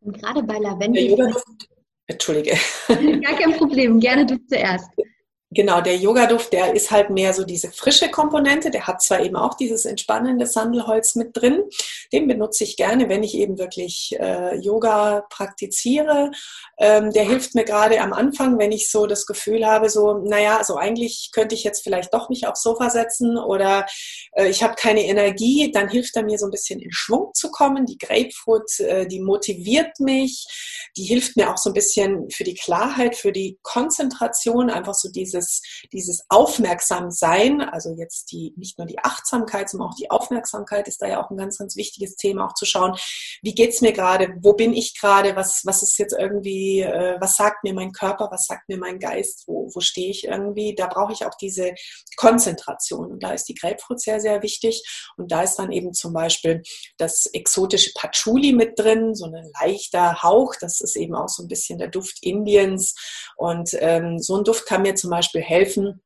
Und 0.00 0.20
gerade 0.20 0.42
bei 0.42 0.58
Lavendel. 0.58 1.34
Entschuldige. 2.08 2.56
Gar 2.88 3.38
kein 3.38 3.52
Problem, 3.56 4.00
gerne 4.00 4.26
du 4.26 4.36
zuerst. 4.46 4.90
Genau, 5.50 5.80
der 5.80 5.96
Yoga-Duft, 5.96 6.52
der 6.52 6.74
ist 6.74 6.90
halt 6.90 7.08
mehr 7.08 7.32
so 7.32 7.42
diese 7.42 7.72
frische 7.72 8.10
Komponente. 8.10 8.70
Der 8.70 8.86
hat 8.86 9.00
zwar 9.00 9.20
eben 9.20 9.36
auch 9.36 9.54
dieses 9.54 9.86
entspannende 9.86 10.46
Sandelholz 10.46 11.14
mit 11.14 11.34
drin. 11.34 11.62
Den 12.12 12.28
benutze 12.28 12.64
ich 12.64 12.76
gerne, 12.76 13.08
wenn 13.08 13.22
ich 13.22 13.34
eben 13.34 13.58
wirklich 13.58 14.14
äh, 14.20 14.56
Yoga 14.56 15.24
praktiziere. 15.30 16.32
Ähm, 16.76 17.12
der 17.14 17.24
hilft 17.24 17.54
mir 17.54 17.64
gerade 17.64 17.98
am 18.02 18.12
Anfang, 18.12 18.58
wenn 18.58 18.72
ich 18.72 18.90
so 18.90 19.06
das 19.06 19.24
Gefühl 19.24 19.64
habe, 19.66 19.88
so, 19.88 20.18
naja, 20.18 20.62
so 20.64 20.76
eigentlich 20.76 21.30
könnte 21.32 21.54
ich 21.54 21.64
jetzt 21.64 21.82
vielleicht 21.82 22.12
doch 22.12 22.28
mich 22.28 22.46
aufs 22.46 22.62
Sofa 22.62 22.90
setzen 22.90 23.38
oder 23.38 23.86
äh, 24.32 24.48
ich 24.48 24.62
habe 24.62 24.74
keine 24.74 25.06
Energie. 25.06 25.72
Dann 25.72 25.88
hilft 25.88 26.14
er 26.16 26.24
mir 26.24 26.36
so 26.36 26.44
ein 26.44 26.50
bisschen 26.50 26.78
in 26.78 26.92
Schwung 26.92 27.30
zu 27.32 27.50
kommen. 27.50 27.86
Die 27.86 27.96
Grapefruit, 27.96 28.80
äh, 28.80 29.06
die 29.06 29.20
motiviert 29.20 29.98
mich. 29.98 30.44
Die 30.98 31.04
hilft 31.04 31.38
mir 31.38 31.50
auch 31.50 31.56
so 31.56 31.70
ein 31.70 31.74
bisschen 31.74 32.28
für 32.28 32.44
die 32.44 32.54
Klarheit, 32.54 33.16
für 33.16 33.32
die 33.32 33.58
Konzentration, 33.62 34.68
einfach 34.68 34.94
so 34.94 35.08
diese 35.10 35.37
dieses, 35.38 35.62
dieses 35.92 36.24
Aufmerksamsein, 36.28 37.60
also 37.60 37.94
jetzt 37.96 38.32
die, 38.32 38.52
nicht 38.56 38.78
nur 38.78 38.86
die 38.86 38.98
Achtsamkeit, 38.98 39.70
sondern 39.70 39.90
auch 39.90 39.94
die 39.94 40.10
Aufmerksamkeit 40.10 40.88
ist 40.88 41.00
da 41.00 41.06
ja 41.06 41.22
auch 41.22 41.30
ein 41.30 41.36
ganz, 41.36 41.58
ganz 41.58 41.76
wichtiges 41.76 42.16
Thema, 42.16 42.46
auch 42.46 42.54
zu 42.54 42.66
schauen, 42.66 42.96
wie 43.42 43.54
geht's 43.54 43.80
mir 43.80 43.92
gerade, 43.92 44.34
wo 44.40 44.52
bin 44.52 44.72
ich 44.72 44.98
gerade, 44.98 45.36
was, 45.36 45.62
was 45.64 45.82
ist 45.82 45.98
jetzt 45.98 46.16
irgendwie, 46.18 46.80
äh, 46.80 47.16
was 47.20 47.36
sagt 47.36 47.64
mir 47.64 47.74
mein 47.74 47.92
Körper, 47.92 48.28
was 48.30 48.46
sagt 48.46 48.68
mir 48.68 48.78
mein 48.78 48.98
Geist, 48.98 49.44
wo, 49.46 49.70
wo 49.72 49.80
stehe 49.80 50.10
ich 50.10 50.24
irgendwie, 50.24 50.74
da 50.74 50.86
brauche 50.86 51.12
ich 51.12 51.24
auch 51.24 51.34
diese 51.34 51.74
Konzentration 52.16 53.10
und 53.12 53.22
da 53.22 53.32
ist 53.32 53.48
die 53.48 53.54
Grapefruit 53.54 54.00
sehr, 54.00 54.20
sehr 54.20 54.42
wichtig 54.42 54.82
und 55.16 55.30
da 55.30 55.42
ist 55.42 55.56
dann 55.56 55.72
eben 55.72 55.92
zum 55.92 56.12
Beispiel 56.12 56.62
das 56.96 57.26
exotische 57.26 57.92
Patchouli 57.94 58.52
mit 58.52 58.78
drin, 58.78 59.14
so 59.14 59.26
ein 59.26 59.50
leichter 59.60 60.22
Hauch, 60.22 60.54
das 60.60 60.80
ist 60.80 60.96
eben 60.96 61.14
auch 61.14 61.28
so 61.28 61.42
ein 61.42 61.48
bisschen 61.48 61.78
der 61.78 61.88
Duft 61.88 62.18
Indiens 62.22 62.94
und 63.36 63.70
ähm, 63.78 64.18
so 64.18 64.36
ein 64.36 64.44
Duft 64.44 64.66
kann 64.66 64.82
mir 64.82 64.94
zum 64.94 65.10
Beispiel 65.10 65.27
Beispiel 65.28 65.42
helfen, 65.42 66.02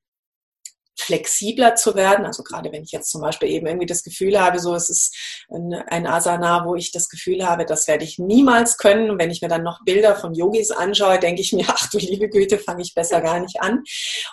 flexibler 0.99 1.75
zu 1.75 1.95
werden. 1.95 2.27
Also 2.27 2.43
gerade 2.43 2.71
wenn 2.71 2.83
ich 2.83 2.93
jetzt 2.93 3.11
zum 3.11 3.23
Beispiel 3.23 3.49
eben 3.49 3.67
irgendwie 3.67 3.87
das 3.87 4.03
Gefühl 4.03 4.41
habe, 4.41 4.59
so 4.59 4.75
es 4.75 4.91
ist 4.91 5.45
ein, 5.51 5.73
ein 5.73 6.07
Asana, 6.07 6.65
wo 6.67 6.77
ich 6.77 6.93
das 6.93 7.09
Gefühl 7.09 7.47
habe, 7.47 7.65
das 7.65 7.89
werde 7.89 8.05
ich 8.05 8.19
niemals 8.19 8.77
können. 8.77 9.11
Und 9.11 9.19
wenn 9.19 9.31
ich 9.31 9.43
mir 9.43 9.49
dann 9.49 9.63
noch 9.63 9.85
Bilder 9.85 10.15
von 10.15 10.35
Yogis 10.35 10.71
anschaue, 10.71 11.19
denke 11.19 11.41
ich 11.41 11.53
mir, 11.53 11.65
ach 11.69 11.89
du 11.91 11.99
liebe 11.99 12.29
Güte, 12.29 12.59
fange 12.59 12.83
ich 12.83 12.95
besser 12.95 13.21
gar 13.21 13.41
nicht 13.41 13.61
an. 13.61 13.83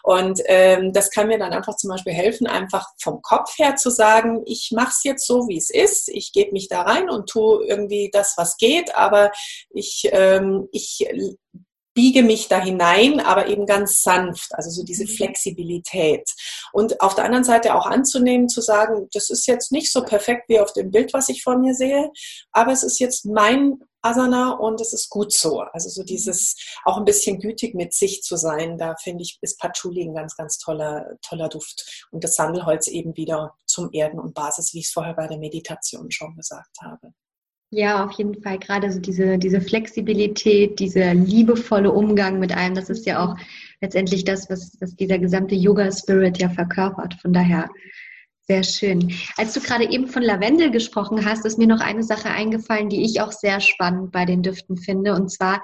Und 0.04 0.42
ähm, 0.46 0.94
das 0.94 1.10
kann 1.10 1.28
mir 1.28 1.40
dann 1.40 1.54
einfach 1.54 1.76
zum 1.76 1.90
Beispiel 1.90 2.14
helfen, 2.14 2.46
einfach 2.46 2.88
vom 3.02 3.22
Kopf 3.22 3.58
her 3.58 3.76
zu 3.76 3.90
sagen, 3.90 4.44
ich 4.46 4.72
mache 4.74 4.92
es 4.92 5.04
jetzt 5.04 5.26
so, 5.26 5.48
wie 5.48 5.58
es 5.58 5.70
ist. 5.70 6.10
Ich 6.10 6.34
gebe 6.34 6.52
mich 6.52 6.68
da 6.68 6.82
rein 6.82 7.10
und 7.10 7.30
tue 7.30 7.66
irgendwie 7.66 8.10
das, 8.12 8.34
was 8.38 8.58
geht. 8.58 8.96
Aber 8.96 9.32
ich, 9.72 10.10
ähm, 10.12 10.68
ich 10.72 11.08
biege 12.00 12.24
mich 12.24 12.48
da 12.48 12.62
hinein, 12.62 13.20
aber 13.20 13.48
eben 13.48 13.66
ganz 13.66 14.04
sanft, 14.04 14.56
also 14.56 14.70
so 14.70 14.84
diese. 14.84 15.10
Flexibilität. 15.10 16.30
Und 16.72 17.02
auf 17.02 17.16
der 17.16 17.26
anderen 17.26 17.44
Seite 17.44 17.76
auch 17.76 17.86
anzunehmen, 17.86 18.48
zu 18.48 18.62
sagen, 18.62 19.10
das 19.12 19.30
ist 19.30 19.48
jetzt 19.48 19.72
nicht 19.72 19.92
so 19.92 20.04
perfekt 20.04 20.48
wie 20.48 20.60
auf 20.60 20.72
dem 20.72 20.92
Bild, 20.92 21.14
was 21.14 21.28
ich 21.30 21.44
vor 21.44 21.58
mir 21.58 21.74
sehe, 21.74 22.10
aber 22.52 22.72
es 22.72 22.84
ist 22.84 23.00
jetzt 23.00 23.26
mein 23.26 23.80
Asana 24.02 24.52
und 24.52 24.80
es 24.80 24.94
ist 24.94 25.10
gut 25.10 25.34
so. 25.34 25.60
Also 25.74 25.90
so 25.90 26.04
dieses 26.04 26.56
auch 26.86 26.98
ein 26.98 27.06
bisschen 27.06 27.40
gütig 27.40 27.76
mit 27.76 27.94
sich 27.94 28.22
zu 28.22 28.38
sein, 28.38 28.78
da 28.78 28.96
finde 28.96 29.24
ich, 29.24 29.38
ist 29.42 29.60
Patchouli 29.60 30.04
ein 30.04 30.14
ganz, 30.14 30.38
ganz 30.38 30.58
toller, 30.58 31.18
toller 31.22 31.50
Duft. 31.50 32.08
Und 32.12 32.24
das 32.24 32.36
Sandelholz 32.36 32.88
eben 32.88 33.18
wieder 33.18 33.56
zum 33.66 33.90
Erden 33.92 34.20
und 34.20 34.34
Basis, 34.34 34.74
wie 34.74 34.80
ich 34.80 34.86
es 34.86 34.94
vorher 34.94 35.16
bei 35.16 35.28
der 35.28 35.38
Meditation 35.38 36.12
schon 36.12 36.36
gesagt 36.38 36.78
habe. 36.82 37.14
Ja, 37.72 38.04
auf 38.04 38.14
jeden 38.14 38.42
Fall. 38.42 38.58
Gerade 38.58 38.92
so 38.92 39.00
diese, 39.00 39.38
diese 39.38 39.62
Flexibilität, 39.62 40.80
dieser 40.80 41.14
liebevolle 41.14 41.92
Umgang 41.92 42.40
mit 42.40 42.52
einem, 42.52 42.74
das 42.74 42.90
ist 42.90 43.06
ja 43.06 43.24
auch 43.24 43.36
letztendlich 43.80 44.24
das, 44.24 44.50
was, 44.50 44.76
was 44.80 44.96
dieser 44.96 45.20
gesamte 45.20 45.54
Yoga-Spirit 45.54 46.40
ja 46.40 46.50
verkörpert. 46.50 47.14
Von 47.22 47.32
daher 47.32 47.70
sehr 48.42 48.64
schön. 48.64 49.14
Als 49.38 49.54
du 49.54 49.60
gerade 49.60 49.88
eben 49.88 50.08
von 50.08 50.24
Lavendel 50.24 50.72
gesprochen 50.72 51.24
hast, 51.24 51.46
ist 51.46 51.60
mir 51.60 51.68
noch 51.68 51.82
eine 51.82 52.02
Sache 52.02 52.32
eingefallen, 52.32 52.90
die 52.90 53.04
ich 53.06 53.22
auch 53.22 53.32
sehr 53.32 53.60
spannend 53.60 54.12
bei 54.12 54.26
den 54.26 54.42
Düften 54.42 54.76
finde. 54.76 55.14
Und 55.14 55.30
zwar 55.30 55.62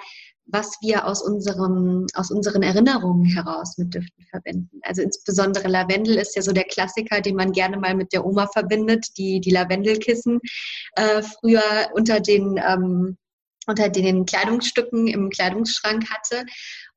was 0.47 0.77
wir 0.81 1.07
aus, 1.07 1.21
unserem, 1.21 2.05
aus 2.13 2.31
unseren 2.31 2.61
Erinnerungen 2.61 3.25
heraus 3.25 3.77
mit 3.77 3.93
Düften 3.93 4.25
verbinden. 4.29 4.79
Also 4.83 5.01
insbesondere 5.01 5.67
Lavendel 5.67 6.17
ist 6.17 6.35
ja 6.35 6.41
so 6.41 6.51
der 6.51 6.65
Klassiker, 6.65 7.21
den 7.21 7.35
man 7.35 7.51
gerne 7.51 7.77
mal 7.77 7.95
mit 7.95 8.13
der 8.13 8.25
Oma 8.25 8.47
verbindet, 8.47 9.07
die, 9.17 9.39
die 9.41 9.51
Lavendelkissen 9.51 10.39
äh, 10.95 11.23
früher 11.23 11.89
unter 11.93 12.19
den, 12.19 12.59
ähm, 12.65 13.17
unter 13.67 13.89
den 13.89 14.25
Kleidungsstücken 14.25 15.07
im 15.07 15.29
Kleidungsschrank 15.29 16.09
hatte. 16.11 16.45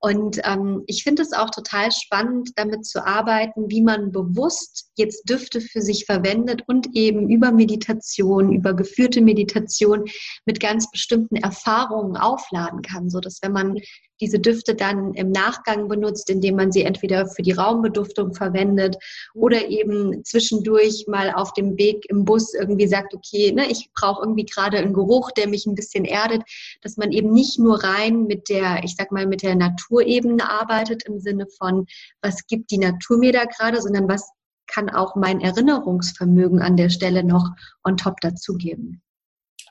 Und 0.01 0.41
ähm, 0.45 0.85
ich 0.87 1.03
finde 1.03 1.23
es 1.23 1.33
auch 1.33 1.51
total 1.51 1.91
spannend, 1.91 2.51
damit 2.55 2.87
zu 2.87 3.05
arbeiten, 3.05 3.69
wie 3.69 3.83
man 3.83 4.13
bewusst 4.13 4.91
jetzt 4.97 5.29
Düfte 5.29 5.61
für 5.61 5.81
sich 5.81 6.05
verwendet 6.05 6.63
und 6.69 6.95
eben 6.95 7.29
über 7.29 7.51
Meditation, 7.51 8.53
über 8.53 8.75
geführte 8.75 9.21
Meditation 9.21 10.05
mit 10.47 10.61
ganz 10.61 10.89
bestimmten 10.91 11.37
Erfahrungen 11.37 12.17
aufladen 12.17 12.83
kann, 12.83 13.11
so 13.11 13.19
dass 13.19 13.41
wenn 13.43 13.53
man 13.53 13.77
diese 14.21 14.39
Düfte 14.39 14.75
dann 14.75 15.15
im 15.15 15.31
Nachgang 15.31 15.89
benutzt, 15.89 16.31
indem 16.31 16.57
man 16.57 16.73
sie 16.73 16.83
entweder 16.83 17.27
für 17.27 17.43
die 17.43 17.53
Raumbeduftung 17.53 18.35
verwendet 18.35 18.97
oder 19.35 19.69
eben 19.69 20.25
zwischendurch 20.25 21.07
mal 21.09 21.33
auf 21.33 21.53
dem 21.53 21.79
Weg 21.79 22.05
im 22.09 22.25
Bus 22.25 22.55
irgendwie 22.55 22.89
sagt, 22.89 23.15
okay, 23.15 23.53
ne, 23.53 23.71
ich 23.71 23.91
brauche 23.95 24.23
irgendwie 24.23 24.45
gerade 24.45 24.79
einen 24.79 24.95
Geruch, 24.95 25.31
der 25.33 25.49
mich 25.49 25.67
ein 25.67 25.75
bisschen 25.75 26.05
erdet, 26.05 26.43
dass 26.83 26.97
man 26.97 27.13
eben 27.13 27.33
nicht 27.33 27.59
nur 27.59 27.83
rein 27.83 28.25
mit 28.25 28.49
der, 28.49 28.83
ich 28.85 28.97
sag 28.97 29.13
mal, 29.13 29.27
mit 29.27 29.43
der 29.43 29.55
Naturebene 29.55 30.49
arbeitet 30.49 31.05
im 31.05 31.21
Sinne 31.21 31.47
von, 31.59 31.87
was 32.23 32.47
gibt 32.47 32.71
die 32.71 32.79
Natur 32.79 33.19
mir 33.19 33.33
da 33.33 33.45
gerade, 33.45 33.81
sondern 33.81 34.09
was 34.09 34.31
kann 34.67 34.91
auch 34.91 35.17
mein 35.17 35.41
Erinnerungsvermögen 35.41 36.61
an 36.61 36.77
der 36.77 36.91
Stelle 36.91 37.25
noch 37.25 37.49
on 37.85 37.97
top 37.97 38.21
dazugeben. 38.21 39.03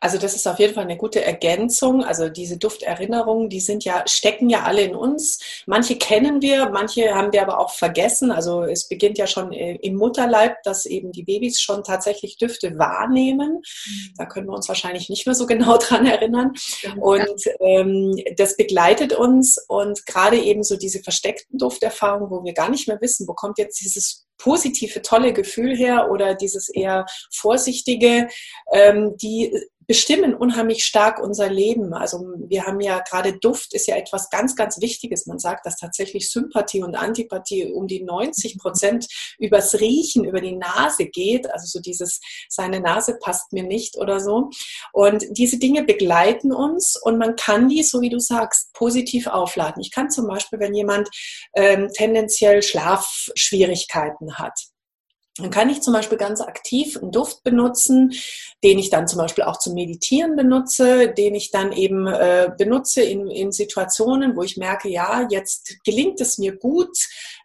Also 0.01 0.17
das 0.17 0.35
ist 0.35 0.47
auf 0.47 0.59
jeden 0.59 0.73
Fall 0.73 0.83
eine 0.83 0.97
gute 0.97 1.23
Ergänzung. 1.23 2.03
Also 2.03 2.29
diese 2.29 2.57
Dufterinnerungen, 2.57 3.49
die 3.49 3.59
sind 3.59 3.83
ja, 3.83 4.03
stecken 4.07 4.49
ja 4.49 4.63
alle 4.63 4.81
in 4.81 4.95
uns. 4.95 5.39
Manche 5.65 5.97
kennen 5.97 6.41
wir, 6.41 6.69
manche 6.69 7.13
haben 7.13 7.31
wir 7.33 7.41
aber 7.41 7.59
auch 7.59 7.71
vergessen. 7.71 8.31
Also 8.31 8.63
es 8.63 8.87
beginnt 8.87 9.17
ja 9.17 9.27
schon 9.27 9.51
äh, 9.51 9.75
im 9.75 9.95
Mutterleib, 9.95 10.61
dass 10.63 10.85
eben 10.85 11.11
die 11.11 11.23
Babys 11.23 11.59
schon 11.59 11.83
tatsächlich 11.83 12.37
Düfte 12.37 12.77
wahrnehmen. 12.77 13.61
Da 14.17 14.25
können 14.25 14.47
wir 14.47 14.53
uns 14.53 14.67
wahrscheinlich 14.67 15.09
nicht 15.09 15.25
mehr 15.25 15.35
so 15.35 15.45
genau 15.45 15.77
dran 15.81 16.05
erinnern. 16.05 16.53
Und 16.99 17.41
ähm, 17.59 18.15
das 18.35 18.57
begleitet 18.57 19.13
uns 19.13 19.57
und 19.67 20.05
gerade 20.05 20.37
eben 20.37 20.63
so 20.63 20.77
diese 20.77 20.99
versteckten 20.99 21.57
Dufterfahrungen, 21.57 22.29
wo 22.29 22.43
wir 22.43 22.53
gar 22.53 22.69
nicht 22.69 22.87
mehr 22.87 22.99
wissen, 23.01 23.27
wo 23.27 23.33
kommt 23.33 23.57
jetzt 23.57 23.81
dieses 23.81 24.27
positive, 24.37 25.01
tolle 25.01 25.33
Gefühl 25.33 25.75
her 25.75 26.09
oder 26.11 26.35
dieses 26.35 26.69
eher 26.69 27.05
vorsichtige, 27.31 28.27
ähm, 28.71 29.15
die 29.17 29.51
bestimmen 29.87 30.35
unheimlich 30.35 30.83
stark 30.83 31.19
unser 31.19 31.49
Leben. 31.49 31.93
Also 31.93 32.19
wir 32.37 32.65
haben 32.65 32.81
ja 32.81 32.99
gerade 32.99 33.39
Duft 33.39 33.73
ist 33.73 33.87
ja 33.87 33.95
etwas 33.95 34.29
ganz, 34.29 34.55
ganz 34.55 34.81
Wichtiges. 34.81 35.25
Man 35.25 35.39
sagt, 35.39 35.65
dass 35.65 35.77
tatsächlich 35.77 36.29
Sympathie 36.29 36.83
und 36.83 36.95
Antipathie 36.95 37.71
um 37.71 37.87
die 37.87 38.03
90 38.03 38.59
Prozent 38.59 39.07
übers 39.39 39.79
Riechen, 39.79 40.25
über 40.25 40.41
die 40.41 40.55
Nase 40.55 41.05
geht. 41.05 41.49
Also 41.51 41.67
so 41.67 41.79
dieses, 41.79 42.19
seine 42.49 42.81
Nase 42.81 43.17
passt 43.17 43.53
mir 43.53 43.63
nicht 43.63 43.97
oder 43.97 44.19
so. 44.19 44.49
Und 44.91 45.25
diese 45.31 45.57
Dinge 45.57 45.83
begleiten 45.83 46.51
uns 46.51 47.01
und 47.01 47.17
man 47.17 47.37
kann 47.37 47.69
die, 47.69 47.83
so 47.83 48.01
wie 48.01 48.09
du 48.09 48.19
sagst, 48.19 48.73
positiv 48.73 49.27
aufladen. 49.27 49.81
Ich 49.81 49.91
kann 49.91 50.09
zum 50.09 50.27
Beispiel, 50.27 50.59
wenn 50.59 50.73
jemand 50.73 51.09
ähm, 51.55 51.87
tendenziell 51.93 52.61
Schlafschwierigkeiten 52.61 54.37
hat, 54.37 54.59
dann 55.37 55.49
kann 55.49 55.69
ich 55.69 55.81
zum 55.81 55.93
Beispiel 55.93 56.17
ganz 56.17 56.41
aktiv 56.41 56.97
einen 57.01 57.11
Duft 57.11 57.43
benutzen, 57.43 58.13
den 58.63 58.79
ich 58.79 58.89
dann 58.89 59.07
zum 59.07 59.19
Beispiel 59.19 59.43
auch 59.43 59.59
zum 59.59 59.73
Meditieren 59.73 60.35
benutze, 60.35 61.09
den 61.09 61.35
ich 61.35 61.51
dann 61.51 61.71
eben 61.71 62.07
äh, 62.07 62.49
benutze 62.57 63.01
in, 63.01 63.27
in 63.27 63.51
Situationen, 63.51 64.35
wo 64.35 64.43
ich 64.43 64.57
merke, 64.57 64.89
ja, 64.89 65.27
jetzt 65.29 65.77
gelingt 65.83 66.19
es 66.21 66.37
mir 66.37 66.55
gut, 66.55 66.97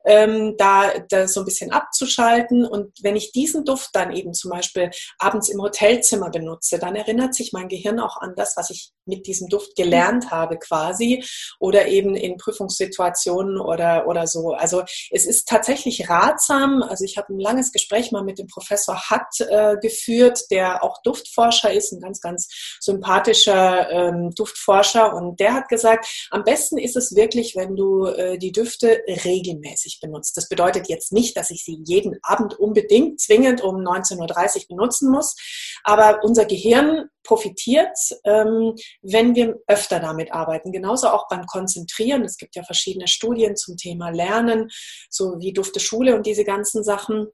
ähm, 0.04 0.56
da, 0.56 0.92
da 1.08 1.28
so 1.28 1.40
ein 1.40 1.46
bisschen 1.46 1.72
abzuschalten. 1.72 2.64
Und 2.66 2.92
wenn 3.02 3.16
ich 3.16 3.32
diesen 3.32 3.64
Duft 3.64 3.90
dann 3.92 4.12
eben 4.12 4.34
zum 4.34 4.50
Beispiel 4.50 4.90
abends 5.18 5.48
im 5.48 5.60
Hotelzimmer 5.60 6.30
benutze, 6.30 6.78
dann 6.78 6.96
erinnert 6.96 7.34
sich 7.34 7.52
mein 7.52 7.68
Gehirn 7.68 8.00
auch 8.00 8.16
an 8.18 8.34
das, 8.36 8.56
was 8.56 8.70
ich 8.70 8.92
mit 9.04 9.26
diesem 9.26 9.48
Duft 9.48 9.74
gelernt 9.76 10.30
habe 10.30 10.58
quasi 10.58 11.24
oder 11.58 11.88
eben 11.88 12.14
in 12.14 12.36
Prüfungssituationen 12.36 13.60
oder, 13.60 14.06
oder 14.06 14.26
so. 14.26 14.52
Also 14.52 14.82
es 15.10 15.26
ist 15.26 15.48
tatsächlich 15.48 16.08
ratsam. 16.08 16.82
Also 16.82 17.04
ich 17.04 17.16
habe 17.16 17.32
ein 17.32 17.40
langes 17.40 17.72
Gespräch 17.72 18.12
mal 18.12 18.22
mit 18.22 18.38
dem 18.38 18.46
Professor 18.46 19.10
Hatt 19.10 19.40
äh, 19.40 19.76
geführt, 19.80 20.40
der 20.50 20.84
auch 20.84 21.02
Duftforscher 21.02 21.72
ist, 21.72 21.92
ein 21.92 22.00
ganz, 22.00 22.20
ganz 22.20 22.48
sympathischer 22.80 23.90
ähm, 23.90 24.30
Duftforscher. 24.36 25.14
Und 25.14 25.40
der 25.40 25.54
hat 25.54 25.68
gesagt, 25.68 26.06
am 26.30 26.44
besten 26.44 26.78
ist 26.78 26.96
es 26.96 27.14
wirklich, 27.14 27.56
wenn 27.56 27.76
du 27.76 28.06
äh, 28.06 28.38
die 28.38 28.52
Düfte 28.52 29.02
regelmäßig 29.24 29.91
benutzt. 30.00 30.36
Das 30.36 30.48
bedeutet 30.48 30.88
jetzt 30.88 31.12
nicht, 31.12 31.36
dass 31.36 31.50
ich 31.50 31.64
sie 31.64 31.82
jeden 31.84 32.18
Abend 32.22 32.58
unbedingt 32.58 33.20
zwingend 33.20 33.60
um 33.60 33.76
19.30 33.76 34.18
Uhr 34.18 34.76
benutzen 34.76 35.10
muss, 35.10 35.36
aber 35.84 36.20
unser 36.22 36.44
Gehirn 36.44 37.08
profitiert, 37.24 37.96
ähm, 38.24 38.74
wenn 39.02 39.34
wir 39.34 39.56
öfter 39.66 40.00
damit 40.00 40.32
arbeiten. 40.32 40.72
Genauso 40.72 41.08
auch 41.08 41.28
beim 41.28 41.46
Konzentrieren. 41.46 42.24
Es 42.24 42.36
gibt 42.36 42.56
ja 42.56 42.64
verschiedene 42.64 43.08
Studien 43.08 43.56
zum 43.56 43.76
Thema 43.76 44.10
Lernen, 44.10 44.70
so 45.08 45.38
wie 45.38 45.52
Dufte 45.52 45.80
Schule 45.80 46.16
und 46.16 46.26
diese 46.26 46.44
ganzen 46.44 46.82
Sachen 46.82 47.28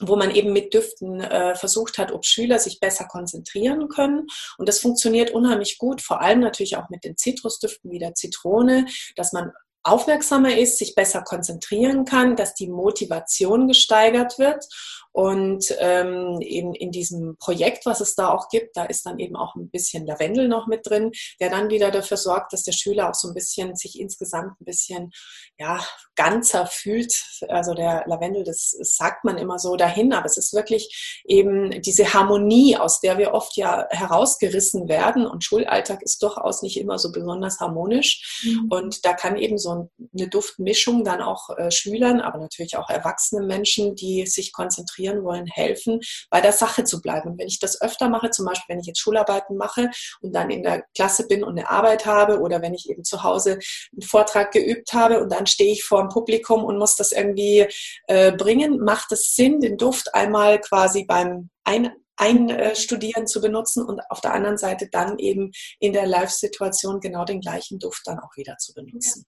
wo 0.00 0.16
man 0.16 0.30
eben 0.30 0.52
mit 0.52 0.72
Düften 0.74 1.20
äh, 1.20 1.54
versucht 1.54 1.98
hat, 1.98 2.10
ob 2.10 2.24
Schüler 2.24 2.58
sich 2.58 2.80
besser 2.80 3.04
konzentrieren 3.06 3.88
können. 3.88 4.26
Und 4.58 4.68
das 4.68 4.80
funktioniert 4.80 5.30
unheimlich 5.30 5.78
gut, 5.78 6.00
vor 6.00 6.20
allem 6.20 6.40
natürlich 6.40 6.76
auch 6.76 6.88
mit 6.88 7.04
den 7.04 7.16
Zitrusdüften 7.16 7.90
wie 7.90 7.98
der 7.98 8.14
Zitrone, 8.14 8.86
dass 9.16 9.32
man 9.32 9.52
aufmerksamer 9.82 10.56
ist, 10.56 10.78
sich 10.78 10.94
besser 10.94 11.22
konzentrieren 11.22 12.04
kann, 12.04 12.36
dass 12.36 12.54
die 12.54 12.68
Motivation 12.68 13.68
gesteigert 13.68 14.38
wird 14.38 14.66
und 15.12 15.64
ähm, 15.78 16.40
in, 16.40 16.74
in 16.74 16.92
diesem 16.92 17.36
Projekt, 17.38 17.84
was 17.86 18.00
es 18.00 18.14
da 18.14 18.28
auch 18.28 18.48
gibt, 18.48 18.76
da 18.76 18.84
ist 18.84 19.06
dann 19.06 19.18
eben 19.18 19.36
auch 19.36 19.56
ein 19.56 19.68
bisschen 19.68 20.06
Lavendel 20.06 20.48
noch 20.48 20.66
mit 20.66 20.86
drin, 20.86 21.10
der 21.40 21.50
dann 21.50 21.68
wieder 21.68 21.90
dafür 21.90 22.16
sorgt, 22.16 22.52
dass 22.52 22.62
der 22.62 22.72
Schüler 22.72 23.10
auch 23.10 23.14
so 23.14 23.28
ein 23.28 23.34
bisschen 23.34 23.74
sich 23.74 23.98
insgesamt 23.98 24.60
ein 24.60 24.64
bisschen 24.64 25.10
ja, 25.58 25.80
ganzer 26.14 26.66
fühlt. 26.66 27.24
Also 27.48 27.74
der 27.74 28.04
Lavendel, 28.06 28.44
das, 28.44 28.76
das 28.78 28.94
sagt 28.96 29.24
man 29.24 29.36
immer 29.36 29.58
so 29.58 29.76
dahin, 29.76 30.12
aber 30.12 30.26
es 30.26 30.36
ist 30.36 30.54
wirklich 30.54 31.20
eben 31.26 31.82
diese 31.82 32.14
Harmonie, 32.14 32.76
aus 32.76 33.00
der 33.00 33.18
wir 33.18 33.32
oft 33.32 33.56
ja 33.56 33.86
herausgerissen 33.90 34.88
werden. 34.88 35.26
Und 35.26 35.44
Schulalltag 35.44 36.02
ist 36.02 36.22
durchaus 36.22 36.62
nicht 36.62 36.78
immer 36.78 36.98
so 36.98 37.10
besonders 37.10 37.58
harmonisch. 37.58 38.40
Mhm. 38.44 38.68
Und 38.70 39.04
da 39.04 39.12
kann 39.12 39.36
eben 39.36 39.58
so 39.58 39.90
eine 40.16 40.28
Duftmischung 40.28 41.02
dann 41.04 41.20
auch 41.20 41.50
äh, 41.58 41.70
Schülern, 41.72 42.20
aber 42.20 42.38
natürlich 42.38 42.76
auch 42.76 42.88
erwachsenen 42.88 43.46
Menschen, 43.46 43.96
die 43.96 44.26
sich 44.26 44.52
konzentrieren, 44.52 44.99
konzentrieren 45.00 45.24
wollen, 45.24 45.46
helfen, 45.46 46.00
bei 46.30 46.40
der 46.40 46.52
Sache 46.52 46.84
zu 46.84 47.00
bleiben. 47.00 47.30
Und 47.30 47.38
wenn 47.38 47.48
ich 47.48 47.58
das 47.58 47.80
öfter 47.80 48.08
mache, 48.08 48.30
zum 48.30 48.46
Beispiel 48.46 48.74
wenn 48.74 48.80
ich 48.80 48.86
jetzt 48.86 49.00
Schularbeiten 49.00 49.56
mache 49.56 49.90
und 50.20 50.34
dann 50.34 50.50
in 50.50 50.62
der 50.62 50.84
Klasse 50.94 51.26
bin 51.26 51.42
und 51.42 51.58
eine 51.58 51.70
Arbeit 51.70 52.06
habe 52.06 52.40
oder 52.40 52.62
wenn 52.62 52.74
ich 52.74 52.88
eben 52.88 53.04
zu 53.04 53.22
Hause 53.22 53.58
einen 53.92 54.02
Vortrag 54.02 54.52
geübt 54.52 54.92
habe 54.92 55.20
und 55.20 55.32
dann 55.32 55.46
stehe 55.46 55.72
ich 55.72 55.84
vor 55.84 56.00
dem 56.00 56.08
Publikum 56.08 56.64
und 56.64 56.78
muss 56.78 56.96
das 56.96 57.12
irgendwie 57.12 57.66
äh, 58.06 58.32
bringen, 58.32 58.80
macht 58.80 59.12
es 59.12 59.34
Sinn, 59.34 59.60
den 59.60 59.76
Duft 59.76 60.14
einmal 60.14 60.60
quasi 60.60 61.04
beim 61.04 61.50
ein 61.64 61.90
Einstudieren 62.16 63.26
zu 63.26 63.40
benutzen 63.40 63.82
und 63.82 64.02
auf 64.10 64.20
der 64.20 64.34
anderen 64.34 64.58
Seite 64.58 64.88
dann 64.92 65.18
eben 65.18 65.52
in 65.78 65.94
der 65.94 66.06
Live-Situation 66.06 67.00
genau 67.00 67.24
den 67.24 67.40
gleichen 67.40 67.78
Duft 67.78 68.02
dann 68.04 68.18
auch 68.18 68.36
wieder 68.36 68.58
zu 68.58 68.74
benutzen. 68.74 69.24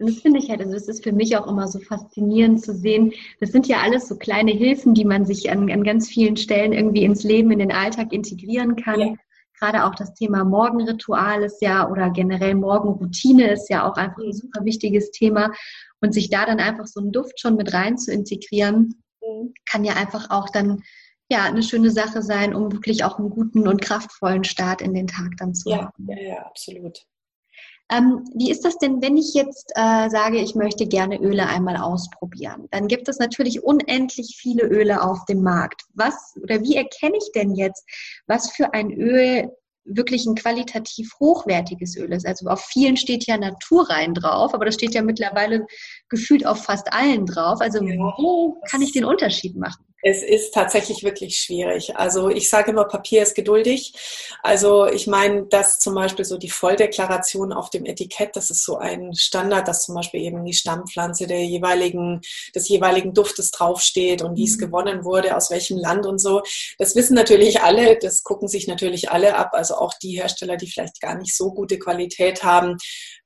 Und 0.00 0.08
das 0.08 0.20
finde 0.20 0.38
ich 0.38 0.48
halt, 0.48 0.60
also 0.60 0.72
das 0.72 0.88
ist 0.88 1.04
für 1.04 1.12
mich 1.12 1.36
auch 1.36 1.46
immer 1.46 1.68
so 1.68 1.78
faszinierend 1.78 2.64
zu 2.64 2.74
sehen. 2.74 3.12
Das 3.38 3.52
sind 3.52 3.68
ja 3.68 3.82
alles 3.82 4.08
so 4.08 4.16
kleine 4.16 4.50
Hilfen, 4.50 4.94
die 4.94 5.04
man 5.04 5.26
sich 5.26 5.50
an, 5.50 5.70
an 5.70 5.84
ganz 5.84 6.08
vielen 6.08 6.38
Stellen 6.38 6.72
irgendwie 6.72 7.04
ins 7.04 7.22
Leben, 7.22 7.50
in 7.50 7.58
den 7.58 7.70
Alltag 7.70 8.12
integrieren 8.14 8.76
kann. 8.76 9.00
Ja. 9.00 9.14
Gerade 9.60 9.84
auch 9.84 9.94
das 9.94 10.14
Thema 10.14 10.42
Morgenritual 10.42 11.42
ist 11.42 11.60
ja 11.60 11.90
oder 11.90 12.08
generell 12.08 12.54
Morgenroutine 12.54 13.52
ist 13.52 13.68
ja 13.68 13.86
auch 13.86 13.96
einfach 13.96 14.22
ein 14.22 14.32
super 14.32 14.64
wichtiges 14.64 15.10
Thema. 15.10 15.52
Und 16.00 16.14
sich 16.14 16.30
da 16.30 16.46
dann 16.46 16.60
einfach 16.60 16.86
so 16.86 17.00
einen 17.00 17.12
Duft 17.12 17.38
schon 17.38 17.56
mit 17.56 17.74
rein 17.74 17.98
zu 17.98 18.10
integrieren, 18.10 19.02
mhm. 19.20 19.52
kann 19.70 19.84
ja 19.84 19.96
einfach 19.96 20.30
auch 20.30 20.48
dann 20.48 20.82
ja 21.30 21.44
eine 21.44 21.62
schöne 21.62 21.90
Sache 21.90 22.22
sein, 22.22 22.54
um 22.54 22.72
wirklich 22.72 23.04
auch 23.04 23.18
einen 23.18 23.28
guten 23.28 23.68
und 23.68 23.82
kraftvollen 23.82 24.44
Start 24.44 24.80
in 24.80 24.94
den 24.94 25.08
Tag 25.08 25.32
dann 25.36 25.54
zu 25.54 25.68
ja, 25.68 25.82
haben. 25.82 26.08
Ja, 26.08 26.16
ja, 26.16 26.38
absolut. 26.46 27.06
Ähm, 27.92 28.24
wie 28.34 28.50
ist 28.50 28.64
das 28.64 28.78
denn, 28.78 29.02
wenn 29.02 29.16
ich 29.16 29.34
jetzt 29.34 29.72
äh, 29.74 30.08
sage, 30.08 30.38
ich 30.38 30.54
möchte 30.54 30.86
gerne 30.86 31.18
Öle 31.20 31.46
einmal 31.46 31.76
ausprobieren? 31.76 32.68
Dann 32.70 32.86
gibt 32.86 33.08
es 33.08 33.18
natürlich 33.18 33.64
unendlich 33.64 34.36
viele 34.40 34.64
Öle 34.64 35.02
auf 35.02 35.24
dem 35.24 35.42
Markt. 35.42 35.82
Was 35.94 36.34
oder 36.42 36.62
wie 36.62 36.76
erkenne 36.76 37.16
ich 37.16 37.32
denn 37.34 37.54
jetzt, 37.54 37.84
was 38.26 38.50
für 38.52 38.72
ein 38.74 38.92
Öl 38.92 39.50
wirklich 39.84 40.26
ein 40.26 40.34
qualitativ 40.34 41.12
hochwertiges 41.18 41.96
Öl 41.96 42.12
ist. 42.12 42.26
Also 42.26 42.46
auf 42.48 42.60
vielen 42.60 42.96
steht 42.96 43.26
ja 43.26 43.36
Naturrein 43.36 44.14
drauf, 44.14 44.54
aber 44.54 44.66
das 44.66 44.74
steht 44.74 44.94
ja 44.94 45.02
mittlerweile 45.02 45.66
gefühlt 46.08 46.46
auf 46.46 46.62
fast 46.64 46.92
allen 46.92 47.26
drauf. 47.26 47.60
Also 47.60 47.80
wo 47.80 48.60
kann 48.68 48.82
ich 48.82 48.92
den 48.92 49.04
Unterschied 49.04 49.56
machen? 49.56 49.84
Es 50.02 50.22
ist 50.22 50.54
tatsächlich 50.54 51.04
wirklich 51.04 51.38
schwierig. 51.38 51.96
Also 51.96 52.30
ich 52.30 52.48
sage 52.48 52.70
immer, 52.70 52.84
Papier 52.84 53.22
ist 53.22 53.34
geduldig. 53.34 53.92
Also 54.42 54.86
ich 54.86 55.06
meine, 55.06 55.44
dass 55.44 55.78
zum 55.78 55.94
Beispiel 55.94 56.24
so 56.24 56.38
die 56.38 56.48
Volldeklaration 56.48 57.52
auf 57.52 57.68
dem 57.68 57.84
Etikett, 57.84 58.34
das 58.34 58.50
ist 58.50 58.64
so 58.64 58.78
ein 58.78 59.14
Standard, 59.14 59.68
dass 59.68 59.84
zum 59.84 59.94
Beispiel 59.94 60.22
eben 60.22 60.44
die 60.44 60.54
Stammpflanze 60.54 61.26
der 61.26 61.44
jeweiligen, 61.44 62.22
des 62.54 62.68
jeweiligen 62.68 63.12
Duftes 63.12 63.50
draufsteht 63.50 64.22
und 64.22 64.36
wie 64.36 64.44
es 64.44 64.56
mhm. 64.56 64.60
gewonnen 64.60 65.04
wurde, 65.04 65.36
aus 65.36 65.50
welchem 65.50 65.76
Land 65.76 66.06
und 66.06 66.18
so. 66.18 66.42
Das 66.78 66.96
wissen 66.96 67.14
natürlich 67.14 67.60
alle, 67.60 67.98
das 67.98 68.22
gucken 68.22 68.48
sich 68.48 68.66
natürlich 68.66 69.10
alle 69.10 69.36
ab. 69.36 69.50
Also 69.52 69.74
auch 69.74 69.94
die 69.94 70.18
Hersteller, 70.18 70.56
die 70.56 70.70
vielleicht 70.70 71.00
gar 71.00 71.16
nicht 71.16 71.36
so 71.36 71.52
gute 71.52 71.78
Qualität 71.78 72.42
haben, 72.42 72.78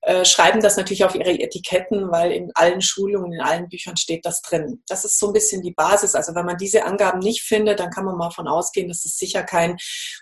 äh, 0.04 0.24
schreiben 0.24 0.60
das 0.60 0.76
natürlich 0.76 1.04
auf 1.04 1.14
ihre 1.14 1.30
Etiketten, 1.30 2.10
weil 2.10 2.32
in 2.32 2.50
allen 2.54 2.82
Schulungen, 2.82 3.32
in 3.32 3.40
allen 3.40 3.68
Büchern 3.68 3.96
steht 3.96 4.26
das 4.26 4.42
drin. 4.42 4.82
Das 4.86 5.04
ist 5.04 5.18
so 5.18 5.28
ein 5.28 5.32
bisschen 5.32 5.62
die 5.62 5.72
Basis. 5.72 6.14
Also 6.14 6.34
wenn 6.34 6.44
man 6.44 6.58
diese 6.58 6.84
Angaben 6.84 7.20
nicht 7.20 7.42
findet, 7.42 7.80
dann 7.80 7.90
kann 7.90 8.04
man 8.04 8.16
mal 8.16 8.30
von 8.30 8.46
ausgehen, 8.46 8.88
dass 8.88 9.04
es 9.04 9.16
sicher 9.16 9.42
kein 9.42 9.76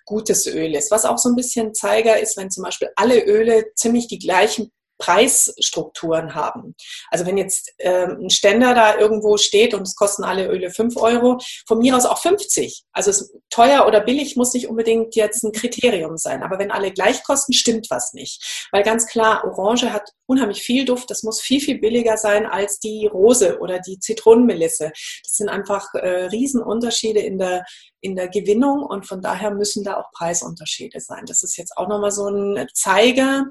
gutes 0.05 0.47
Öl 0.47 0.75
ist. 0.77 0.91
Was 0.91 1.05
auch 1.05 1.19
so 1.19 1.31
ein 1.31 1.37
bisschen 1.37 1.75
Zeiger 1.75 2.21
ist, 2.21 2.37
wenn 2.37 2.51
zum 2.51 2.63
Beispiel 2.63 2.91
alle 2.95 3.25
Öle 3.25 3.75
ziemlich 3.75 4.07
die 4.07 4.21
gleichen 4.21 4.71
Preisstrukturen 5.03 6.37
haben. 6.37 6.77
Also 7.11 7.27
wenn 7.27 7.37
jetzt 7.37 7.73
ähm, 7.79 8.19
ein 8.23 8.31
Ständer 8.31 8.73
da 8.73 8.97
irgendwo 8.97 9.37
steht 9.37 9.75
und 9.75 9.83
es 9.83 9.97
kosten 9.97 10.23
alle 10.23 10.47
Öle 10.49 10.71
5 10.71 10.97
Euro, 10.97 11.39
von 11.67 11.79
mir 11.79 11.97
aus 11.97 12.07
auch 12.07 12.19
50. 12.19 12.85
Also 12.93 13.11
es, 13.11 13.35
teuer 13.51 13.87
oder 13.89 14.01
billig 14.01 14.37
muss 14.37 14.55
nicht 14.55 14.69
unbedingt 14.69 15.17
jetzt 15.17 15.43
ein 15.43 15.51
Kriterium 15.51 16.19
sein. 16.19 16.45
Aber 16.45 16.61
wenn 16.61 16.71
alle 16.71 16.93
gleich 16.93 17.25
kosten, 17.25 17.53
stimmt 17.53 17.89
was 17.91 18.13
nicht. 18.13 18.69
Weil 18.71 18.85
ganz 18.85 19.09
klar, 19.09 19.45
Orange 19.45 19.93
hat 19.93 20.09
unheimlich 20.27 20.63
viel 20.63 20.85
Duft. 20.85 21.11
Das 21.11 21.25
muss 21.25 21.41
viel, 21.41 21.61
viel 21.61 21.79
billiger 21.79 22.17
sein 22.17 22.47
als 22.47 22.79
die 22.79 23.07
Rose 23.07 23.59
oder 23.59 23.81
die 23.81 23.99
Zitronenmelisse. 23.99 24.93
Das 25.25 25.35
sind 25.35 25.49
einfach 25.49 25.93
äh, 25.95 26.27
Riesenunterschiede 26.27 27.21
in 27.21 27.39
der, 27.39 27.65
in 28.03 28.17
der 28.17 28.29
Gewinnung 28.29 28.83
und 28.83 29.07
von 29.07 29.23
daher 29.23 29.53
müssen 29.53 29.85
da 29.85 29.97
auch 29.97 30.11
Preisunterschiede 30.13 31.01
sein. 31.01 31.25
Das 31.27 31.43
ist 31.43 31.57
jetzt 31.57 31.77
auch 31.77 31.89
nochmal 31.89 32.11
so 32.11 32.29
ein 32.29 32.69
Zeiger. 32.75 33.47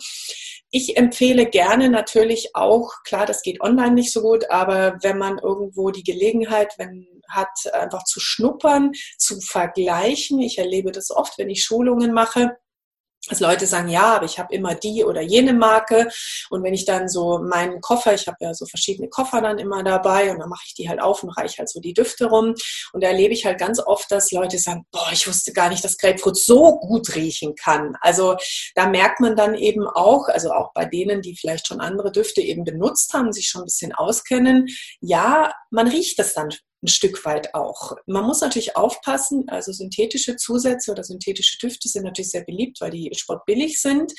Ich 0.69 0.97
empfehle 0.97 1.47
gerne 1.47 1.89
natürlich 1.89 2.51
auch, 2.53 2.91
klar, 3.03 3.25
das 3.25 3.41
geht 3.41 3.61
online 3.61 3.93
nicht 3.93 4.13
so 4.13 4.21
gut, 4.21 4.49
aber 4.51 4.97
wenn 5.01 5.17
man 5.17 5.39
irgendwo 5.39 5.89
die 5.89 6.03
Gelegenheit 6.03 6.73
wenn, 6.77 7.07
hat, 7.29 7.49
einfach 7.73 8.03
zu 8.03 8.19
schnuppern, 8.19 8.91
zu 9.17 9.39
vergleichen. 9.39 10.39
Ich 10.39 10.57
erlebe 10.57 10.91
das 10.91 11.11
oft, 11.11 11.37
wenn 11.37 11.49
ich 11.49 11.63
Schulungen 11.63 12.13
mache 12.13 12.57
dass 13.29 13.39
Leute 13.39 13.67
sagen, 13.67 13.87
ja, 13.87 14.15
aber 14.15 14.25
ich 14.25 14.39
habe 14.39 14.53
immer 14.53 14.75
die 14.75 15.03
oder 15.03 15.21
jene 15.21 15.53
Marke. 15.53 16.09
Und 16.49 16.63
wenn 16.63 16.73
ich 16.73 16.85
dann 16.85 17.07
so 17.07 17.39
meinen 17.39 17.79
Koffer, 17.81 18.13
ich 18.13 18.27
habe 18.27 18.37
ja 18.39 18.53
so 18.53 18.65
verschiedene 18.65 19.09
Koffer 19.09 19.41
dann 19.41 19.59
immer 19.59 19.83
dabei 19.83 20.31
und 20.31 20.39
dann 20.39 20.49
mache 20.49 20.63
ich 20.65 20.73
die 20.73 20.89
halt 20.89 21.01
auf 21.01 21.23
und 21.23 21.29
reiche 21.29 21.59
halt 21.59 21.69
so 21.69 21.79
die 21.79 21.93
Düfte 21.93 22.25
rum. 22.25 22.55
Und 22.93 23.03
da 23.03 23.07
erlebe 23.07 23.33
ich 23.33 23.45
halt 23.45 23.59
ganz 23.59 23.79
oft, 23.79 24.11
dass 24.11 24.31
Leute 24.31 24.57
sagen, 24.57 24.85
boah, 24.91 25.09
ich 25.11 25.27
wusste 25.27 25.53
gar 25.53 25.69
nicht, 25.69 25.83
dass 25.83 25.97
Grapefruit 25.97 26.37
so 26.37 26.79
gut 26.79 27.15
riechen 27.15 27.55
kann. 27.55 27.95
Also 28.01 28.37
da 28.75 28.87
merkt 28.87 29.19
man 29.19 29.35
dann 29.35 29.55
eben 29.55 29.87
auch, 29.87 30.27
also 30.27 30.51
auch 30.51 30.73
bei 30.73 30.85
denen, 30.85 31.21
die 31.21 31.35
vielleicht 31.35 31.67
schon 31.67 31.79
andere 31.79 32.11
Düfte 32.11 32.41
eben 32.41 32.63
benutzt 32.63 33.13
haben, 33.13 33.31
sich 33.31 33.47
schon 33.47 33.61
ein 33.61 33.65
bisschen 33.65 33.93
auskennen, 33.93 34.67
ja, 34.99 35.53
man 35.69 35.87
riecht 35.87 36.17
das 36.19 36.33
dann 36.33 36.49
ein 36.83 36.87
Stück 36.87 37.23
weit 37.25 37.53
auch. 37.53 37.95
Man 38.05 38.25
muss 38.25 38.41
natürlich 38.41 38.75
aufpassen, 38.75 39.45
also 39.47 39.71
synthetische 39.71 40.35
Zusätze 40.35 40.91
oder 40.91 41.03
synthetische 41.03 41.57
Düfte 41.59 41.87
sind 41.87 42.03
natürlich 42.03 42.31
sehr 42.31 42.43
beliebt, 42.43 42.81
weil 42.81 42.91
die 42.91 43.11
sportbillig 43.15 43.81
sind. 43.81 44.13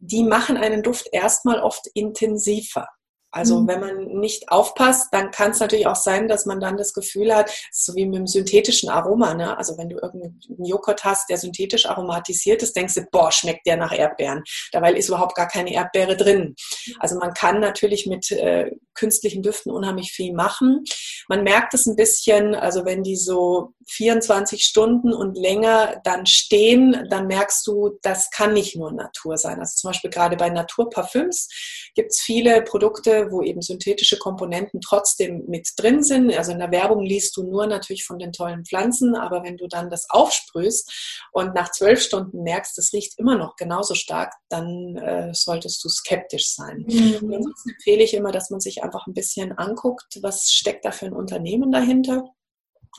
Die 0.00 0.24
machen 0.24 0.56
einen 0.56 0.82
Duft 0.82 1.08
erstmal 1.12 1.60
oft 1.60 1.86
intensiver. 1.94 2.88
Also 3.34 3.60
mhm. 3.60 3.68
wenn 3.68 3.80
man 3.80 4.04
nicht 4.20 4.48
aufpasst, 4.48 5.08
dann 5.10 5.32
kann 5.32 5.50
es 5.50 5.58
natürlich 5.58 5.88
auch 5.88 5.96
sein, 5.96 6.28
dass 6.28 6.46
man 6.46 6.60
dann 6.60 6.76
das 6.76 6.92
Gefühl 6.92 7.34
hat, 7.34 7.50
so 7.72 7.94
wie 7.96 8.06
mit 8.06 8.14
dem 8.14 8.26
synthetischen 8.28 8.88
Aroma, 8.88 9.34
ne? 9.34 9.58
also 9.58 9.76
wenn 9.76 9.88
du 9.88 9.96
irgendeinen 9.96 10.40
Joghurt 10.64 11.02
hast, 11.02 11.28
der 11.28 11.38
synthetisch 11.38 11.86
aromatisiert 11.86 12.62
ist, 12.62 12.76
denkst 12.76 12.94
du, 12.94 13.04
boah, 13.10 13.32
schmeckt 13.32 13.66
der 13.66 13.76
nach 13.76 13.92
Erdbeeren. 13.92 14.44
Dabei 14.70 14.92
ist 14.92 15.08
überhaupt 15.08 15.34
gar 15.34 15.48
keine 15.48 15.74
Erdbeere 15.74 16.16
drin. 16.16 16.54
Also 17.00 17.18
man 17.18 17.34
kann 17.34 17.58
natürlich 17.58 18.06
mit 18.06 18.30
äh, 18.30 18.70
künstlichen 18.94 19.42
Düften 19.42 19.72
unheimlich 19.72 20.12
viel 20.12 20.32
machen. 20.32 20.84
Man 21.28 21.42
merkt 21.42 21.74
es 21.74 21.86
ein 21.86 21.96
bisschen, 21.96 22.54
also 22.54 22.84
wenn 22.84 23.02
die 23.02 23.16
so 23.16 23.72
24 23.88 24.62
Stunden 24.62 25.12
und 25.12 25.36
länger 25.36 26.00
dann 26.04 26.26
stehen, 26.26 27.06
dann 27.10 27.26
merkst 27.26 27.66
du, 27.66 27.98
das 28.02 28.30
kann 28.30 28.54
nicht 28.54 28.76
nur 28.76 28.92
Natur 28.92 29.36
sein. 29.36 29.58
Also 29.60 29.74
zum 29.76 29.90
Beispiel 29.90 30.10
gerade 30.10 30.36
bei 30.36 30.50
Naturparfüms 30.50 31.48
gibt 31.94 32.12
es 32.12 32.20
viele 32.20 32.62
Produkte, 32.62 33.30
wo 33.30 33.42
eben 33.42 33.62
synthetische 33.62 34.18
Komponenten 34.18 34.80
trotzdem 34.80 35.44
mit 35.46 35.68
drin 35.76 36.02
sind. 36.02 36.32
Also 36.32 36.52
in 36.52 36.58
der 36.58 36.70
Werbung 36.70 37.02
liest 37.02 37.36
du 37.36 37.44
nur 37.44 37.66
natürlich 37.66 38.04
von 38.04 38.18
den 38.18 38.32
tollen 38.32 38.64
Pflanzen, 38.64 39.14
aber 39.14 39.42
wenn 39.42 39.56
du 39.56 39.66
dann 39.66 39.90
das 39.90 40.08
aufsprühst 40.10 41.28
und 41.32 41.54
nach 41.54 41.70
zwölf 41.70 42.00
Stunden 42.00 42.42
merkst, 42.42 42.76
das 42.78 42.92
riecht 42.92 43.18
immer 43.18 43.36
noch 43.36 43.56
genauso 43.56 43.94
stark, 43.94 44.34
dann 44.48 44.96
äh, 44.96 45.32
solltest 45.32 45.82
du 45.84 45.88
skeptisch 45.88 46.54
sein. 46.54 46.84
Mhm. 46.86 47.32
ansonsten 47.34 47.70
empfehle 47.70 48.04
ich 48.04 48.14
immer, 48.14 48.32
dass 48.32 48.50
man 48.50 48.60
sich 48.60 48.82
einfach 48.84 49.06
ein 49.06 49.14
bisschen 49.14 49.56
anguckt, 49.58 50.18
was 50.22 50.50
steckt 50.52 50.84
da 50.84 50.92
für 50.92 51.06
ein 51.06 51.12
Unternehmen 51.12 51.72
dahinter 51.72 52.24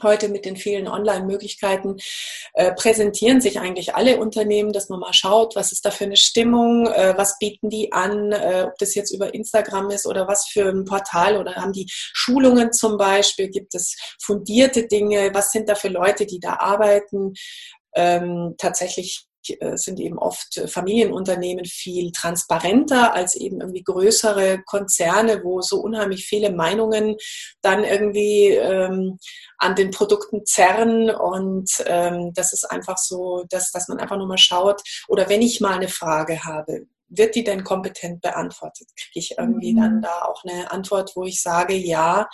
heute 0.04 0.30
mit 0.30 0.46
den 0.46 0.58
vielen 0.58 0.88
Online-Möglichkeiten 0.88 1.98
äh, 2.54 2.74
präsentieren 2.74 3.42
sich 3.42 3.60
eigentlich 3.60 3.96
alle 3.96 4.18
Unternehmen, 4.20 4.74
dass 4.74 4.90
man 4.90 5.00
mal 5.00 5.14
schaut, 5.14 5.56
was 5.56 5.72
ist 5.72 5.86
da 5.86 5.92
für 5.92 6.06
eine 6.06 6.18
Stimmung, 6.18 6.88
äh, 6.88 7.14
was 7.18 7.38
bieten 7.40 7.70
die 7.70 7.92
an, 7.94 8.32
äh, 8.32 8.66
ob 8.68 8.78
das 8.78 8.96
jetzt 8.96 9.12
über 9.12 9.34
Instagram 9.34 9.90
ist 9.90 10.06
oder 10.06 10.28
was 10.28 10.48
für 10.48 10.70
ein 10.70 10.86
Portal 10.86 11.38
oder 11.38 11.56
haben 11.56 11.74
die 11.74 11.88
Schulungen 11.90 12.74
zum 12.74 12.98
Beispiel, 12.98 13.50
gibt 13.50 13.76
es 13.76 13.96
fundierte 14.22 14.88
Dinge, 14.88 15.34
was 15.34 15.52
sind 15.52 15.70
da 15.70 15.76
für 15.76 15.90
Leute, 15.90 16.26
die 16.26 16.40
da 16.40 16.56
arbeiten. 16.56 17.34
Ähm, 17.98 18.56
tatsächlich 18.58 19.26
sind 19.76 20.00
eben 20.00 20.18
oft 20.18 20.62
Familienunternehmen 20.68 21.66
viel 21.66 22.12
transparenter 22.12 23.14
als 23.14 23.36
eben 23.36 23.62
irgendwie 23.62 23.84
größere 23.84 24.64
Konzerne, 24.66 25.44
wo 25.44 25.62
so 25.62 25.82
unheimlich 25.82 26.26
viele 26.26 26.52
Meinungen 26.52 27.16
dann 27.62 27.84
irgendwie 27.84 28.50
ähm, 28.50 29.18
an 29.58 29.76
den 29.76 29.92
Produkten 29.92 30.46
zerren 30.46 31.10
und 31.10 31.70
ähm, 31.86 32.32
das 32.34 32.54
ist 32.54 32.66
einfach 32.66 32.98
so, 32.98 33.46
dass, 33.50 33.72
dass 33.72 33.88
man 33.88 34.00
einfach 34.00 34.18
nur 34.18 34.28
mal 34.28 34.38
schaut 34.38 34.82
oder 35.08 35.30
wenn 35.30 35.42
ich 35.42 35.62
mal 35.62 35.76
eine 35.76 35.88
Frage 35.88 36.44
habe, 36.44 36.88
wird 37.08 37.36
die 37.36 37.44
denn 37.44 37.64
kompetent 37.64 38.22
beantwortet? 38.22 38.88
Kriege 38.96 39.20
ich 39.20 39.38
irgendwie 39.38 39.74
mhm. 39.74 39.78
dann 39.78 40.02
da 40.02 40.24
auch 40.24 40.44
eine 40.44 40.72
Antwort, 40.72 41.12
wo 41.16 41.24
ich 41.24 41.42
sage, 41.42 41.76
ja, 41.76 42.28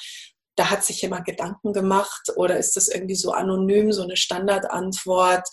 da 0.55 0.69
hat 0.69 0.83
sich 0.83 1.01
jemand 1.01 1.25
Gedanken 1.25 1.73
gemacht 1.73 2.31
oder 2.35 2.57
ist 2.57 2.75
das 2.75 2.87
irgendwie 2.87 3.15
so 3.15 3.31
anonym, 3.31 3.91
so 3.91 4.03
eine 4.03 4.17
Standardantwort? 4.17 5.47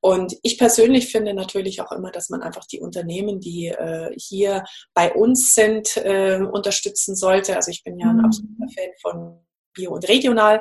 Und 0.00 0.36
ich 0.42 0.58
persönlich 0.58 1.10
finde 1.10 1.34
natürlich 1.34 1.80
auch 1.80 1.92
immer, 1.92 2.10
dass 2.10 2.30
man 2.30 2.42
einfach 2.42 2.64
die 2.66 2.80
Unternehmen, 2.80 3.40
die 3.40 3.68
äh, 3.68 4.12
hier 4.16 4.64
bei 4.94 5.12
uns 5.12 5.54
sind, 5.54 5.96
äh, 5.96 6.40
unterstützen 6.40 7.16
sollte. 7.16 7.56
Also 7.56 7.70
ich 7.70 7.82
bin 7.82 7.98
ja 7.98 8.08
ein 8.08 8.18
mhm. 8.18 8.24
absoluter 8.26 8.66
Fan 8.74 8.90
von 9.00 9.44
Bio 9.74 9.92
und 9.92 10.08
Regional. 10.08 10.60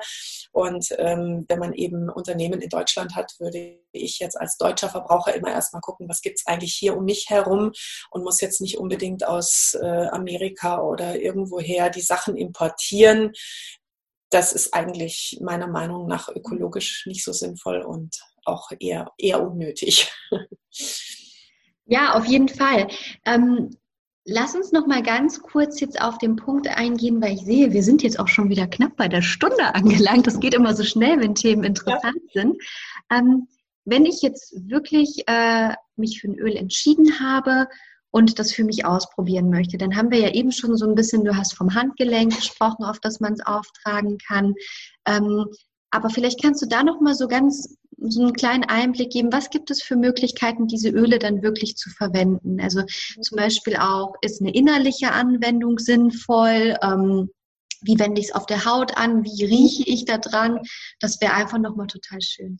Und 0.51 0.87
ähm, 0.97 1.45
wenn 1.47 1.59
man 1.59 1.73
eben 1.73 2.09
Unternehmen 2.09 2.61
in 2.61 2.69
Deutschland 2.69 3.15
hat, 3.15 3.33
würde 3.39 3.79
ich 3.91 4.19
jetzt 4.19 4.39
als 4.39 4.57
deutscher 4.57 4.89
Verbraucher 4.89 5.33
immer 5.33 5.51
erstmal 5.51 5.81
gucken, 5.81 6.09
was 6.09 6.21
gibt 6.21 6.39
es 6.39 6.47
eigentlich 6.47 6.73
hier 6.73 6.97
um 6.97 7.05
mich 7.05 7.29
herum 7.29 7.71
und 8.11 8.23
muss 8.23 8.41
jetzt 8.41 8.59
nicht 8.59 8.77
unbedingt 8.77 9.25
aus 9.25 9.77
äh, 9.79 10.07
Amerika 10.07 10.81
oder 10.81 11.19
irgendwoher 11.19 11.89
die 11.89 12.01
Sachen 12.01 12.35
importieren 12.35 13.31
das 14.33 14.53
ist 14.53 14.73
eigentlich 14.73 15.39
meiner 15.41 15.67
Meinung 15.67 16.07
nach 16.07 16.29
ökologisch 16.29 17.05
nicht 17.05 17.23
so 17.23 17.31
sinnvoll 17.31 17.81
und 17.81 18.19
auch 18.45 18.71
eher, 18.79 19.11
eher 19.17 19.45
unnötig. 19.45 20.11
Ja, 21.85 22.13
auf 22.13 22.25
jeden 22.25 22.47
Fall. 22.47 22.87
Ähm, 23.25 23.77
lass 24.23 24.55
uns 24.55 24.71
noch 24.71 24.87
mal 24.87 25.03
ganz 25.03 25.41
kurz 25.41 25.81
jetzt 25.81 26.01
auf 26.01 26.17
den 26.17 26.37
Punkt 26.37 26.67
eingehen, 26.67 27.21
weil 27.21 27.33
ich 27.33 27.41
sehe, 27.41 27.73
wir 27.73 27.83
sind 27.83 28.03
jetzt 28.03 28.19
auch 28.19 28.29
schon 28.29 28.49
wieder 28.49 28.67
knapp 28.67 28.95
bei 28.95 29.09
der 29.09 29.21
Stunde 29.21 29.75
angelangt. 29.75 30.25
Das 30.25 30.39
geht 30.39 30.53
immer 30.53 30.75
so 30.75 30.83
schnell, 30.83 31.19
wenn 31.19 31.35
Themen 31.35 31.63
interessant 31.65 32.21
ja. 32.31 32.41
sind. 32.41 32.57
Ähm, 33.11 33.47
wenn 33.85 34.05
ich 34.05 34.21
jetzt 34.21 34.53
wirklich 34.69 35.23
äh, 35.27 35.73
mich 35.97 36.21
für 36.21 36.29
ein 36.29 36.39
Öl 36.39 36.55
entschieden 36.55 37.19
habe 37.19 37.67
und 38.13 38.37
das 38.37 38.53
für 38.53 38.63
mich 38.63 38.85
ausprobieren 38.85 39.49
möchte. 39.49 39.77
Dann 39.79 39.95
haben 39.97 40.11
wir 40.11 40.19
ja 40.19 40.29
eben 40.29 40.51
schon 40.51 40.77
so 40.77 40.87
ein 40.87 40.93
bisschen, 40.93 41.25
du 41.25 41.35
hast 41.35 41.55
vom 41.55 41.73
Handgelenk 41.73 42.35
gesprochen, 42.35 42.85
auf 42.85 42.99
das 42.99 43.19
man 43.19 43.33
es 43.33 43.43
auftragen 43.43 44.19
kann. 44.19 44.53
Ähm, 45.07 45.47
aber 45.89 46.09
vielleicht 46.11 46.41
kannst 46.41 46.61
du 46.61 46.67
da 46.67 46.83
noch 46.83 47.01
mal 47.01 47.15
so 47.15 47.27
ganz 47.27 47.75
so 47.97 48.21
einen 48.21 48.33
kleinen 48.33 48.65
Einblick 48.65 49.11
geben, 49.11 49.31
was 49.31 49.49
gibt 49.49 49.71
es 49.71 49.81
für 49.81 49.95
Möglichkeiten, 49.95 50.67
diese 50.67 50.89
Öle 50.89 51.17
dann 51.17 51.41
wirklich 51.41 51.75
zu 51.75 51.89
verwenden? 51.89 52.59
Also 52.61 52.83
zum 53.21 53.35
Beispiel 53.35 53.77
auch, 53.77 54.13
ist 54.21 54.41
eine 54.41 54.53
innerliche 54.53 55.11
Anwendung 55.11 55.79
sinnvoll? 55.79 56.77
Ähm, 56.83 57.31
wie 57.81 57.97
wende 57.97 58.21
ich 58.21 58.27
es 58.27 58.35
auf 58.35 58.45
der 58.45 58.65
Haut 58.65 58.95
an? 58.95 59.23
Wie 59.23 59.45
rieche 59.45 59.83
ich 59.87 60.05
da 60.05 60.19
dran? 60.19 60.59
Das 60.99 61.19
wäre 61.19 61.33
einfach 61.33 61.57
nochmal 61.57 61.87
total 61.87 62.21
schön. 62.21 62.59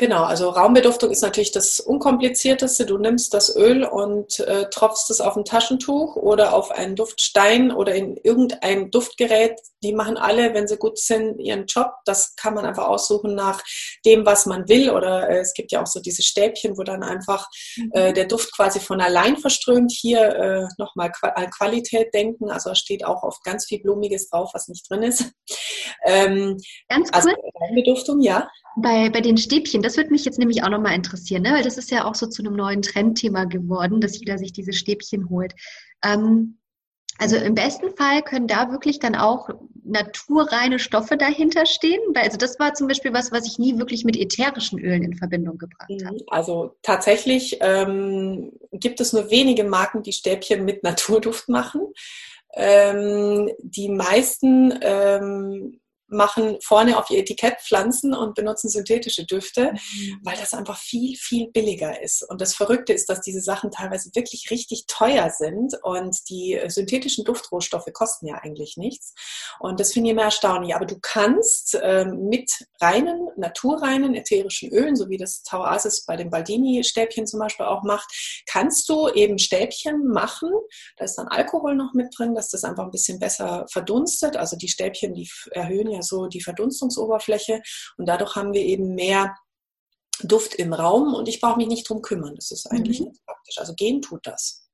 Genau, 0.00 0.24
also 0.24 0.48
Raumbeduftung 0.48 1.10
ist 1.10 1.20
natürlich 1.20 1.50
das 1.50 1.78
Unkomplizierteste. 1.78 2.86
Du 2.86 2.96
nimmst 2.96 3.34
das 3.34 3.54
Öl 3.54 3.84
und 3.84 4.40
äh, 4.40 4.70
tropfst 4.70 5.10
es 5.10 5.20
auf 5.20 5.36
ein 5.36 5.44
Taschentuch 5.44 6.16
oder 6.16 6.54
auf 6.54 6.70
einen 6.70 6.96
Duftstein 6.96 7.70
oder 7.70 7.94
in 7.94 8.16
irgendein 8.16 8.90
Duftgerät. 8.90 9.60
Die 9.82 9.92
machen 9.92 10.16
alle, 10.16 10.54
wenn 10.54 10.66
sie 10.66 10.78
gut 10.78 10.98
sind, 10.98 11.38
ihren 11.38 11.66
Job. 11.66 11.92
Das 12.06 12.34
kann 12.36 12.54
man 12.54 12.64
einfach 12.64 12.86
aussuchen 12.86 13.34
nach 13.34 13.62
dem, 14.06 14.24
was 14.24 14.46
man 14.46 14.68
will. 14.70 14.90
Oder 14.90 15.28
äh, 15.28 15.40
es 15.40 15.52
gibt 15.52 15.70
ja 15.70 15.82
auch 15.82 15.86
so 15.86 16.00
diese 16.00 16.22
Stäbchen, 16.22 16.78
wo 16.78 16.82
dann 16.82 17.02
einfach 17.02 17.46
mhm. 17.76 17.90
äh, 17.92 18.12
der 18.14 18.24
Duft 18.24 18.56
quasi 18.56 18.80
von 18.80 19.02
allein 19.02 19.36
verströmt. 19.36 19.92
Hier 19.92 20.20
äh, 20.20 20.68
nochmal 20.78 21.12
an 21.34 21.50
Qualität 21.50 22.14
denken. 22.14 22.50
Also 22.50 22.74
steht 22.74 23.04
auch 23.04 23.22
oft 23.22 23.44
ganz 23.44 23.66
viel 23.66 23.80
Blumiges 23.80 24.30
drauf, 24.30 24.52
was 24.54 24.68
nicht 24.68 24.88
drin 24.88 25.02
ist. 25.02 25.30
Ähm, 26.06 26.56
ganz 26.88 27.10
also 27.12 27.28
kurz. 27.28 27.38
Also 27.44 27.66
Raumbeduftung, 27.66 28.20
ja. 28.22 28.48
Bei, 28.76 29.10
bei 29.10 29.20
den 29.20 29.36
Stäbchen, 29.36 29.49
das 29.82 29.96
würde 29.96 30.10
mich 30.10 30.24
jetzt 30.24 30.38
nämlich 30.38 30.62
auch 30.62 30.70
nochmal 30.70 30.94
interessieren, 30.94 31.42
ne? 31.42 31.52
weil 31.52 31.62
das 31.64 31.78
ist 31.78 31.90
ja 31.90 32.04
auch 32.04 32.14
so 32.14 32.26
zu 32.26 32.42
einem 32.42 32.54
neuen 32.54 32.82
Trendthema 32.82 33.44
geworden, 33.44 34.00
dass 34.00 34.18
jeder 34.18 34.38
sich 34.38 34.52
diese 34.52 34.72
Stäbchen 34.72 35.28
holt. 35.30 35.54
Ähm, 36.04 36.58
Also 37.18 37.36
im 37.36 37.54
besten 37.54 37.94
Fall 37.96 38.22
können 38.22 38.46
da 38.46 38.70
wirklich 38.70 38.98
dann 38.98 39.14
auch 39.14 39.50
naturreine 39.84 40.78
Stoffe 40.78 41.16
dahinter 41.18 41.66
stehen. 41.66 42.00
Also 42.14 42.38
das 42.38 42.58
war 42.58 42.72
zum 42.72 42.88
Beispiel 42.88 43.12
was, 43.12 43.30
was 43.30 43.46
ich 43.46 43.58
nie 43.58 43.76
wirklich 43.78 44.04
mit 44.04 44.16
ätherischen 44.16 44.78
Ölen 44.78 45.02
in 45.02 45.16
Verbindung 45.16 45.58
gebracht 45.58 45.90
habe. 46.04 46.14
Mhm. 46.14 46.22
Also 46.28 46.76
tatsächlich 46.82 47.58
ähm, 47.60 48.52
gibt 48.72 49.00
es 49.00 49.12
nur 49.12 49.30
wenige 49.30 49.64
Marken, 49.64 50.02
die 50.02 50.12
Stäbchen 50.12 50.64
mit 50.64 50.82
Naturduft 50.82 51.48
machen. 51.48 51.92
Ähm, 52.54 53.50
die 53.58 53.90
meisten 53.90 54.78
ähm, 54.80 55.80
machen 56.10 56.58
vorne 56.62 56.98
auf 56.98 57.10
ihr 57.10 57.18
Etikett 57.18 57.60
Pflanzen 57.60 58.14
und 58.14 58.34
benutzen 58.34 58.68
synthetische 58.68 59.24
Düfte, 59.24 59.72
mhm. 59.72 60.20
weil 60.22 60.36
das 60.36 60.54
einfach 60.54 60.78
viel, 60.78 61.16
viel 61.16 61.50
billiger 61.50 62.02
ist. 62.02 62.28
Und 62.28 62.40
das 62.40 62.54
Verrückte 62.54 62.92
ist, 62.92 63.08
dass 63.08 63.20
diese 63.20 63.40
Sachen 63.40 63.70
teilweise 63.70 64.10
wirklich 64.14 64.50
richtig 64.50 64.86
teuer 64.86 65.30
sind 65.30 65.74
und 65.82 66.16
die 66.28 66.60
synthetischen 66.68 67.24
Duftrohstoffe 67.24 67.88
kosten 67.92 68.26
ja 68.26 68.36
eigentlich 68.36 68.76
nichts. 68.76 69.14
Und 69.58 69.80
das 69.80 69.92
finde 69.92 70.08
ich 70.08 70.12
immer 70.12 70.24
erstaunlich. 70.24 70.74
Aber 70.74 70.86
du 70.86 70.98
kannst 71.00 71.78
ähm, 71.82 72.28
mit 72.28 72.50
reinen, 72.80 73.28
naturreinen 73.36 74.14
ätherischen 74.14 74.70
Ölen, 74.70 74.96
so 74.96 75.08
wie 75.08 75.16
das 75.16 75.42
Tauasis 75.42 76.04
bei 76.04 76.16
den 76.16 76.30
Baldini-Stäbchen 76.30 77.26
zum 77.26 77.40
Beispiel 77.40 77.66
auch 77.66 77.82
macht, 77.82 78.08
kannst 78.46 78.88
du 78.88 79.08
eben 79.08 79.38
Stäbchen 79.38 80.06
machen. 80.06 80.50
Da 80.96 81.04
ist 81.04 81.16
dann 81.16 81.28
Alkohol 81.28 81.74
noch 81.74 81.92
mit 81.94 82.08
drin, 82.16 82.34
dass 82.34 82.50
das 82.50 82.64
einfach 82.64 82.84
ein 82.84 82.90
bisschen 82.90 83.18
besser 83.18 83.66
verdunstet. 83.70 84.36
Also 84.36 84.56
die 84.56 84.68
Stäbchen, 84.68 85.14
die 85.14 85.28
erhöhen 85.52 85.90
ja 85.90 85.99
so 86.02 86.26
die 86.26 86.42
Verdunstungsoberfläche 86.42 87.62
und 87.96 88.06
dadurch 88.06 88.36
haben 88.36 88.52
wir 88.52 88.62
eben 88.62 88.94
mehr 88.94 89.34
Duft 90.22 90.54
im 90.54 90.72
Raum 90.72 91.14
und 91.14 91.28
ich 91.28 91.40
brauche 91.40 91.56
mich 91.56 91.68
nicht 91.68 91.88
drum 91.88 92.02
kümmern. 92.02 92.34
Das 92.34 92.50
ist 92.50 92.66
eigentlich 92.70 93.00
mhm. 93.00 93.12
praktisch. 93.26 93.58
Also 93.58 93.74
gehen 93.74 94.02
tut 94.02 94.26
das. 94.26 94.68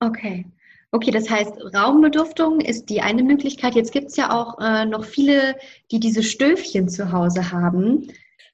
Okay. 0.00 0.46
Okay, 0.90 1.10
das 1.10 1.28
heißt, 1.28 1.52
Raumbeduftung 1.74 2.60
ist 2.60 2.86
die 2.86 3.02
eine 3.02 3.22
Möglichkeit. 3.22 3.74
Jetzt 3.74 3.92
gibt 3.92 4.08
es 4.08 4.16
ja 4.16 4.30
auch 4.30 4.58
äh, 4.58 4.86
noch 4.86 5.04
viele, 5.04 5.56
die 5.90 6.00
diese 6.00 6.22
Stöfchen 6.22 6.88
zu 6.88 7.12
Hause 7.12 7.52
haben. 7.52 8.10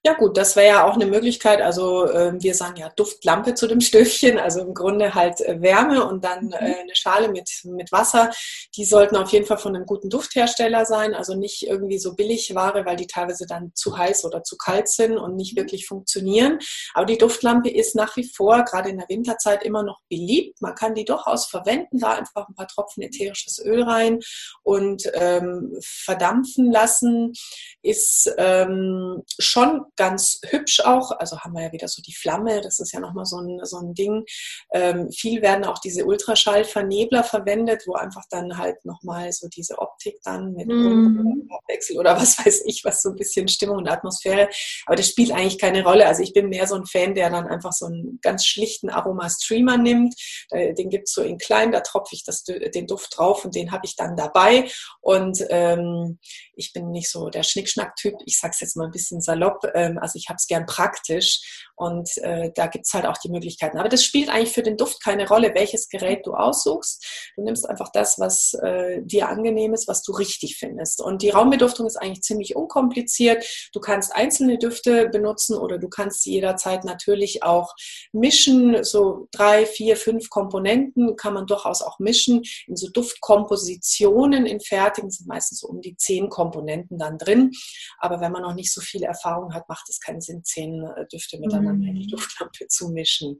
Ja 0.06 0.12
gut, 0.12 0.36
das 0.36 0.54
wäre 0.54 0.66
ja 0.66 0.84
auch 0.84 0.96
eine 0.96 1.06
Möglichkeit. 1.06 1.62
Also 1.62 2.06
äh, 2.06 2.34
wir 2.38 2.54
sagen 2.54 2.76
ja 2.76 2.90
Duftlampe 2.90 3.54
zu 3.54 3.66
dem 3.66 3.80
Stöfchen, 3.80 4.38
also 4.38 4.60
im 4.60 4.74
Grunde 4.74 5.14
halt 5.14 5.40
äh, 5.40 5.62
Wärme 5.62 6.04
und 6.04 6.22
dann 6.22 6.46
mhm. 6.46 6.52
äh, 6.52 6.80
eine 6.80 6.94
Schale 6.94 7.28
mit, 7.30 7.48
mit 7.64 7.90
Wasser. 7.90 8.30
Die 8.76 8.84
sollten 8.84 9.16
auf 9.16 9.32
jeden 9.32 9.46
Fall 9.46 9.56
von 9.56 9.74
einem 9.74 9.86
guten 9.86 10.10
Dufthersteller 10.10 10.84
sein, 10.84 11.14
also 11.14 11.34
nicht 11.34 11.66
irgendwie 11.66 11.98
so 11.98 12.14
Billigware, 12.14 12.84
weil 12.84 12.96
die 12.96 13.06
teilweise 13.06 13.46
dann 13.46 13.72
zu 13.74 13.96
heiß 13.96 14.26
oder 14.26 14.42
zu 14.42 14.58
kalt 14.58 14.90
sind 14.90 15.16
und 15.16 15.36
nicht 15.36 15.54
mhm. 15.54 15.60
wirklich 15.60 15.86
funktionieren. 15.86 16.58
Aber 16.92 17.06
die 17.06 17.16
Duftlampe 17.16 17.70
ist 17.70 17.94
nach 17.94 18.14
wie 18.18 18.28
vor, 18.28 18.62
gerade 18.64 18.90
in 18.90 18.98
der 18.98 19.08
Winterzeit, 19.08 19.62
immer 19.62 19.84
noch 19.84 20.00
beliebt. 20.10 20.60
Man 20.60 20.74
kann 20.74 20.94
die 20.94 21.06
durchaus 21.06 21.46
verwenden, 21.46 21.98
da 21.98 22.12
einfach 22.12 22.46
ein 22.46 22.54
paar 22.54 22.68
Tropfen 22.68 23.02
ätherisches 23.02 23.58
Öl 23.64 23.82
rein 23.84 24.20
und 24.62 25.10
ähm, 25.14 25.74
verdampfen 25.82 26.70
lassen. 26.70 27.32
Ist 27.80 28.30
ähm, 28.36 29.22
schon 29.38 29.86
ganz 29.96 30.40
hübsch 30.48 30.80
auch. 30.80 31.12
Also 31.12 31.38
haben 31.40 31.52
wir 31.54 31.62
ja 31.62 31.72
wieder 31.72 31.88
so 31.88 32.02
die 32.02 32.14
Flamme, 32.14 32.60
das 32.60 32.80
ist 32.80 32.92
ja 32.92 33.00
nochmal 33.00 33.24
so 33.24 33.38
ein, 33.38 33.60
so 33.64 33.78
ein 33.78 33.94
Ding. 33.94 34.24
Ähm, 34.72 35.10
viel 35.10 35.42
werden 35.42 35.64
auch 35.64 35.78
diese 35.78 36.04
Ultraschallvernebler 36.04 37.24
verwendet, 37.24 37.82
wo 37.86 37.94
einfach 37.94 38.24
dann 38.30 38.58
halt 38.58 38.84
nochmal 38.84 39.32
so 39.32 39.48
diese 39.48 39.78
Optik 39.78 40.16
dann 40.24 40.52
mit 40.54 40.68
mhm. 40.68 41.48
Wechsel 41.68 41.98
oder 41.98 42.16
was 42.16 42.38
weiß 42.44 42.62
ich, 42.66 42.84
was 42.84 43.02
so 43.02 43.10
ein 43.10 43.16
bisschen 43.16 43.48
Stimmung 43.48 43.78
und 43.78 43.88
Atmosphäre. 43.88 44.48
Aber 44.86 44.96
das 44.96 45.08
spielt 45.08 45.32
eigentlich 45.32 45.58
keine 45.58 45.84
Rolle. 45.84 46.06
Also 46.06 46.22
ich 46.22 46.32
bin 46.32 46.48
mehr 46.48 46.66
so 46.66 46.74
ein 46.74 46.86
Fan, 46.86 47.14
der 47.14 47.30
dann 47.30 47.46
einfach 47.46 47.72
so 47.72 47.86
einen 47.86 48.18
ganz 48.22 48.44
schlichten 48.46 48.90
Aroma-Streamer 48.90 49.76
nimmt. 49.78 50.14
Den 50.52 50.90
gibt 50.90 51.08
es 51.08 51.14
so 51.14 51.22
in 51.22 51.38
klein, 51.38 51.72
da 51.72 51.80
tropfe 51.80 52.14
ich 52.14 52.24
das, 52.24 52.44
den 52.44 52.86
Duft 52.86 53.16
drauf 53.16 53.44
und 53.44 53.54
den 53.54 53.72
habe 53.72 53.82
ich 53.84 53.96
dann 53.96 54.16
dabei. 54.16 54.68
Und 55.00 55.44
ähm, 55.50 56.18
ich 56.56 56.72
bin 56.72 56.90
nicht 56.90 57.10
so 57.10 57.28
der 57.30 57.42
Schnickschnack-Typ, 57.42 58.14
ich 58.26 58.38
sage 58.38 58.52
es 58.52 58.60
jetzt 58.60 58.76
mal 58.76 58.86
ein 58.86 58.90
bisschen 58.90 59.20
salopp. 59.20 59.64
Äh, 59.74 59.83
also 59.98 60.18
ich 60.18 60.28
habe 60.28 60.36
es 60.36 60.46
gern 60.46 60.66
praktisch 60.66 61.64
und 61.76 62.08
äh, 62.18 62.50
da 62.54 62.68
gibt 62.68 62.86
es 62.86 62.92
halt 62.92 63.06
auch 63.06 63.18
die 63.18 63.30
Möglichkeiten. 63.30 63.78
Aber 63.78 63.88
das 63.88 64.04
spielt 64.04 64.28
eigentlich 64.28 64.52
für 64.52 64.62
den 64.62 64.76
Duft 64.76 65.02
keine 65.02 65.26
Rolle, 65.26 65.52
welches 65.54 65.88
Gerät 65.88 66.24
du 66.24 66.34
aussuchst. 66.34 67.32
Du 67.36 67.42
nimmst 67.42 67.68
einfach 67.68 67.90
das, 67.92 68.18
was 68.18 68.54
äh, 68.62 69.00
dir 69.02 69.28
angenehm 69.28 69.74
ist, 69.74 69.88
was 69.88 70.02
du 70.02 70.12
richtig 70.12 70.56
findest. 70.56 71.00
Und 71.00 71.22
die 71.22 71.30
Raumbeduftung 71.30 71.86
ist 71.86 71.96
eigentlich 71.96 72.22
ziemlich 72.22 72.54
unkompliziert. 72.54 73.44
Du 73.72 73.80
kannst 73.80 74.14
einzelne 74.14 74.58
Düfte 74.58 75.08
benutzen 75.08 75.58
oder 75.58 75.78
du 75.78 75.88
kannst 75.88 76.22
sie 76.22 76.32
jederzeit 76.32 76.84
natürlich 76.84 77.42
auch 77.42 77.74
mischen. 78.12 78.84
So 78.84 79.28
drei, 79.32 79.66
vier, 79.66 79.96
fünf 79.96 80.30
Komponenten 80.30 81.16
kann 81.16 81.34
man 81.34 81.46
durchaus 81.46 81.82
auch 81.82 81.98
mischen. 81.98 82.42
In 82.68 82.76
so 82.76 82.88
Duftkompositionen 82.88 84.46
in 84.46 84.60
fertigen 84.60 85.10
sind 85.10 85.26
meistens 85.26 85.60
so 85.60 85.66
um 85.66 85.80
die 85.80 85.96
zehn 85.96 86.28
Komponenten 86.28 86.98
dann 86.98 87.18
drin. 87.18 87.50
Aber 87.98 88.20
wenn 88.20 88.30
man 88.30 88.42
noch 88.42 88.54
nicht 88.54 88.72
so 88.72 88.80
viel 88.80 89.02
Erfahrung 89.02 89.52
hat, 89.52 89.68
macht 89.74 89.88
es 89.88 89.98
keinen 89.98 90.20
Sinn, 90.20 90.44
zehn 90.44 90.84
äh, 90.84 91.06
Düfte 91.12 91.38
miteinander 91.38 91.88
in 91.88 91.96
die 91.96 92.04
mhm. 92.04 92.10
Duftlampe 92.10 92.68
zu 92.68 92.90
mischen. 92.90 93.38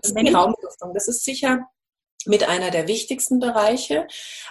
Das 0.00 0.12
ist 0.12 0.16
die 0.16 0.32
Raumduftung. 0.32 0.94
Das 0.94 1.08
ist 1.08 1.24
sicher 1.24 1.66
mit 2.26 2.48
einer 2.48 2.70
der 2.70 2.88
wichtigsten 2.88 3.38
Bereiche. 3.38 4.06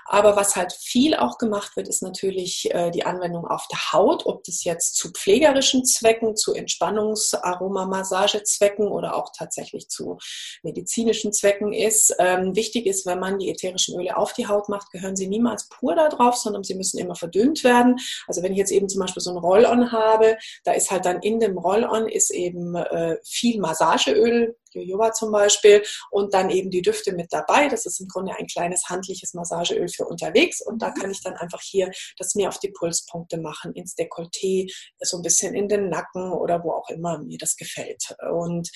Aber 0.05 0.36
was 0.36 0.55
halt 0.55 0.74
viel 0.74 1.15
auch 1.15 1.38
gemacht 1.38 1.76
wird, 1.76 1.88
ist 1.88 2.01
natürlich 2.03 2.74
äh, 2.74 2.89
die 2.91 3.05
Anwendung 3.05 3.47
auf 3.47 3.67
der 3.67 3.93
Haut, 3.93 4.26
ob 4.26 4.43
das 4.43 4.63
jetzt 4.63 4.95
zu 4.95 5.11
pflegerischen 5.11 5.86
Zwecken, 5.86 6.36
zu 6.36 6.53
Entspannungs-Aromamassagezwecken 6.53 8.88
oder 8.88 9.15
auch 9.15 9.32
tatsächlich 9.38 9.89
zu 9.89 10.17
medizinischen 10.63 11.34
Zwecken 11.34 11.74
ist. 11.74 12.15
Ähm, 12.19 12.55
wichtig 12.55 12.86
ist, 12.86 13.05
wenn 13.05 13.19
man 13.19 13.39
die 13.39 13.49
ätherischen 13.49 13.99
Öle 13.99 14.15
auf 14.17 14.34
die 14.34 14.47
Haut 14.47 14.69
macht, 14.69 14.91
gehören 14.91 15.15
sie 15.15 15.28
niemals 15.28 15.67
pur 15.69 15.95
da 15.95 16.09
drauf, 16.09 16.36
sondern 16.36 16.63
sie 16.63 16.76
müssen 16.76 16.99
immer 16.99 17.15
verdünnt 17.15 17.63
werden. 17.63 17.97
Also 18.28 18.43
wenn 18.43 18.51
ich 18.51 18.57
jetzt 18.57 18.72
eben 18.72 18.89
zum 18.89 19.01
Beispiel 19.01 19.22
so 19.22 19.32
ein 19.32 19.38
Roll-On 19.38 19.91
habe, 19.91 20.38
da 20.63 20.74
ist 20.74 20.91
halt 20.91 21.05
dann 21.05 21.22
in 21.22 21.39
dem 21.39 21.57
Roll-On 21.57 22.07
ist 22.07 22.32
eben 22.32 22.76
äh, 22.76 23.17
viel 23.24 23.59
Massageöl 23.59 24.55
Jojoba 24.74 25.13
zum 25.13 25.32
Beispiel 25.32 25.84
und 26.09 26.34
dann 26.34 26.49
eben 26.49 26.69
die 26.69 26.82
Düfte 26.82 27.13
mit 27.13 27.28
dabei. 27.32 27.67
Das 27.67 27.86
ist 27.86 27.99
im 27.99 28.07
Grunde 28.07 28.34
ein 28.38 28.47
kleines 28.47 28.89
handliches 28.89 29.34
Massageöl 29.34 29.88
für 29.89 30.05
unterwegs 30.05 30.61
und 30.61 30.82
da 30.82 30.89
mhm. 30.89 30.93
kann 30.95 31.11
ich 31.11 31.22
dann 31.24 31.36
einfach 31.36 31.61
hier 31.61 31.91
das 32.17 32.36
mir 32.36 32.49
auf 32.49 32.59
die 32.59 32.72
Pulspunkte 32.72 33.38
machen, 33.38 33.74
ins 33.74 33.95
Dekolleté, 33.95 34.72
so 34.99 35.17
ein 35.17 35.24
bisschen 35.24 35.55
in 35.55 35.67
den 35.67 35.89
Nacken 35.89 36.32
oder 36.32 36.63
wo 36.63 36.72
auch 36.72 36.89
immer 36.89 37.19
mir 37.19 37.38
das 37.38 37.55
gefällt. 37.55 38.15
Und 38.32 38.69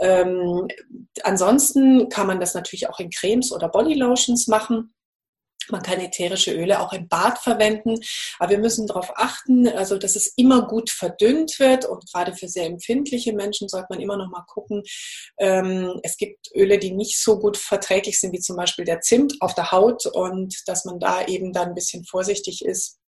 ähm, 0.00 0.68
ansonsten 1.22 2.08
kann 2.08 2.26
man 2.26 2.40
das 2.40 2.54
natürlich 2.54 2.88
auch 2.88 2.98
in 2.98 3.10
Cremes 3.10 3.52
oder 3.52 3.68
Bodylotions 3.68 4.46
machen. 4.48 4.94
Man 5.70 5.82
kann 5.82 6.00
ätherische 6.00 6.52
Öle 6.52 6.80
auch 6.80 6.92
im 6.92 7.08
Bad 7.08 7.38
verwenden, 7.38 7.98
aber 8.38 8.50
wir 8.50 8.58
müssen 8.58 8.86
darauf 8.86 9.12
achten, 9.16 9.68
also 9.68 9.98
dass 9.98 10.16
es 10.16 10.32
immer 10.36 10.66
gut 10.66 10.90
verdünnt 10.90 11.58
wird 11.58 11.84
und 11.84 12.10
gerade 12.12 12.34
für 12.34 12.48
sehr 12.48 12.66
empfindliche 12.66 13.32
Menschen 13.32 13.68
sollte 13.68 13.86
man 13.90 14.00
immer 14.00 14.16
noch 14.16 14.30
mal 14.30 14.44
gucken. 14.46 14.82
Ähm, 15.38 16.00
es 16.02 16.16
gibt 16.16 16.50
Öle, 16.54 16.78
die 16.78 16.92
nicht 16.92 17.22
so 17.22 17.38
gut 17.38 17.56
verträglich 17.56 18.20
sind 18.20 18.32
wie 18.32 18.40
zum 18.40 18.56
Beispiel 18.56 18.84
der 18.84 19.00
Zimt 19.00 19.34
auf 19.40 19.54
der 19.54 19.72
Haut 19.72 20.06
und 20.06 20.54
dass 20.66 20.84
man 20.84 20.98
da 20.98 21.24
eben 21.26 21.52
dann 21.52 21.68
ein 21.68 21.74
bisschen 21.74 22.04
vorsichtig 22.04 22.64
ist 22.64 23.01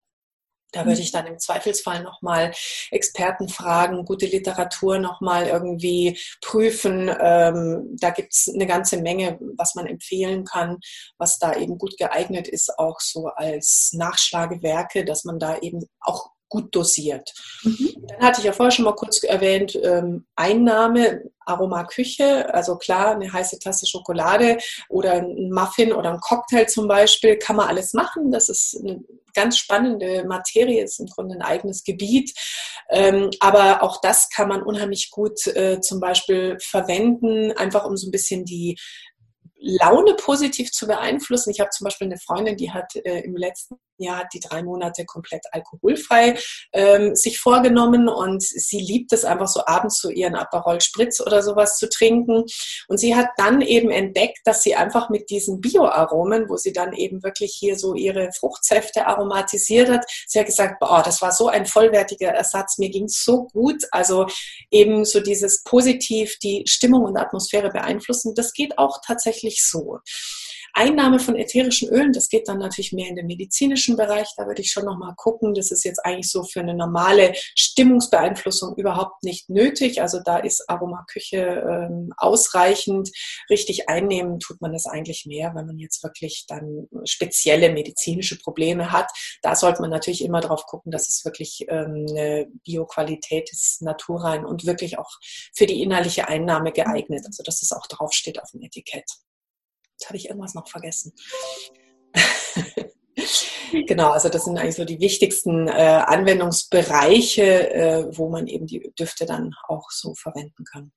da 0.73 0.85
würde 0.85 1.01
ich 1.01 1.11
dann 1.11 1.27
im 1.27 1.39
Zweifelsfall 1.39 2.03
nochmal 2.03 2.51
Experten 2.91 3.47
fragen, 3.47 4.05
gute 4.05 4.25
Literatur 4.25 4.99
nochmal 4.99 5.47
irgendwie 5.47 6.19
prüfen. 6.41 7.09
Ähm, 7.19 7.95
da 7.99 8.09
gibt 8.09 8.33
es 8.33 8.51
eine 8.53 8.67
ganze 8.67 9.01
Menge, 9.01 9.39
was 9.57 9.75
man 9.75 9.87
empfehlen 9.87 10.43
kann, 10.43 10.79
was 11.17 11.37
da 11.37 11.53
eben 11.55 11.77
gut 11.77 11.97
geeignet 11.97 12.47
ist, 12.47 12.77
auch 12.77 12.99
so 12.99 13.27
als 13.27 13.91
Nachschlagewerke, 13.93 15.05
dass 15.05 15.23
man 15.23 15.39
da 15.39 15.57
eben 15.59 15.85
auch 16.01 16.32
gut 16.53 16.75
dosiert. 16.75 17.33
Mhm. 17.63 17.95
Dann 18.07 18.19
hatte 18.19 18.39
ich 18.39 18.45
ja 18.45 18.53
vorher 18.53 18.71
schon 18.71 18.85
mal 18.85 18.95
kurz 18.95 19.23
erwähnt, 19.23 19.75
ähm, 19.81 20.27
Einnahme, 20.35 21.23
Aromaküche, 21.47 22.53
also 22.53 22.77
klar, 22.77 23.15
eine 23.15 23.33
heiße 23.33 23.57
Tasse 23.57 23.87
Schokolade 23.87 24.59
oder 24.87 25.13
ein 25.13 25.49
Muffin 25.51 25.91
oder 25.91 26.11
ein 26.11 26.19
Cocktail 26.19 26.67
zum 26.67 26.87
Beispiel, 26.87 27.37
kann 27.37 27.55
man 27.55 27.67
alles 27.67 27.93
machen. 27.93 28.31
Das 28.31 28.49
ist 28.49 28.79
eine 28.79 29.03
ganz 29.33 29.57
spannende 29.57 30.25
Materie, 30.25 30.83
ist 30.83 30.99
im 30.99 31.07
Grunde 31.07 31.35
ein 31.35 31.41
eigenes 31.41 31.83
Gebiet. 31.83 32.31
Ähm, 32.91 33.31
aber 33.39 33.81
auch 33.81 33.99
das 33.99 34.29
kann 34.29 34.47
man 34.47 34.61
unheimlich 34.61 35.09
gut 35.09 35.47
äh, 35.47 35.81
zum 35.81 35.99
Beispiel 35.99 36.57
verwenden, 36.61 37.51
einfach 37.53 37.83
um 37.83 37.97
so 37.97 38.07
ein 38.07 38.11
bisschen 38.11 38.45
die 38.45 38.77
Laune 39.65 40.13
positiv 40.15 40.71
zu 40.71 40.85
beeinflussen. 40.85 41.49
Ich 41.49 41.61
habe 41.61 41.71
zum 41.71 41.85
Beispiel 41.85 42.07
eine 42.07 42.19
Freundin, 42.19 42.57
die 42.57 42.71
hat 42.71 42.95
äh, 42.95 43.21
im 43.21 43.35
letzten 43.35 43.79
Jahr 43.97 44.19
hat 44.19 44.33
die 44.33 44.39
drei 44.39 44.63
Monate 44.63 45.05
komplett 45.05 45.45
alkoholfrei 45.51 46.37
ähm, 46.73 47.15
sich 47.15 47.39
vorgenommen 47.39 48.07
und 48.07 48.41
sie 48.41 48.79
liebt 48.79 49.13
es 49.13 49.25
einfach 49.25 49.47
so 49.47 49.65
abends 49.65 49.99
so 49.99 50.09
ihren 50.09 50.35
Aperol 50.35 50.81
Spritz 50.81 51.19
oder 51.21 51.41
sowas 51.41 51.77
zu 51.77 51.89
trinken. 51.89 52.43
Und 52.87 52.97
sie 52.97 53.15
hat 53.15 53.27
dann 53.37 53.61
eben 53.61 53.89
entdeckt, 53.91 54.39
dass 54.45 54.63
sie 54.63 54.75
einfach 54.75 55.09
mit 55.09 55.29
diesen 55.29 55.61
Bioaromen, 55.61 56.49
wo 56.49 56.57
sie 56.57 56.73
dann 56.73 56.93
eben 56.93 57.23
wirklich 57.23 57.55
hier 57.57 57.77
so 57.77 57.93
ihre 57.93 58.31
Fruchtsäfte 58.31 59.05
aromatisiert 59.07 59.89
hat, 59.89 60.05
sie 60.27 60.39
hat 60.39 60.47
gesagt, 60.47 60.79
boah, 60.79 61.01
das 61.03 61.21
war 61.21 61.31
so 61.31 61.47
ein 61.47 61.65
vollwertiger 61.65 62.29
Ersatz, 62.29 62.77
mir 62.77 62.89
ging 62.89 63.07
so 63.07 63.45
gut. 63.47 63.83
Also 63.91 64.27
eben 64.71 65.05
so 65.05 65.19
dieses 65.19 65.63
positiv 65.63 66.37
die 66.39 66.63
Stimmung 66.67 67.03
und 67.03 67.17
Atmosphäre 67.17 67.69
beeinflussen, 67.69 68.33
das 68.35 68.53
geht 68.53 68.77
auch 68.77 68.99
tatsächlich 69.05 69.63
so. 69.63 69.99
Einnahme 70.73 71.19
von 71.19 71.35
ätherischen 71.35 71.89
Ölen, 71.89 72.13
das 72.13 72.29
geht 72.29 72.47
dann 72.47 72.57
natürlich 72.57 72.93
mehr 72.93 73.07
in 73.07 73.15
den 73.15 73.27
medizinischen 73.27 73.95
Bereich. 73.95 74.27
Da 74.37 74.47
würde 74.47 74.61
ich 74.61 74.71
schon 74.71 74.85
nochmal 74.85 75.13
gucken. 75.15 75.53
Das 75.53 75.71
ist 75.71 75.83
jetzt 75.83 76.03
eigentlich 76.03 76.31
so 76.31 76.43
für 76.43 76.61
eine 76.61 76.73
normale 76.73 77.33
Stimmungsbeeinflussung 77.55 78.75
überhaupt 78.75 79.23
nicht 79.23 79.49
nötig. 79.49 80.01
Also 80.01 80.19
da 80.23 80.37
ist 80.37 80.67
Aromaküche 80.69 81.37
ähm, 81.37 82.11
ausreichend. 82.17 83.11
Richtig 83.49 83.87
einnehmen 83.87 84.39
tut 84.39 84.61
man 84.61 84.73
das 84.73 84.87
eigentlich 84.87 85.25
mehr, 85.27 85.53
wenn 85.53 85.67
man 85.67 85.77
jetzt 85.77 86.03
wirklich 86.03 86.45
dann 86.47 86.87
spezielle 87.05 87.71
medizinische 87.71 88.39
Probleme 88.39 88.91
hat. 88.91 89.11
Da 89.43 89.55
sollte 89.55 89.81
man 89.81 89.91
natürlich 89.91 90.23
immer 90.23 90.41
drauf 90.41 90.65
gucken, 90.65 90.91
dass 90.91 91.07
es 91.07 91.23
wirklich 91.23 91.65
ähm, 91.69 92.05
eine 92.09 92.47
Bioqualität 92.65 93.51
ist, 93.51 93.81
naturrein 93.83 94.43
und 94.43 94.65
wirklich 94.65 94.97
auch 94.97 95.11
für 95.53 95.67
die 95.67 95.81
innerliche 95.83 96.27
Einnahme 96.27 96.71
geeignet. 96.71 97.25
Also 97.27 97.43
dass 97.43 97.61
es 97.61 97.71
auch 97.71 97.85
draufsteht 97.85 98.41
auf 98.41 98.49
dem 98.51 98.63
Etikett. 98.63 99.05
Habe 100.07 100.17
ich 100.17 100.29
irgendwas 100.29 100.53
noch 100.53 100.67
vergessen. 100.67 101.13
genau, 103.87 104.11
also 104.11 104.29
das 104.29 104.45
sind 104.45 104.57
eigentlich 104.57 104.75
so 104.75 104.85
die 104.85 104.99
wichtigsten 104.99 105.67
äh, 105.67 106.03
Anwendungsbereiche, 106.05 107.73
äh, 107.73 108.17
wo 108.17 108.29
man 108.29 108.47
eben 108.47 108.67
die 108.67 108.91
Düfte 108.99 109.25
dann 109.25 109.53
auch 109.67 109.89
so 109.89 110.13
verwenden 110.15 110.63
kann. 110.65 110.91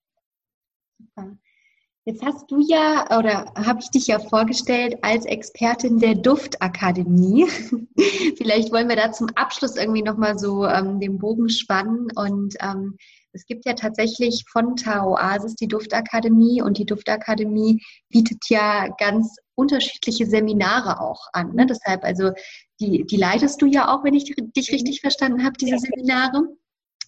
Jetzt 2.08 2.24
hast 2.24 2.48
du 2.52 2.60
ja, 2.60 3.04
oder 3.18 3.52
habe 3.56 3.80
ich 3.80 3.90
dich 3.90 4.06
ja 4.06 4.20
vorgestellt 4.20 4.96
als 5.02 5.24
Expertin 5.24 5.98
der 5.98 6.14
Duftakademie. 6.14 7.46
Vielleicht 8.38 8.72
wollen 8.72 8.88
wir 8.88 8.94
da 8.94 9.10
zum 9.10 9.28
Abschluss 9.34 9.74
irgendwie 9.76 10.04
nochmal 10.04 10.38
so 10.38 10.64
ähm, 10.64 11.00
den 11.00 11.18
Bogen 11.18 11.48
spannen 11.48 12.08
und 12.14 12.54
ähm, 12.60 12.96
es 13.36 13.44
gibt 13.44 13.66
ja 13.66 13.74
tatsächlich 13.74 14.44
von 14.50 14.76
Taoasis 14.76 15.54
die 15.54 15.68
Duftakademie 15.68 16.62
und 16.62 16.78
die 16.78 16.86
Duftakademie 16.86 17.82
bietet 18.08 18.42
ja 18.48 18.88
ganz 18.98 19.36
unterschiedliche 19.54 20.26
Seminare 20.26 21.00
auch 21.00 21.28
an. 21.34 21.54
Ne? 21.54 21.66
Deshalb, 21.66 22.02
also 22.02 22.32
die, 22.80 23.04
die 23.04 23.16
leitest 23.16 23.60
du 23.60 23.66
ja 23.66 23.94
auch, 23.94 24.04
wenn 24.04 24.14
ich 24.14 24.24
dich 24.24 24.72
richtig 24.72 25.00
verstanden 25.02 25.44
habe, 25.44 25.56
diese 25.60 25.78
Seminare. 25.78 26.48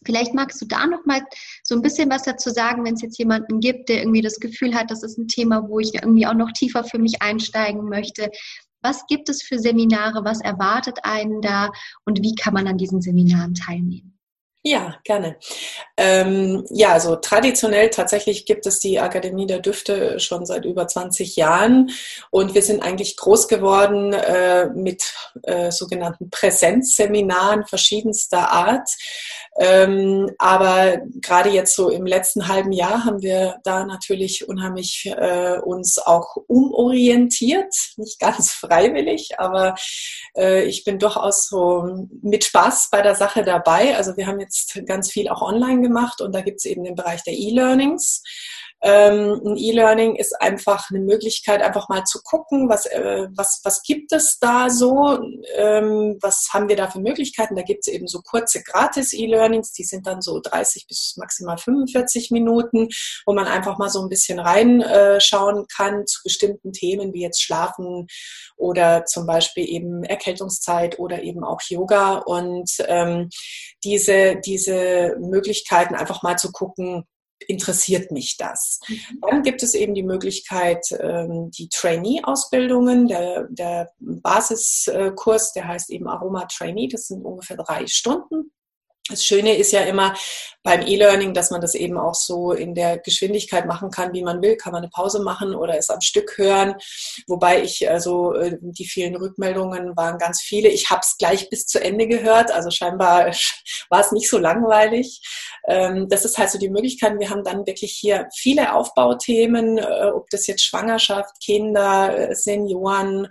Vielleicht 0.04 0.34
magst 0.34 0.60
du 0.60 0.66
da 0.66 0.86
noch 0.86 1.04
mal 1.06 1.22
so 1.64 1.74
ein 1.74 1.82
bisschen 1.82 2.10
was 2.10 2.22
dazu 2.22 2.50
sagen, 2.50 2.84
wenn 2.84 2.94
es 2.94 3.02
jetzt 3.02 3.18
jemanden 3.18 3.58
gibt, 3.58 3.88
der 3.88 4.00
irgendwie 4.00 4.20
das 4.20 4.38
Gefühl 4.38 4.74
hat, 4.74 4.90
das 4.90 5.02
ist 5.02 5.18
ein 5.18 5.28
Thema, 5.28 5.68
wo 5.68 5.80
ich 5.80 5.94
irgendwie 5.94 6.26
auch 6.26 6.34
noch 6.34 6.52
tiefer 6.52 6.84
für 6.84 6.98
mich 6.98 7.22
einsteigen 7.22 7.88
möchte. 7.88 8.30
Was 8.82 9.06
gibt 9.06 9.28
es 9.28 9.42
für 9.42 9.58
Seminare? 9.58 10.24
Was 10.24 10.40
erwartet 10.40 10.98
einen 11.02 11.40
da? 11.40 11.70
Und 12.04 12.22
wie 12.22 12.34
kann 12.34 12.54
man 12.54 12.68
an 12.68 12.78
diesen 12.78 13.00
Seminaren 13.00 13.54
teilnehmen? 13.54 14.17
Ja, 14.64 14.96
gerne. 15.04 15.36
Ähm, 15.96 16.66
ja, 16.70 16.92
also 16.92 17.14
traditionell 17.14 17.90
tatsächlich 17.90 18.44
gibt 18.44 18.66
es 18.66 18.80
die 18.80 18.98
Akademie 18.98 19.46
der 19.46 19.60
Düfte 19.60 20.18
schon 20.18 20.46
seit 20.46 20.64
über 20.64 20.88
20 20.88 21.36
Jahren 21.36 21.90
und 22.30 22.54
wir 22.54 22.62
sind 22.62 22.82
eigentlich 22.82 23.16
groß 23.16 23.46
geworden 23.46 24.12
äh, 24.12 24.66
mit 24.74 25.14
äh, 25.44 25.70
sogenannten 25.70 26.28
Präsenzseminaren 26.30 27.66
verschiedenster 27.66 28.50
Art. 28.50 28.90
Ähm, 29.60 30.30
aber 30.38 30.98
gerade 31.20 31.50
jetzt 31.50 31.74
so 31.74 31.88
im 31.88 32.06
letzten 32.06 32.46
halben 32.46 32.70
Jahr 32.70 33.04
haben 33.04 33.22
wir 33.22 33.58
da 33.64 33.84
natürlich 33.84 34.48
unheimlich 34.48 35.06
äh, 35.06 35.58
uns 35.58 35.98
auch 35.98 36.36
umorientiert, 36.46 37.74
nicht 37.96 38.20
ganz 38.20 38.52
freiwillig, 38.54 39.38
aber 39.38 39.74
äh, 40.36 40.64
ich 40.64 40.84
bin 40.84 40.98
durchaus 40.98 41.48
so 41.48 42.06
mit 42.22 42.44
Spaß 42.44 42.88
bei 42.92 43.02
der 43.02 43.16
Sache 43.16 43.42
dabei. 43.42 43.96
Also 43.96 44.16
wir 44.16 44.26
haben 44.26 44.38
jetzt 44.38 44.47
ganz 44.86 45.10
viel 45.10 45.28
auch 45.28 45.42
online 45.42 45.82
gemacht 45.82 46.20
und 46.20 46.34
da 46.34 46.40
gibt 46.40 46.58
es 46.58 46.64
eben 46.64 46.84
den 46.84 46.94
Bereich 46.94 47.22
der 47.24 47.34
E-Learnings. 47.34 48.22
Ähm, 48.80 49.40
ein 49.44 49.56
E-Learning 49.56 50.14
ist 50.14 50.40
einfach 50.40 50.90
eine 50.90 51.00
Möglichkeit, 51.00 51.62
einfach 51.62 51.88
mal 51.88 52.04
zu 52.04 52.20
gucken, 52.22 52.68
was, 52.68 52.86
äh, 52.86 53.26
was, 53.34 53.60
was 53.64 53.82
gibt 53.82 54.12
es 54.12 54.38
da 54.38 54.70
so, 54.70 55.18
ähm, 55.56 56.16
was 56.20 56.48
haben 56.52 56.68
wir 56.68 56.76
da 56.76 56.88
für 56.88 57.00
Möglichkeiten. 57.00 57.56
Da 57.56 57.62
gibt 57.62 57.86
es 57.86 57.92
eben 57.92 58.06
so 58.06 58.20
kurze 58.20 58.62
Gratis-E-Learnings, 58.62 59.72
die 59.72 59.82
sind 59.82 60.06
dann 60.06 60.22
so 60.22 60.40
30 60.40 60.86
bis 60.86 61.14
maximal 61.16 61.58
45 61.58 62.30
Minuten, 62.30 62.88
wo 63.26 63.34
man 63.34 63.46
einfach 63.46 63.78
mal 63.78 63.90
so 63.90 64.00
ein 64.00 64.08
bisschen 64.08 64.38
reinschauen 64.38 65.62
äh, 65.62 65.66
kann 65.74 66.06
zu 66.06 66.20
bestimmten 66.22 66.72
Themen 66.72 67.12
wie 67.12 67.22
jetzt 67.22 67.42
Schlafen 67.42 68.06
oder 68.56 69.04
zum 69.06 69.26
Beispiel 69.26 69.68
eben 69.68 70.04
Erkältungszeit 70.04 70.98
oder 71.00 71.22
eben 71.22 71.42
auch 71.42 71.60
Yoga. 71.68 72.18
Und 72.18 72.70
ähm, 72.86 73.28
diese, 73.82 74.36
diese 74.44 75.16
Möglichkeiten 75.20 75.94
einfach 75.94 76.22
mal 76.22 76.36
zu 76.36 76.52
gucken, 76.52 77.04
interessiert 77.46 78.10
mich 78.10 78.36
das. 78.36 78.80
Mhm. 78.88 79.20
Dann 79.22 79.42
gibt 79.42 79.62
es 79.62 79.74
eben 79.74 79.94
die 79.94 80.02
Möglichkeit, 80.02 80.84
ähm, 81.00 81.50
die 81.56 81.68
Trainee-Ausbildungen, 81.68 83.08
der, 83.08 83.46
der 83.50 83.90
Basiskurs, 84.00 85.52
der 85.52 85.68
heißt 85.68 85.90
eben 85.90 86.08
Aroma 86.08 86.46
Trainee, 86.46 86.88
das 86.88 87.06
sind 87.06 87.24
ungefähr 87.24 87.56
drei 87.56 87.86
Stunden. 87.86 88.50
Das 89.08 89.24
Schöne 89.24 89.56
ist 89.56 89.72
ja 89.72 89.80
immer 89.82 90.14
beim 90.62 90.82
E-Learning, 90.82 91.32
dass 91.32 91.50
man 91.50 91.60
das 91.60 91.74
eben 91.74 91.96
auch 91.96 92.14
so 92.14 92.52
in 92.52 92.74
der 92.74 92.98
Geschwindigkeit 92.98 93.66
machen 93.66 93.90
kann, 93.90 94.12
wie 94.12 94.22
man 94.22 94.42
will. 94.42 94.56
Kann 94.56 94.72
man 94.72 94.82
eine 94.82 94.90
Pause 94.90 95.22
machen 95.22 95.54
oder 95.54 95.78
es 95.78 95.88
am 95.88 96.00
Stück 96.00 96.36
hören. 96.36 96.74
Wobei 97.26 97.62
ich, 97.62 97.88
also 97.88 98.34
äh, 98.34 98.58
die 98.60 98.84
vielen 98.84 99.16
Rückmeldungen 99.16 99.96
waren 99.96 100.18
ganz 100.18 100.42
viele. 100.42 100.68
Ich 100.68 100.90
habe 100.90 101.00
es 101.02 101.16
gleich 101.16 101.48
bis 101.48 101.66
zu 101.66 101.82
Ende 101.82 102.06
gehört, 102.06 102.50
also 102.50 102.70
scheinbar 102.70 103.32
war 103.88 104.00
es 104.00 104.12
nicht 104.12 104.28
so 104.28 104.36
langweilig. 104.36 105.22
Ähm, 105.66 106.08
das 106.08 106.24
ist 106.26 106.36
halt 106.36 106.50
so 106.50 106.58
die 106.58 106.70
Möglichkeit. 106.70 107.18
Wir 107.18 107.30
haben 107.30 107.44
dann 107.44 107.66
wirklich 107.66 107.92
hier 107.92 108.28
viele 108.36 108.74
Aufbauthemen, 108.74 109.78
äh, 109.78 110.10
ob 110.14 110.28
das 110.30 110.46
jetzt 110.46 110.64
Schwangerschaft, 110.64 111.40
Kinder, 111.42 112.30
äh, 112.30 112.34
Senioren, 112.34 113.28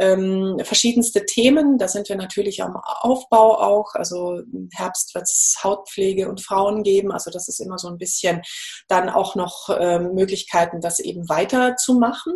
ähm, 0.00 0.58
verschiedenste 0.62 1.24
Themen. 1.26 1.78
Da 1.78 1.86
sind 1.86 2.08
wir 2.08 2.16
natürlich 2.16 2.62
am 2.62 2.76
Aufbau 2.76 3.58
auch. 3.60 3.94
Also 3.94 4.40
im 4.52 4.68
Herbst 4.74 5.14
wird 5.14 5.24
es 5.24 5.56
Hautpflege 5.62 6.28
und 6.28 6.42
Frauen 6.42 6.82
geben. 6.82 7.12
Also 7.12 7.30
das 7.30 7.46
ist 7.48 7.60
immer 7.60 7.78
so 7.78 7.88
ein 7.88 7.98
bisschen 7.98 8.42
dann 8.88 9.08
auch 9.08 9.34
noch 9.36 9.68
ähm, 9.78 10.14
Möglichkeiten, 10.14 10.80
das 10.80 10.98
eben 10.98 11.28
weiterzumachen. 11.28 12.32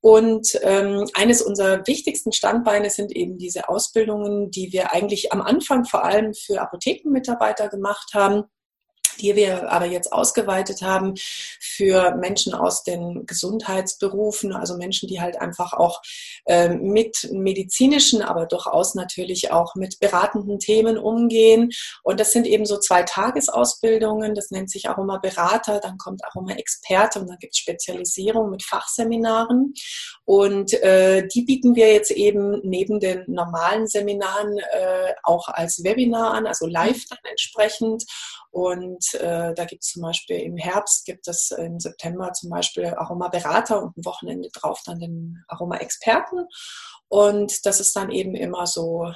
Und 0.00 0.58
ähm, 0.62 1.06
eines 1.14 1.42
unserer 1.42 1.86
wichtigsten 1.86 2.32
Standbeine 2.32 2.90
sind 2.90 3.14
eben 3.14 3.36
diese 3.36 3.68
Ausbildungen, 3.68 4.50
die 4.50 4.72
wir 4.72 4.92
eigentlich 4.92 5.32
am 5.32 5.42
Anfang 5.42 5.84
vor 5.84 6.04
allem 6.04 6.34
für 6.34 6.60
Apothekenmitarbeiter 6.60 7.68
gemacht 7.68 8.10
haben 8.14 8.44
die 9.20 9.36
wir 9.36 9.70
aber 9.70 9.86
jetzt 9.86 10.12
ausgeweitet 10.12 10.82
haben 10.82 11.14
für 11.60 12.14
Menschen 12.16 12.54
aus 12.54 12.82
den 12.82 13.26
Gesundheitsberufen, 13.26 14.52
also 14.52 14.76
Menschen, 14.76 15.08
die 15.08 15.20
halt 15.20 15.40
einfach 15.40 15.72
auch 15.72 16.00
äh, 16.46 16.68
mit 16.68 17.28
medizinischen, 17.32 18.22
aber 18.22 18.46
durchaus 18.46 18.94
natürlich 18.94 19.50
auch 19.52 19.74
mit 19.74 20.00
beratenden 20.00 20.58
Themen 20.58 20.98
umgehen. 20.98 21.70
Und 22.02 22.20
das 22.20 22.32
sind 22.32 22.46
eben 22.46 22.66
so 22.66 22.78
zwei 22.78 23.02
Tagesausbildungen, 23.02 24.34
das 24.34 24.50
nennt 24.50 24.70
sich 24.70 24.88
Aroma 24.88 25.18
Berater, 25.18 25.80
dann 25.80 25.98
kommt 25.98 26.24
Aroma 26.24 26.52
Experte 26.52 27.20
und 27.20 27.28
dann 27.28 27.38
gibt 27.38 27.54
es 27.54 27.58
Spezialisierung 27.58 28.50
mit 28.50 28.62
Fachseminaren. 28.62 29.74
Und 30.24 30.72
äh, 30.82 31.26
die 31.28 31.42
bieten 31.42 31.74
wir 31.74 31.92
jetzt 31.92 32.10
eben 32.10 32.60
neben 32.62 33.00
den 33.00 33.24
normalen 33.26 33.86
Seminaren 33.86 34.58
äh, 34.58 35.14
auch 35.22 35.48
als 35.48 35.82
Webinar 35.84 36.34
an, 36.34 36.46
also 36.46 36.66
live 36.66 37.04
dann 37.08 37.18
entsprechend. 37.28 38.04
Und 38.52 39.14
äh, 39.14 39.54
da 39.54 39.64
gibt 39.64 39.82
es 39.82 39.92
zum 39.92 40.02
Beispiel 40.02 40.36
im 40.36 40.58
Herbst, 40.58 41.06
gibt 41.06 41.26
es 41.26 41.52
im 41.52 41.80
September 41.80 42.32
zum 42.34 42.50
Beispiel 42.50 42.84
Aroma-Berater 42.84 43.82
und 43.82 43.96
ein 43.96 44.04
Wochenende 44.04 44.50
drauf 44.52 44.82
dann 44.84 45.00
den 45.00 45.42
Aroma-Experten. 45.48 46.46
Und 47.08 47.64
das 47.64 47.80
ist 47.80 47.96
dann 47.96 48.10
eben 48.10 48.34
immer 48.34 48.66
so 48.66 49.10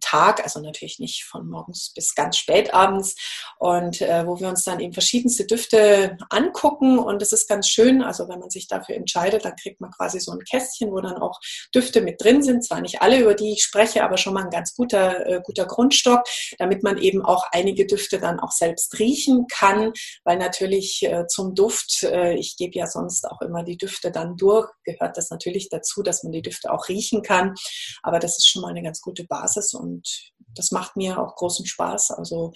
Tag, 0.00 0.42
also 0.42 0.60
natürlich 0.60 0.98
nicht 0.98 1.24
von 1.24 1.48
morgens 1.48 1.92
bis 1.94 2.14
ganz 2.14 2.36
spät 2.36 2.74
abends. 2.74 3.14
Und 3.58 4.00
äh, 4.00 4.26
wo 4.26 4.38
wir 4.40 4.48
uns 4.48 4.64
dann 4.64 4.80
eben 4.80 4.92
verschiedenste 4.92 5.46
Düfte 5.46 6.16
angucken. 6.30 6.98
Und 6.98 7.22
das 7.22 7.32
ist 7.32 7.48
ganz 7.48 7.68
schön, 7.68 8.02
also 8.02 8.28
wenn 8.28 8.38
man 8.38 8.50
sich 8.50 8.68
dafür 8.68 8.94
entscheidet, 8.94 9.44
dann 9.44 9.56
kriegt 9.56 9.80
man 9.80 9.90
quasi 9.90 10.20
so 10.20 10.32
ein 10.32 10.40
Kästchen, 10.40 10.90
wo 10.90 11.00
dann 11.00 11.18
auch 11.18 11.40
Düfte 11.74 12.00
mit 12.00 12.22
drin 12.22 12.42
sind, 12.42 12.64
zwar 12.64 12.80
nicht 12.80 13.02
alle, 13.02 13.20
über 13.20 13.34
die 13.34 13.52
ich 13.52 13.62
spreche, 13.62 14.04
aber 14.04 14.16
schon 14.16 14.34
mal 14.34 14.44
ein 14.44 14.50
ganz 14.50 14.74
guter, 14.74 15.26
äh, 15.26 15.40
guter 15.42 15.66
Grundstock, 15.66 16.22
damit 16.58 16.82
man 16.82 16.98
eben 16.98 17.24
auch 17.24 17.44
einige 17.52 17.86
Düfte 17.86 18.18
dann 18.18 18.40
auch 18.40 18.52
selbst 18.52 18.98
riechen 18.98 19.46
kann, 19.50 19.92
weil 20.24 20.38
natürlich 20.38 21.02
äh, 21.02 21.26
zum 21.26 21.54
Duft, 21.54 22.02
äh, 22.04 22.34
ich 22.34 22.56
gebe 22.56 22.78
ja 22.78 22.86
sonst 22.86 23.28
auch 23.28 23.40
immer 23.42 23.64
die 23.64 23.76
Düfte 23.76 24.10
dann 24.10 24.36
durch, 24.36 24.68
gehört 24.84 25.16
das 25.16 25.30
natürlich 25.30 25.68
dazu, 25.68 26.02
dass 26.02 26.22
man 26.22 26.32
die 26.32 26.42
Düfte 26.42 26.72
auch 26.72 26.88
riechen 26.88 27.22
kann, 27.22 27.54
aber 28.02 28.18
das 28.18 28.38
ist 28.38 28.48
schon 28.48 28.62
mal 28.62 28.68
eine 28.68 28.82
ganz 28.82 29.00
gute 29.00 29.24
Basis 29.24 29.67
und 29.74 30.32
das 30.54 30.70
macht 30.70 30.96
mir 30.96 31.18
auch 31.18 31.36
großen 31.36 31.66
Spaß. 31.66 32.12
Also 32.12 32.52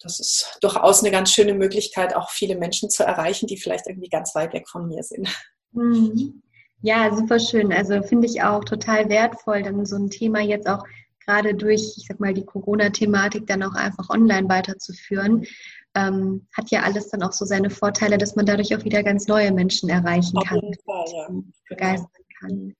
das 0.00 0.20
ist 0.20 0.58
durchaus 0.60 1.02
eine 1.02 1.10
ganz 1.10 1.32
schöne 1.32 1.54
Möglichkeit, 1.54 2.14
auch 2.14 2.30
viele 2.30 2.56
Menschen 2.56 2.90
zu 2.90 3.04
erreichen, 3.04 3.46
die 3.46 3.56
vielleicht 3.56 3.86
irgendwie 3.86 4.08
ganz 4.08 4.34
weit 4.34 4.52
weg 4.52 4.68
von 4.68 4.86
mir 4.86 5.02
sind. 5.02 5.28
Mhm. 5.72 6.42
Ja, 6.80 7.14
super 7.14 7.40
schön. 7.40 7.72
Also 7.72 8.02
finde 8.02 8.28
ich 8.28 8.42
auch 8.42 8.64
total 8.64 9.08
wertvoll, 9.08 9.62
dann 9.62 9.84
so 9.84 9.96
ein 9.96 10.10
Thema 10.10 10.40
jetzt 10.40 10.68
auch 10.68 10.84
gerade 11.26 11.54
durch, 11.54 11.94
ich 11.96 12.06
sag 12.06 12.20
mal, 12.20 12.32
die 12.32 12.44
Corona-Thematik 12.44 13.46
dann 13.46 13.62
auch 13.62 13.74
einfach 13.74 14.08
online 14.08 14.48
weiterzuführen. 14.48 15.46
Ähm, 15.94 16.46
hat 16.56 16.70
ja 16.70 16.82
alles 16.82 17.08
dann 17.08 17.22
auch 17.22 17.32
so 17.32 17.44
seine 17.44 17.70
Vorteile, 17.70 18.16
dass 18.16 18.36
man 18.36 18.46
dadurch 18.46 18.74
auch 18.74 18.84
wieder 18.84 19.02
ganz 19.02 19.26
neue 19.26 19.52
Menschen 19.52 19.88
erreichen 19.88 20.38
Auf 20.38 20.44
kann. 20.44 20.60
Fall, 20.84 21.04
ja. 21.12 21.28
Begeistern 21.68 22.24
kann. 22.40 22.74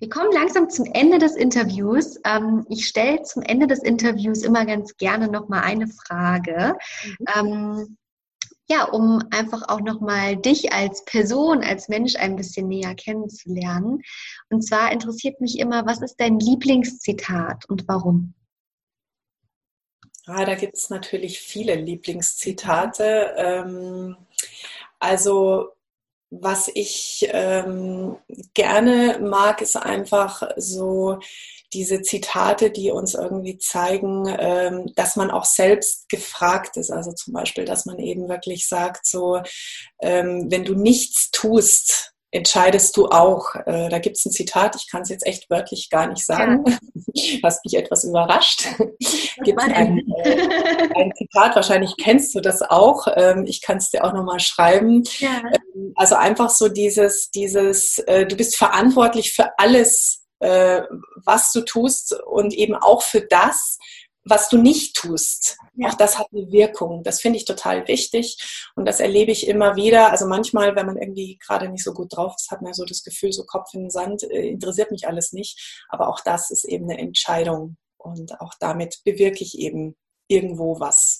Wir 0.00 0.08
kommen 0.08 0.32
langsam 0.32 0.70
zum 0.70 0.86
Ende 0.86 1.18
des 1.18 1.36
Interviews. 1.36 2.18
Ähm, 2.24 2.64
ich 2.70 2.88
stelle 2.88 3.22
zum 3.22 3.42
Ende 3.42 3.66
des 3.66 3.80
Interviews 3.80 4.42
immer 4.42 4.64
ganz 4.64 4.96
gerne 4.96 5.28
nochmal 5.28 5.62
eine 5.62 5.88
Frage. 5.88 6.74
Mhm. 7.04 7.26
Ähm, 7.36 7.96
ja, 8.66 8.84
um 8.84 9.20
einfach 9.30 9.68
auch 9.68 9.80
nochmal 9.80 10.36
dich 10.36 10.72
als 10.72 11.04
Person, 11.04 11.62
als 11.62 11.88
Mensch 11.88 12.16
ein 12.16 12.36
bisschen 12.36 12.68
näher 12.68 12.94
kennenzulernen. 12.94 14.00
Und 14.48 14.66
zwar 14.66 14.90
interessiert 14.90 15.40
mich 15.42 15.58
immer, 15.58 15.84
was 15.86 16.00
ist 16.00 16.16
dein 16.18 16.38
Lieblingszitat 16.38 17.68
und 17.68 17.86
warum? 17.86 18.32
Ah, 20.24 20.46
da 20.46 20.54
gibt 20.54 20.76
es 20.76 20.88
natürlich 20.88 21.40
viele 21.40 21.74
Lieblingszitate. 21.74 23.34
Ähm, 23.36 24.16
also 24.98 25.72
was 26.30 26.70
ich 26.72 27.28
ähm, 27.32 28.16
gerne 28.54 29.18
mag, 29.20 29.62
ist 29.62 29.76
einfach 29.76 30.42
so 30.56 31.18
diese 31.72 32.02
Zitate, 32.02 32.70
die 32.70 32.90
uns 32.90 33.14
irgendwie 33.14 33.58
zeigen, 33.58 34.26
ähm, 34.38 34.92
dass 34.96 35.16
man 35.16 35.30
auch 35.30 35.44
selbst 35.44 36.08
gefragt 36.08 36.76
ist. 36.76 36.90
Also 36.90 37.12
zum 37.12 37.32
Beispiel, 37.32 37.64
dass 37.64 37.86
man 37.86 37.98
eben 37.98 38.28
wirklich 38.28 38.68
sagt, 38.68 39.06
so, 39.06 39.40
ähm, 40.00 40.46
wenn 40.50 40.64
du 40.64 40.74
nichts 40.74 41.30
tust, 41.30 42.12
entscheidest 42.30 42.96
du 42.96 43.06
auch. 43.06 43.54
Äh, 43.66 43.88
da 43.88 43.98
gibt 43.98 44.16
es 44.16 44.24
ein 44.24 44.30
Zitat, 44.30 44.76
ich 44.76 44.90
kann 44.90 45.02
es 45.02 45.08
jetzt 45.08 45.26
echt 45.26 45.50
wörtlich 45.50 45.90
gar 45.90 46.06
nicht 46.06 46.24
sagen, 46.24 46.64
ja. 47.14 47.38
hast 47.44 47.64
mich 47.64 47.76
etwas 47.76 48.04
überrascht. 48.04 48.66
gibt 49.42 49.60
ein, 49.60 49.98
äh, 50.24 50.48
ein 50.96 51.12
Zitat, 51.16 51.56
wahrscheinlich 51.56 51.96
kennst 51.96 52.34
du 52.34 52.40
das 52.40 52.62
auch. 52.62 53.06
Ähm, 53.16 53.44
ich 53.46 53.62
kann 53.62 53.78
es 53.78 53.90
dir 53.90 54.04
auch 54.04 54.12
nochmal 54.12 54.40
schreiben. 54.40 55.02
Ja. 55.18 55.42
Ähm, 55.74 55.92
also 55.96 56.14
einfach 56.14 56.50
so 56.50 56.68
dieses, 56.68 57.30
dieses, 57.30 57.98
äh, 58.00 58.26
du 58.26 58.36
bist 58.36 58.56
verantwortlich 58.56 59.32
für 59.32 59.58
alles, 59.58 60.24
äh, 60.38 60.82
was 61.24 61.52
du 61.52 61.62
tust 61.62 62.14
und 62.26 62.54
eben 62.54 62.74
auch 62.74 63.02
für 63.02 63.22
das, 63.22 63.78
was 64.30 64.48
du 64.48 64.58
nicht 64.58 64.96
tust. 64.96 65.58
Ja. 65.74 65.88
Auch 65.88 65.94
das 65.94 66.18
hat 66.18 66.28
eine 66.32 66.50
Wirkung. 66.50 67.02
Das 67.02 67.20
finde 67.20 67.38
ich 67.38 67.44
total 67.44 67.86
wichtig. 67.88 68.36
Und 68.76 68.86
das 68.86 69.00
erlebe 69.00 69.32
ich 69.32 69.46
immer 69.48 69.76
wieder. 69.76 70.10
Also 70.10 70.26
manchmal, 70.26 70.76
wenn 70.76 70.86
man 70.86 70.96
irgendwie 70.96 71.38
gerade 71.38 71.68
nicht 71.68 71.84
so 71.84 71.92
gut 71.92 72.16
drauf 72.16 72.34
ist, 72.38 72.50
hat 72.50 72.62
man 72.62 72.72
so 72.72 72.84
das 72.84 73.02
Gefühl, 73.02 73.32
so 73.32 73.44
Kopf 73.44 73.74
in 73.74 73.82
den 73.82 73.90
Sand, 73.90 74.22
äh, 74.22 74.48
interessiert 74.48 74.90
mich 74.90 75.08
alles 75.08 75.32
nicht. 75.32 75.84
Aber 75.88 76.08
auch 76.08 76.20
das 76.20 76.50
ist 76.50 76.64
eben 76.64 76.90
eine 76.90 76.98
Entscheidung. 76.98 77.76
Und 77.98 78.40
auch 78.40 78.54
damit 78.58 79.00
bewirke 79.04 79.44
ich 79.44 79.58
eben 79.58 79.96
irgendwo 80.28 80.80
was 80.80 81.19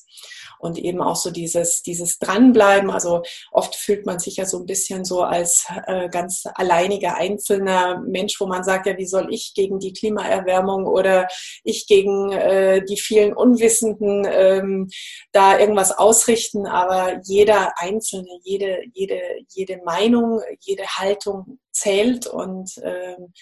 und 0.61 0.78
eben 0.78 1.02
auch 1.02 1.16
so 1.16 1.30
dieses, 1.30 1.82
dieses 1.82 2.18
Dranbleiben. 2.18 2.90
Also 2.90 3.22
oft 3.50 3.74
fühlt 3.74 4.06
man 4.06 4.18
sich 4.18 4.36
ja 4.36 4.44
so 4.44 4.58
ein 4.58 4.66
bisschen 4.66 5.04
so 5.04 5.22
als 5.22 5.66
äh, 5.86 6.08
ganz 6.08 6.44
alleiniger 6.54 7.16
einzelner 7.16 8.00
Mensch, 8.00 8.40
wo 8.40 8.46
man 8.46 8.62
sagt, 8.62 8.86
ja, 8.86 8.96
wie 8.96 9.06
soll 9.06 9.32
ich 9.32 9.52
gegen 9.54 9.78
die 9.78 9.92
Klimaerwärmung 9.92 10.86
oder 10.86 11.28
ich 11.64 11.86
gegen 11.86 12.32
äh, 12.32 12.84
die 12.84 12.98
vielen 12.98 13.32
Unwissenden 13.32 14.26
ähm, 14.30 14.88
da 15.32 15.58
irgendwas 15.58 15.92
ausrichten. 15.96 16.66
Aber 16.66 17.20
jeder 17.24 17.72
Einzelne, 17.78 18.28
jede, 18.44 18.82
jede, 18.92 19.20
jede 19.48 19.78
Meinung, 19.84 20.40
jede 20.61 20.86
Haltung 20.86 21.58
zählt 21.72 22.26
und 22.26 22.70
ähm, 22.82 23.32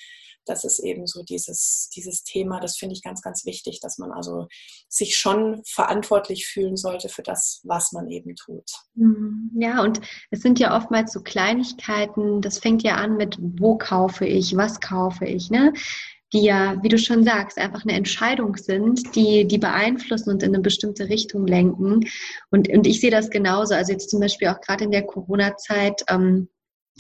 das 0.49 0.65
ist 0.65 0.79
eben 0.81 1.07
so 1.07 1.23
dieses, 1.23 1.91
dieses 1.95 2.23
Thema, 2.23 2.61
das 2.61 2.77
finde 2.77 2.95
ich 2.95 3.03
ganz, 3.03 3.23
ganz 3.23 3.45
wichtig, 3.45 3.81
dass 3.81 3.99
man 3.99 4.13
also 4.13 4.47
sich 4.89 5.17
schon 5.17 5.63
verantwortlich 5.67 6.47
fühlen 6.47 6.77
sollte 6.77 7.09
für 7.09 7.23
das, 7.23 7.61
was 7.65 7.93
man 7.93 8.09
eben 8.09 8.35
tut. 8.35 8.71
Mhm. 8.95 9.51
Ja, 9.59 9.83
und 9.83 10.01
es 10.31 10.41
sind 10.41 10.59
ja 10.59 10.77
oftmals 10.77 11.13
so 11.13 11.21
Kleinigkeiten, 11.23 12.41
das 12.41 12.59
fängt 12.59 12.83
ja 12.83 12.97
an 12.97 13.17
mit, 13.17 13.37
wo 13.41 13.77
kaufe 13.77 14.27
ich, 14.27 14.57
was 14.57 14.81
kaufe 14.81 15.25
ich, 15.25 15.51
ne? 15.51 15.73
die 16.33 16.43
ja, 16.43 16.77
wie 16.83 16.89
du 16.89 16.99
schon 16.99 17.25
sagst, 17.25 17.59
einfach 17.59 17.85
eine 17.85 17.95
Entscheidung 17.95 18.57
sind, 18.57 19.15
die, 19.15 19.47
die 19.47 19.59
beeinflussen 19.59 20.31
und 20.31 20.43
in 20.43 20.55
eine 20.55 20.63
bestimmte 20.63 21.09
Richtung 21.09 21.47
lenken. 21.47 22.01
Und, 22.51 22.69
und 22.69 22.87
ich 22.87 23.01
sehe 23.01 23.11
das 23.11 23.31
genauso. 23.31 23.75
Also 23.75 23.93
jetzt 23.93 24.11
zum 24.11 24.21
Beispiel 24.21 24.49
auch 24.49 24.61
gerade 24.61 24.85
in 24.85 24.91
der 24.91 25.07
Corona-Zeit, 25.07 26.03
ähm, 26.09 26.49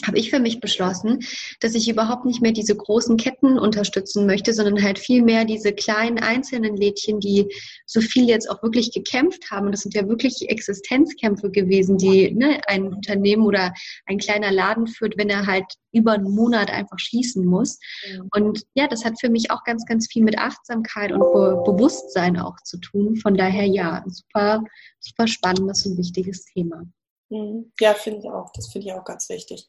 habe 0.06 0.18
ich 0.18 0.30
für 0.30 0.38
mich 0.38 0.60
beschlossen, 0.60 1.20
dass 1.60 1.74
ich 1.74 1.88
überhaupt 1.88 2.24
nicht 2.24 2.40
mehr 2.40 2.52
diese 2.52 2.76
großen 2.76 3.16
Ketten 3.16 3.58
unterstützen 3.58 4.26
möchte, 4.26 4.52
sondern 4.52 4.82
halt 4.82 4.98
viel 4.98 5.22
mehr 5.22 5.44
diese 5.44 5.72
kleinen 5.72 6.18
einzelnen 6.18 6.76
Lädchen, 6.76 7.20
die 7.20 7.48
so 7.84 8.00
viel 8.00 8.28
jetzt 8.28 8.48
auch 8.48 8.62
wirklich 8.62 8.92
gekämpft 8.92 9.50
haben. 9.50 9.66
Und 9.66 9.72
das 9.72 9.80
sind 9.80 9.94
ja 9.94 10.08
wirklich 10.08 10.48
Existenzkämpfe 10.48 11.50
gewesen, 11.50 11.98
die 11.98 12.32
ne, 12.32 12.60
ein 12.66 12.94
Unternehmen 12.94 13.44
oder 13.44 13.72
ein 14.06 14.18
kleiner 14.18 14.52
Laden 14.52 14.86
führt, 14.86 15.18
wenn 15.18 15.30
er 15.30 15.46
halt 15.46 15.66
über 15.92 16.12
einen 16.12 16.30
Monat 16.30 16.70
einfach 16.70 16.98
schließen 16.98 17.44
muss. 17.44 17.78
Mhm. 18.06 18.28
Und 18.34 18.62
ja, 18.74 18.86
das 18.86 19.04
hat 19.04 19.20
für 19.20 19.30
mich 19.30 19.50
auch 19.50 19.64
ganz, 19.64 19.84
ganz 19.84 20.06
viel 20.10 20.22
mit 20.22 20.38
Achtsamkeit 20.38 21.12
und 21.12 21.20
Be 21.20 21.62
Bewusstsein 21.64 22.38
auch 22.38 22.56
zu 22.64 22.78
tun. 22.78 23.16
Von 23.16 23.34
daher 23.34 23.66
ja, 23.66 24.04
super, 24.06 24.62
super 25.00 25.26
spannendes 25.26 25.84
und 25.86 25.98
wichtiges 25.98 26.44
Thema. 26.44 26.84
Mhm. 27.30 27.72
Ja, 27.80 27.94
finde 27.94 28.20
ich 28.20 28.26
auch. 28.26 28.50
Das 28.54 28.70
finde 28.70 28.88
ich 28.88 28.92
auch 28.92 29.04
ganz 29.04 29.28
wichtig. 29.28 29.68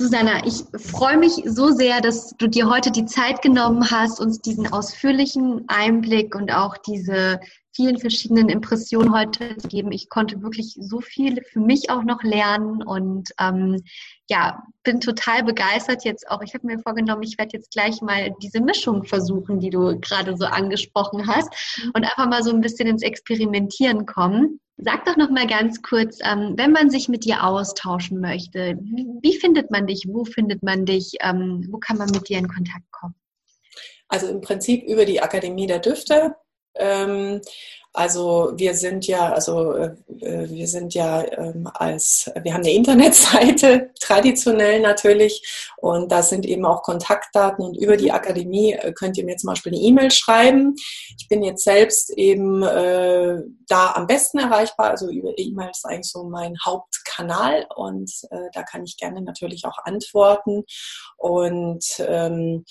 Susanna, 0.00 0.46
ich 0.46 0.62
freue 0.80 1.18
mich 1.18 1.42
so 1.44 1.70
sehr, 1.70 2.00
dass 2.00 2.30
du 2.36 2.46
dir 2.46 2.70
heute 2.70 2.92
die 2.92 3.04
Zeit 3.04 3.42
genommen 3.42 3.90
hast, 3.90 4.20
uns 4.20 4.40
diesen 4.40 4.72
ausführlichen 4.72 5.64
Einblick 5.66 6.36
und 6.36 6.52
auch 6.52 6.76
diese 6.76 7.40
vielen 7.74 7.98
verschiedenen 7.98 8.48
Impressionen 8.48 9.12
heute 9.12 9.56
zu 9.56 9.66
geben. 9.66 9.90
Ich 9.90 10.08
konnte 10.08 10.40
wirklich 10.40 10.76
so 10.80 11.00
viel 11.00 11.42
für 11.42 11.58
mich 11.58 11.90
auch 11.90 12.04
noch 12.04 12.22
lernen 12.22 12.80
und 12.80 13.30
ähm, 13.40 13.82
ja, 14.28 14.62
bin 14.84 15.00
total 15.00 15.42
begeistert 15.42 16.04
jetzt 16.04 16.30
auch. 16.30 16.42
Ich 16.42 16.54
habe 16.54 16.68
mir 16.68 16.78
vorgenommen, 16.78 17.24
ich 17.24 17.36
werde 17.36 17.56
jetzt 17.56 17.72
gleich 17.72 18.00
mal 18.00 18.32
diese 18.40 18.60
Mischung 18.60 19.02
versuchen, 19.02 19.58
die 19.58 19.70
du 19.70 19.98
gerade 19.98 20.36
so 20.36 20.46
angesprochen 20.46 21.26
hast 21.26 21.52
und 21.92 22.04
einfach 22.04 22.28
mal 22.28 22.44
so 22.44 22.50
ein 22.50 22.60
bisschen 22.60 22.86
ins 22.86 23.02
Experimentieren 23.02 24.06
kommen. 24.06 24.60
Sag 24.80 25.04
doch 25.06 25.16
noch 25.16 25.30
mal 25.30 25.46
ganz 25.48 25.82
kurz, 25.82 26.18
ähm, 26.22 26.54
wenn 26.56 26.70
man 26.70 26.88
sich 26.88 27.08
mit 27.08 27.24
dir 27.24 27.44
austauschen 27.44 28.20
möchte, 28.20 28.78
wie 29.22 29.36
findet 29.36 29.72
man 29.72 29.88
dich? 29.88 30.06
Wo 30.08 30.24
findet 30.24 30.62
man 30.62 30.86
dich? 30.86 31.14
Ähm, 31.20 31.66
wo 31.70 31.78
kann 31.78 31.98
man 31.98 32.10
mit 32.10 32.28
dir 32.28 32.38
in 32.38 32.46
Kontakt 32.46 32.90
kommen? 32.92 33.16
Also 34.06 34.28
im 34.28 34.40
Prinzip 34.40 34.84
über 34.84 35.04
die 35.04 35.20
Akademie 35.20 35.66
der 35.66 35.80
Düfte. 35.80 36.36
Ähm, 36.78 37.40
also 37.98 38.52
wir 38.54 38.74
sind 38.74 39.08
ja, 39.08 39.32
also 39.32 39.72
äh, 39.74 39.96
wir 40.08 40.68
sind 40.68 40.94
ja 40.94 41.24
ähm, 41.32 41.68
als, 41.74 42.30
wir 42.42 42.54
haben 42.54 42.62
eine 42.62 42.72
Internetseite, 42.72 43.90
traditionell 44.00 44.80
natürlich, 44.80 45.42
und 45.78 46.12
da 46.12 46.22
sind 46.22 46.46
eben 46.46 46.64
auch 46.64 46.82
Kontaktdaten. 46.82 47.64
Und 47.64 47.76
über 47.76 47.96
die 47.96 48.12
Akademie 48.12 48.72
äh, 48.72 48.92
könnt 48.92 49.16
ihr 49.16 49.24
mir 49.24 49.36
zum 49.36 49.48
Beispiel 49.48 49.72
eine 49.72 49.82
E-Mail 49.82 50.10
schreiben. 50.10 50.76
Ich 51.18 51.26
bin 51.28 51.42
jetzt 51.42 51.64
selbst 51.64 52.10
eben 52.10 52.62
äh, 52.62 53.38
da 53.66 53.92
am 53.92 54.06
besten 54.06 54.38
erreichbar, 54.38 54.90
also 54.90 55.10
über 55.10 55.36
E-Mail 55.36 55.70
ist 55.70 55.84
eigentlich 55.84 56.12
so 56.12 56.24
mein 56.24 56.54
Hauptkanal. 56.64 57.66
Und 57.74 58.12
äh, 58.30 58.48
da 58.52 58.62
kann 58.62 58.84
ich 58.84 58.96
gerne 58.96 59.22
natürlich 59.22 59.64
auch 59.64 59.78
antworten. 59.84 60.62
Und 61.16 61.84
ähm, 61.98 62.64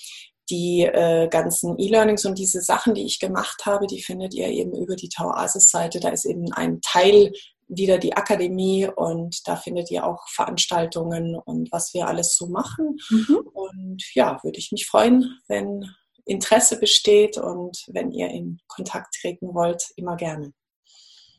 die 0.50 0.82
äh, 0.82 1.28
ganzen 1.28 1.78
E-Learnings 1.78 2.24
und 2.24 2.38
diese 2.38 2.60
Sachen, 2.60 2.94
die 2.94 3.04
ich 3.04 3.18
gemacht 3.18 3.66
habe, 3.66 3.86
die 3.86 4.02
findet 4.02 4.34
ihr 4.34 4.48
eben 4.48 4.74
über 4.74 4.96
die 4.96 5.08
Tauasis-Seite. 5.08 6.00
Da 6.00 6.10
ist 6.10 6.24
eben 6.24 6.52
ein 6.52 6.80
Teil 6.80 7.32
wieder 7.68 7.98
die 7.98 8.16
Akademie 8.16 8.88
und 8.96 9.46
da 9.46 9.56
findet 9.56 9.90
ihr 9.90 10.04
auch 10.04 10.26
Veranstaltungen 10.28 11.36
und 11.36 11.70
was 11.70 11.92
wir 11.92 12.08
alles 12.08 12.34
so 12.36 12.46
machen. 12.46 12.96
Mhm. 13.10 13.40
Und 13.52 14.02
ja, 14.14 14.38
würde 14.42 14.58
ich 14.58 14.72
mich 14.72 14.86
freuen, 14.86 15.38
wenn 15.48 15.84
Interesse 16.24 16.78
besteht 16.78 17.36
und 17.36 17.84
wenn 17.88 18.10
ihr 18.10 18.28
in 18.28 18.58
Kontakt 18.68 19.14
treten 19.20 19.54
wollt, 19.54 19.82
immer 19.96 20.16
gerne. 20.16 20.52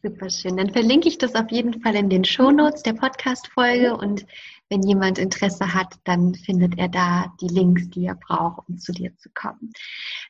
Super 0.02 0.30
schön. 0.30 0.56
Dann 0.56 0.72
verlinke 0.72 1.10
ich 1.10 1.18
das 1.18 1.36
auf 1.36 1.52
jeden 1.52 1.82
Fall 1.82 1.96
in 1.96 2.10
den 2.10 2.24
Show 2.24 2.52
Notes 2.52 2.84
der 2.84 2.94
Podcast-Folge 2.94 3.98
und 3.98 4.26
wenn 4.70 4.84
jemand 4.84 5.18
Interesse 5.18 5.74
hat, 5.74 5.96
dann 6.04 6.36
findet 6.36 6.78
er 6.78 6.88
da 6.88 7.34
die 7.42 7.48
Links, 7.48 7.90
die 7.90 8.06
er 8.06 8.16
braucht, 8.16 8.70
um 8.70 8.78
zu 8.78 8.92
dir 8.92 9.16
zu 9.18 9.30
kommen. 9.34 9.74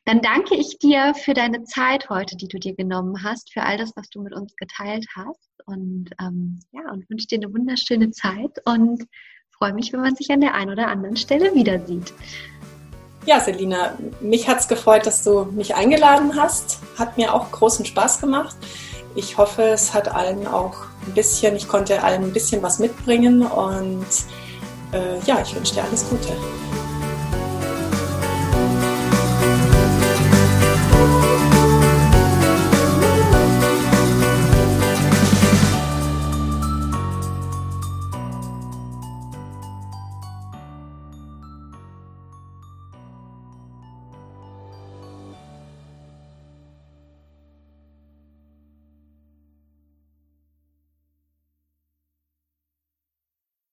Dann 0.06 0.22
danke 0.22 0.56
ich 0.56 0.78
dir 0.78 1.14
für 1.14 1.34
deine 1.34 1.64
Zeit 1.64 2.08
heute, 2.08 2.36
die 2.36 2.48
du 2.48 2.58
dir 2.58 2.74
genommen 2.74 3.22
hast, 3.22 3.52
für 3.52 3.62
all 3.62 3.76
das, 3.76 3.92
was 3.96 4.08
du 4.08 4.22
mit 4.22 4.34
uns 4.34 4.56
geteilt 4.56 5.06
hast 5.14 5.50
und 5.66 6.10
ähm, 6.20 6.60
ja 6.72 6.90
und 6.90 7.08
wünsche 7.10 7.26
dir 7.26 7.38
eine 7.38 7.52
wunderschöne 7.52 8.10
Zeit 8.10 8.58
und 8.64 9.06
freue 9.50 9.74
mich, 9.74 9.92
wenn 9.92 10.00
man 10.00 10.16
sich 10.16 10.30
an 10.30 10.40
der 10.40 10.54
einen 10.54 10.70
oder 10.70 10.88
anderen 10.88 11.16
Stelle 11.16 11.54
wieder 11.54 11.84
sieht. 11.86 12.14
Ja, 13.26 13.38
Selina, 13.38 13.98
mich 14.22 14.48
hat 14.48 14.60
es 14.60 14.68
gefreut, 14.68 15.04
dass 15.04 15.22
du 15.22 15.44
mich 15.44 15.74
eingeladen 15.74 16.34
hast. 16.36 16.78
Hat 16.98 17.18
mir 17.18 17.34
auch 17.34 17.50
großen 17.50 17.84
Spaß 17.84 18.20
gemacht. 18.22 18.56
Ich 19.14 19.36
hoffe, 19.38 19.62
es 19.62 19.92
hat 19.92 20.08
allen 20.08 20.46
auch 20.46 20.74
ein 21.06 21.14
bisschen, 21.14 21.56
ich 21.56 21.66
konnte 21.66 22.02
allen 22.02 22.24
ein 22.24 22.32
bisschen 22.32 22.62
was 22.62 22.78
mitbringen 22.78 23.42
und 23.42 24.06
äh, 24.92 25.18
ja, 25.26 25.40
ich 25.42 25.54
wünsche 25.54 25.74
dir 25.74 25.84
alles 25.84 26.08
Gute. 26.08 26.36